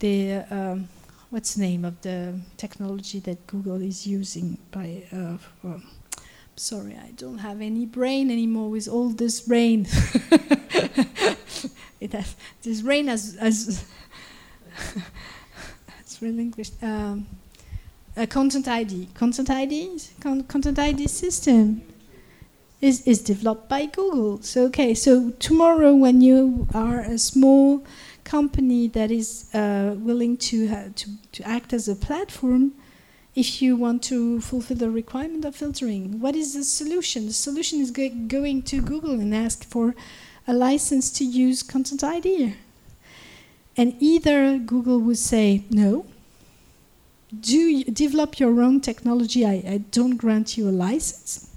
the 0.01 0.44
um, 0.51 0.89
what's 1.31 1.55
the 1.55 1.62
name 1.62 1.86
of 1.86 2.02
the 2.02 2.39
technology 2.59 3.20
that 3.20 3.47
Google 3.47 3.81
is 3.81 4.06
using 4.06 4.59
by 4.70 5.05
uh, 5.11 5.39
well, 5.62 5.81
sorry, 6.55 6.94
I 6.94 7.12
don't 7.16 7.39
have 7.39 7.62
any 7.62 7.86
brain 7.86 8.31
anymore 8.31 8.69
with 8.69 8.86
all 8.86 9.09
this 9.09 9.40
brain. 9.40 9.86
it 12.01 12.12
has 12.12 12.36
this 12.62 12.82
brain 12.82 13.09
has 13.09 13.35
as 13.40 13.86
it's 16.01 16.19
relinquished. 16.23 16.74
Um, 16.82 17.27
a 18.16 18.27
content 18.27 18.69
ID. 18.69 19.09
Content 19.15 19.51
ID, 19.51 19.99
con 20.20 20.43
content 20.45 20.78
ID 20.78 21.07
system 21.09 21.82
is, 22.81 23.07
is 23.07 23.23
developed 23.23 23.69
by 23.69 23.86
Google. 23.86 24.41
So 24.43 24.66
okay, 24.66 24.95
so 24.95 25.31
tomorrow 25.39 25.95
when 25.95 26.20
you 26.20 26.69
are 26.74 27.01
a 27.01 27.19
small 27.19 27.85
company 28.24 28.89
that 28.89 29.11
is 29.11 29.53
uh, 29.55 29.95
willing 29.99 30.36
to, 30.36 30.91
to 30.91 31.11
to 31.32 31.49
act 31.49 31.73
as 31.73 31.89
a 31.89 31.97
platform, 31.97 32.73
if 33.35 33.61
you 33.61 33.77
want 33.77 34.03
to 34.05 34.41
fulfill 34.41 34.77
the 34.77 34.91
requirement 34.91 35.45
of 35.45 35.57
filtering, 35.57 36.20
what 36.20 36.36
is 36.36 36.55
the 36.55 36.62
solution? 36.62 37.27
The 37.27 37.32
solution 37.32 37.81
is 37.81 37.91
go 37.91 38.09
going 38.09 38.62
to 38.62 38.81
Google 38.81 39.15
and 39.15 39.35
ask 39.35 39.65
for 39.65 39.95
a 40.47 40.53
license 40.53 41.11
to 41.12 41.24
use 41.24 41.62
Content 41.62 42.05
ID. 42.05 42.55
And 43.77 43.97
either 43.99 44.59
Google 44.59 45.01
would 45.01 45.19
say 45.19 45.65
no, 45.69 46.07
do 47.41 47.85
develop 47.85 48.39
your 48.39 48.61
own 48.63 48.81
technology. 48.81 49.45
I, 49.45 49.63
I 49.67 49.79
don't 49.91 50.17
grant 50.17 50.57
you 50.57 50.69
a 50.69 50.71
license. 50.71 51.51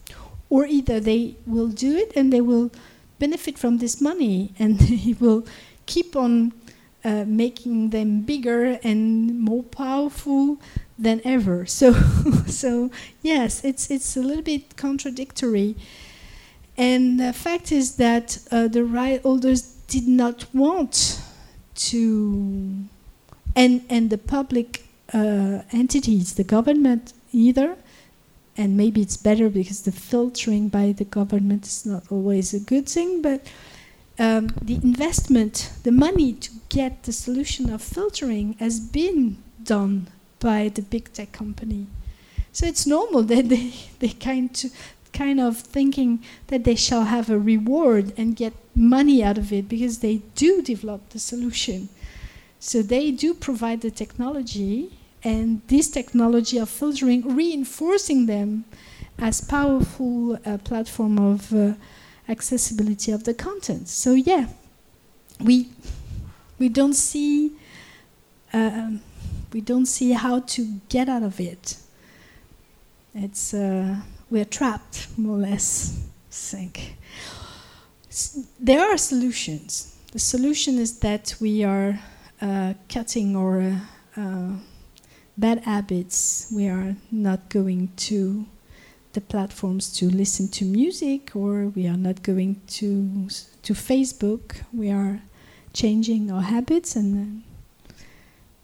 Or 0.49 0.65
either 0.65 0.99
they 0.99 1.35
will 1.45 1.67
do 1.67 1.95
it 1.95 2.13
and 2.15 2.31
they 2.31 2.41
will 2.41 2.71
benefit 3.19 3.57
from 3.57 3.79
this 3.79 3.99
money 3.99 4.53
and 4.59 4.79
they 4.79 5.13
will 5.19 5.45
keep 5.85 6.15
on 6.15 6.53
uh, 7.03 7.23
making 7.25 7.91
them 7.91 8.21
bigger 8.21 8.79
and 8.83 9.39
more 9.39 9.63
powerful 9.63 10.59
than 10.97 11.21
ever. 11.23 11.65
So, 11.79 11.93
so 12.47 12.91
yes, 13.21 13.63
it's 13.63 13.91
it's 13.91 14.17
a 14.17 14.21
little 14.21 14.43
bit 14.43 14.75
contradictory. 14.75 15.75
And 16.77 17.19
the 17.19 17.33
fact 17.33 17.71
is 17.71 17.95
that 17.95 18.37
uh, 18.51 18.67
the 18.67 18.83
right 18.83 19.21
holders 19.21 19.61
did 19.87 20.07
not 20.07 20.45
want 20.53 21.21
to, 21.75 22.85
and 23.55 23.81
and 23.89 24.09
the 24.09 24.17
public 24.17 24.86
uh, 25.13 25.61
entities, 25.71 26.35
the 26.35 26.43
government 26.43 27.13
either, 27.31 27.77
and 28.57 28.75
maybe 28.75 29.01
it's 29.01 29.17
better 29.17 29.49
because 29.49 29.83
the 29.83 29.91
filtering 29.91 30.67
by 30.67 30.91
the 30.91 31.05
government 31.05 31.65
is 31.65 31.85
not 31.85 32.03
always 32.11 32.53
a 32.53 32.59
good 32.59 32.89
thing, 32.89 33.21
but 33.21 33.45
um, 34.19 34.47
the 34.61 34.75
investment, 34.75 35.71
the 35.83 35.91
money 35.91 36.33
to 36.33 36.51
get 36.69 37.03
the 37.03 37.13
solution 37.13 37.69
of 37.69 37.81
filtering 37.81 38.53
has 38.59 38.79
been 38.79 39.37
done 39.63 40.07
by 40.39 40.69
the 40.69 40.81
big 40.81 41.13
tech 41.13 41.31
company. 41.31 41.85
So 42.51 42.65
it's 42.65 42.87
normal 42.87 43.21
that 43.31 43.49
they, 43.49 43.73
they 43.99 44.09
kind, 44.09 44.53
to, 44.55 44.69
kind 45.13 45.39
of 45.39 45.57
thinking 45.57 46.23
that 46.47 46.63
they 46.63 46.75
shall 46.75 47.03
have 47.03 47.29
a 47.29 47.37
reward 47.37 48.13
and 48.17 48.35
get 48.35 48.53
money 48.75 49.23
out 49.23 49.37
of 49.37 49.53
it 49.53 49.69
because 49.69 49.99
they 49.99 50.17
do 50.33 50.61
develop 50.63 51.09
the 51.09 51.19
solution. 51.19 51.89
So 52.59 52.81
they 52.81 53.11
do 53.11 53.35
provide 53.35 53.81
the 53.81 53.91
technology, 53.91 54.96
and 55.23 55.61
this 55.67 55.89
technology 55.89 56.57
of 56.57 56.69
filtering, 56.69 57.35
reinforcing 57.35 58.25
them 58.25 58.65
as 59.19 59.41
powerful 59.41 60.37
uh, 60.45 60.57
platform 60.59 61.17
of 61.17 61.53
uh, 61.53 61.73
accessibility 62.29 63.11
of 63.11 63.23
the 63.23 63.33
content. 63.33 63.87
So 63.87 64.13
yeah, 64.13 64.47
we 65.39 65.69
we 66.59 66.69
don't 66.69 66.93
see 66.93 67.51
uh, 68.53 68.91
we 69.53 69.61
don't 69.61 69.85
see 69.85 70.11
how 70.11 70.39
to 70.39 70.79
get 70.89 71.09
out 71.09 71.23
of 71.23 71.39
it. 71.39 71.77
It's 73.13 73.53
uh, 73.53 73.97
we're 74.29 74.45
trapped 74.45 75.07
more 75.17 75.37
or 75.37 75.39
less. 75.39 75.97
I 76.29 76.33
think 76.33 76.97
there 78.59 78.81
are 78.81 78.97
solutions. 78.97 79.95
The 80.11 80.19
solution 80.19 80.77
is 80.77 80.99
that 80.99 81.35
we 81.39 81.63
are 81.63 81.99
uh, 82.41 82.73
cutting 82.89 83.35
our 83.35 83.81
uh, 84.15 84.51
bad 85.37 85.63
habits. 85.63 86.51
We 86.53 86.67
are 86.67 86.95
not 87.11 87.49
going 87.49 87.91
to 87.97 88.45
the 89.13 89.21
platforms 89.21 89.91
to 89.97 90.09
listen 90.09 90.47
to 90.49 90.65
music, 90.65 91.35
or 91.35 91.67
we 91.67 91.87
are 91.87 91.97
not 91.97 92.23
going 92.23 92.61
to 92.67 93.29
to 93.63 93.73
Facebook. 93.73 94.63
We 94.73 94.91
are 94.91 95.21
changing 95.73 96.31
our 96.31 96.41
habits 96.41 96.95
and 96.95 97.43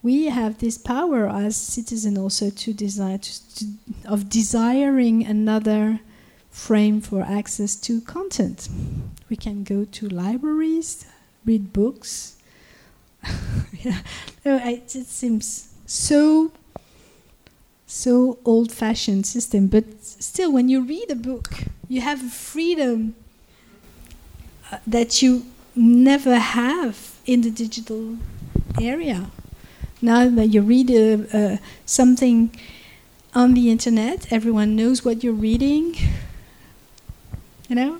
we 0.01 0.25
have 0.25 0.57
this 0.59 0.77
power 0.77 1.27
as 1.27 1.55
citizens 1.55 2.17
also 2.17 2.49
to 2.49 2.73
desire 2.73 3.17
to, 3.17 3.55
to, 3.55 3.65
of 4.05 4.29
desiring 4.29 5.25
another 5.25 6.01
frame 6.49 6.99
for 7.01 7.21
access 7.21 7.75
to 7.77 8.01
content. 8.01 8.67
We 9.29 9.37
can 9.37 9.63
go 9.63 9.85
to 9.85 10.09
libraries, 10.09 11.05
read 11.45 11.71
books. 11.71 12.35
yeah, 13.79 13.99
it, 14.43 14.95
it 14.95 15.07
seems 15.07 15.73
so 15.85 16.51
so 17.93 18.39
old-fashioned 18.43 19.23
system, 19.23 19.67
but 19.67 19.83
still, 20.03 20.51
when 20.51 20.67
you 20.67 20.81
read 20.81 21.11
a 21.11 21.15
book, 21.15 21.49
you 21.87 22.01
have 22.01 22.19
freedom 22.19 23.13
uh, 24.71 24.79
that 24.87 25.21
you 25.21 25.45
never 25.75 26.37
have 26.39 27.15
in 27.27 27.41
the 27.41 27.51
digital 27.51 28.17
area. 28.81 29.29
Now 30.01 30.27
that 30.27 30.47
you 30.47 30.63
read 30.63 30.89
uh, 30.89 31.37
uh, 31.37 31.57
something 31.85 32.49
on 33.35 33.53
the 33.53 33.69
internet, 33.69 34.33
everyone 34.33 34.75
knows 34.75 35.05
what 35.05 35.23
you're 35.23 35.31
reading. 35.31 35.95
You 37.69 37.75
know, 37.75 37.99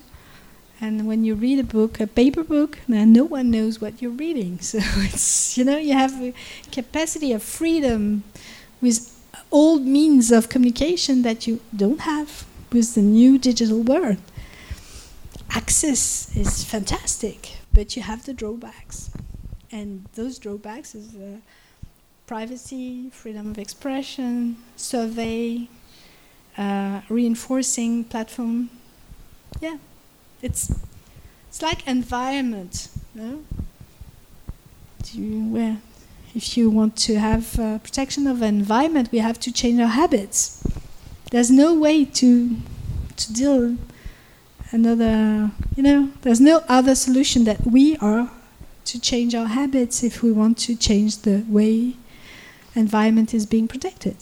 and 0.82 1.07
when 1.07 1.24
you 1.24 1.36
read 1.36 1.60
a 1.60 1.64
book, 1.64 1.99
a 1.99 2.07
paper 2.07 2.44
book, 2.44 2.80
then 2.88 3.14
no 3.14 3.26
one 3.26 3.52
knows 3.52 3.80
what 3.80 4.02
you're 4.02 4.11
reading. 4.11 4.57
So 4.61 4.80
it's 4.82 5.56
you 5.56 5.64
know 5.64 5.78
you 5.78 5.94
have 5.94 6.20
a 6.20 6.34
capacity 6.72 7.32
of 7.32 7.44
freedom 7.44 8.24
with 8.82 9.12
old 9.54 9.84
means 9.84 10.32
of 10.32 10.50
communication 10.50 11.22
that 11.22 11.48
you 11.48 11.62
don't 11.76 12.02
have 12.02 12.46
with 12.72 12.96
the 12.96 13.02
new 13.02 13.38
digital 13.38 13.82
world. 13.82 14.18
Access 15.52 16.36
is 16.36 16.64
fantastic, 16.64 17.58
but 17.72 17.96
you 17.96 18.02
have 18.02 18.26
the 18.26 18.34
drawbacks, 18.34 19.12
and 19.72 20.06
those 20.16 20.40
drawbacks 20.40 20.96
is 20.96 21.16
uh, 21.16 21.38
privacy, 22.26 23.12
freedom 23.12 23.52
of 23.52 23.60
expression, 23.60 24.58
survey, 24.76 25.70
uh, 26.58 27.02
reinforcing 27.08 28.04
platform. 28.06 28.72
Yeah, 29.62 29.78
it's 30.42 30.74
it's 31.48 31.62
like 31.62 31.88
environment. 31.88 32.88
No? 33.14 33.44
Do 35.04 35.22
you, 35.22 35.54
where 35.54 35.78
if 36.35 36.57
you 36.57 36.69
want 36.69 36.95
to 36.95 37.19
have 37.19 37.60
uh, 37.60 37.77
protection 37.80 38.27
of 38.27 38.41
environment, 38.41 39.10
we 39.11 39.19
have 39.19 39.39
to 39.41 39.51
change 39.51 39.80
our 39.80 39.88
habits. 39.88 40.64
There's 41.31 41.51
no 41.51 41.73
way 41.73 42.05
to 42.05 42.57
to 43.15 43.34
deal 43.34 43.77
another, 44.72 45.51
you 45.76 45.84
know, 45.84 46.10
there's 46.22 46.41
no 46.41 46.64
other 46.68 46.95
solution 46.95 47.43
that 47.43 47.61
we 47.65 47.95
are 47.97 48.31
to 48.85 48.99
change 48.99 49.35
our 49.35 49.45
habits 49.45 50.03
if 50.03 50.23
we 50.23 50.31
want 50.31 50.57
to 50.57 50.76
change 50.76 51.19
the 51.19 51.45
way 51.47 51.93
environment 52.76 53.34
is 53.34 53.45
being 53.45 53.68
protected. 53.68 54.15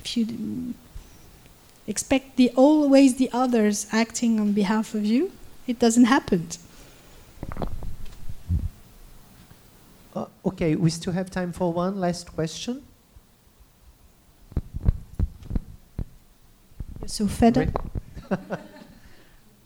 If 0.00 0.16
you 0.16 0.74
expect 1.86 2.36
the 2.36 2.50
always 2.56 3.16
the 3.16 3.30
others 3.32 3.86
acting 3.92 4.40
on 4.40 4.52
behalf 4.52 4.94
of 4.94 5.04
you, 5.04 5.30
it 5.66 5.78
doesn't 5.78 6.06
happen. 6.06 6.48
Uh, 10.16 10.24
okay, 10.46 10.74
we 10.76 10.88
still 10.88 11.12
have 11.12 11.30
time 11.30 11.52
for 11.52 11.70
one 11.70 12.00
last 12.00 12.32
question. 12.32 12.82
You're 17.00 17.08
so 17.08 17.26
fed 17.26 17.58
up. 17.58 17.68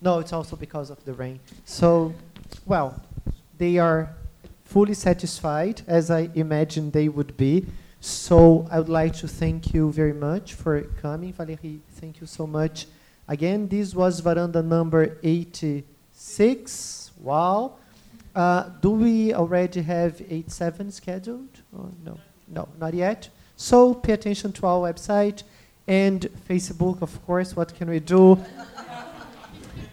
no, 0.02 0.18
it's 0.18 0.32
also 0.32 0.56
because 0.56 0.90
of 0.90 1.05
the 1.05 1.12
rain. 1.12 1.39
So, 1.64 2.12
well, 2.66 3.01
they 3.59 3.78
are 3.78 4.12
fully 4.64 4.94
satisfied, 4.94 5.82
as 5.86 6.10
I 6.10 6.31
imagined 6.35 6.94
they 6.94 7.09
would 7.09 7.36
be. 7.36 7.66
So 8.01 8.66
I 8.72 8.81
would 8.81 8.89
like 8.89 9.14
to 9.18 9.28
thank 9.28 9.72
you 9.72 9.93
very 9.93 10.12
much 10.12 10.55
for 10.55 10.81
coming. 11.01 11.32
Valérie, 11.32 11.78
thank 11.93 12.20
you 12.20 12.27
so 12.27 12.44
much. 12.44 12.89
Again, 13.28 13.68
this 13.68 13.94
was 13.94 14.20
Varanda 14.20 14.64
number 14.64 15.16
86. 15.22 17.12
Wow. 17.20 17.77
Uh, 18.35 18.70
do 18.81 18.90
we 18.90 19.35
already 19.35 19.82
have 19.82 20.19
8.7 20.19 20.93
scheduled? 20.93 21.61
Or 21.77 21.90
no, 22.05 22.19
no, 22.48 22.69
not 22.78 22.94
yet. 22.94 23.28
So 23.57 23.94
pay 23.94 24.12
attention 24.12 24.52
to 24.52 24.66
our 24.66 24.93
website 24.93 25.43
and 25.86 26.20
Facebook, 26.48 27.02
of 27.02 27.24
course. 27.27 27.57
What 27.57 27.74
can 27.74 27.90
we 27.90 28.01
do? 28.01 28.39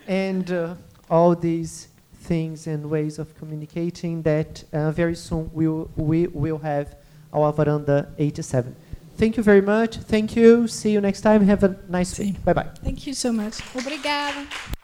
and 0.07 0.49
uh, 0.51 0.75
all 1.09 1.35
these 1.35 1.87
things 2.21 2.67
and 2.67 2.89
ways 2.89 3.19
of 3.19 3.35
communicating 3.37 4.21
that 4.21 4.63
uh, 4.73 4.91
very 4.91 5.15
soon 5.15 5.49
we 5.53 5.67
will, 5.67 5.89
we 5.95 6.27
will 6.27 6.59
have 6.59 6.95
our 7.33 7.51
Varanda 7.53 8.07
87. 8.17 8.75
Thank 9.17 9.37
you 9.37 9.43
very 9.43 9.61
much. 9.61 9.97
Thank 9.97 10.35
you. 10.35 10.67
See 10.67 10.91
you 10.91 11.01
next 11.01 11.21
time. 11.21 11.41
Have 11.45 11.63
a 11.63 11.75
nice 11.89 12.19
week. 12.19 12.43
Bye 12.45 12.53
bye. 12.53 12.69
Thank 12.83 13.07
you 13.07 13.13
so 13.13 13.31
much. 13.31 13.57
Obrigada. 13.73 14.75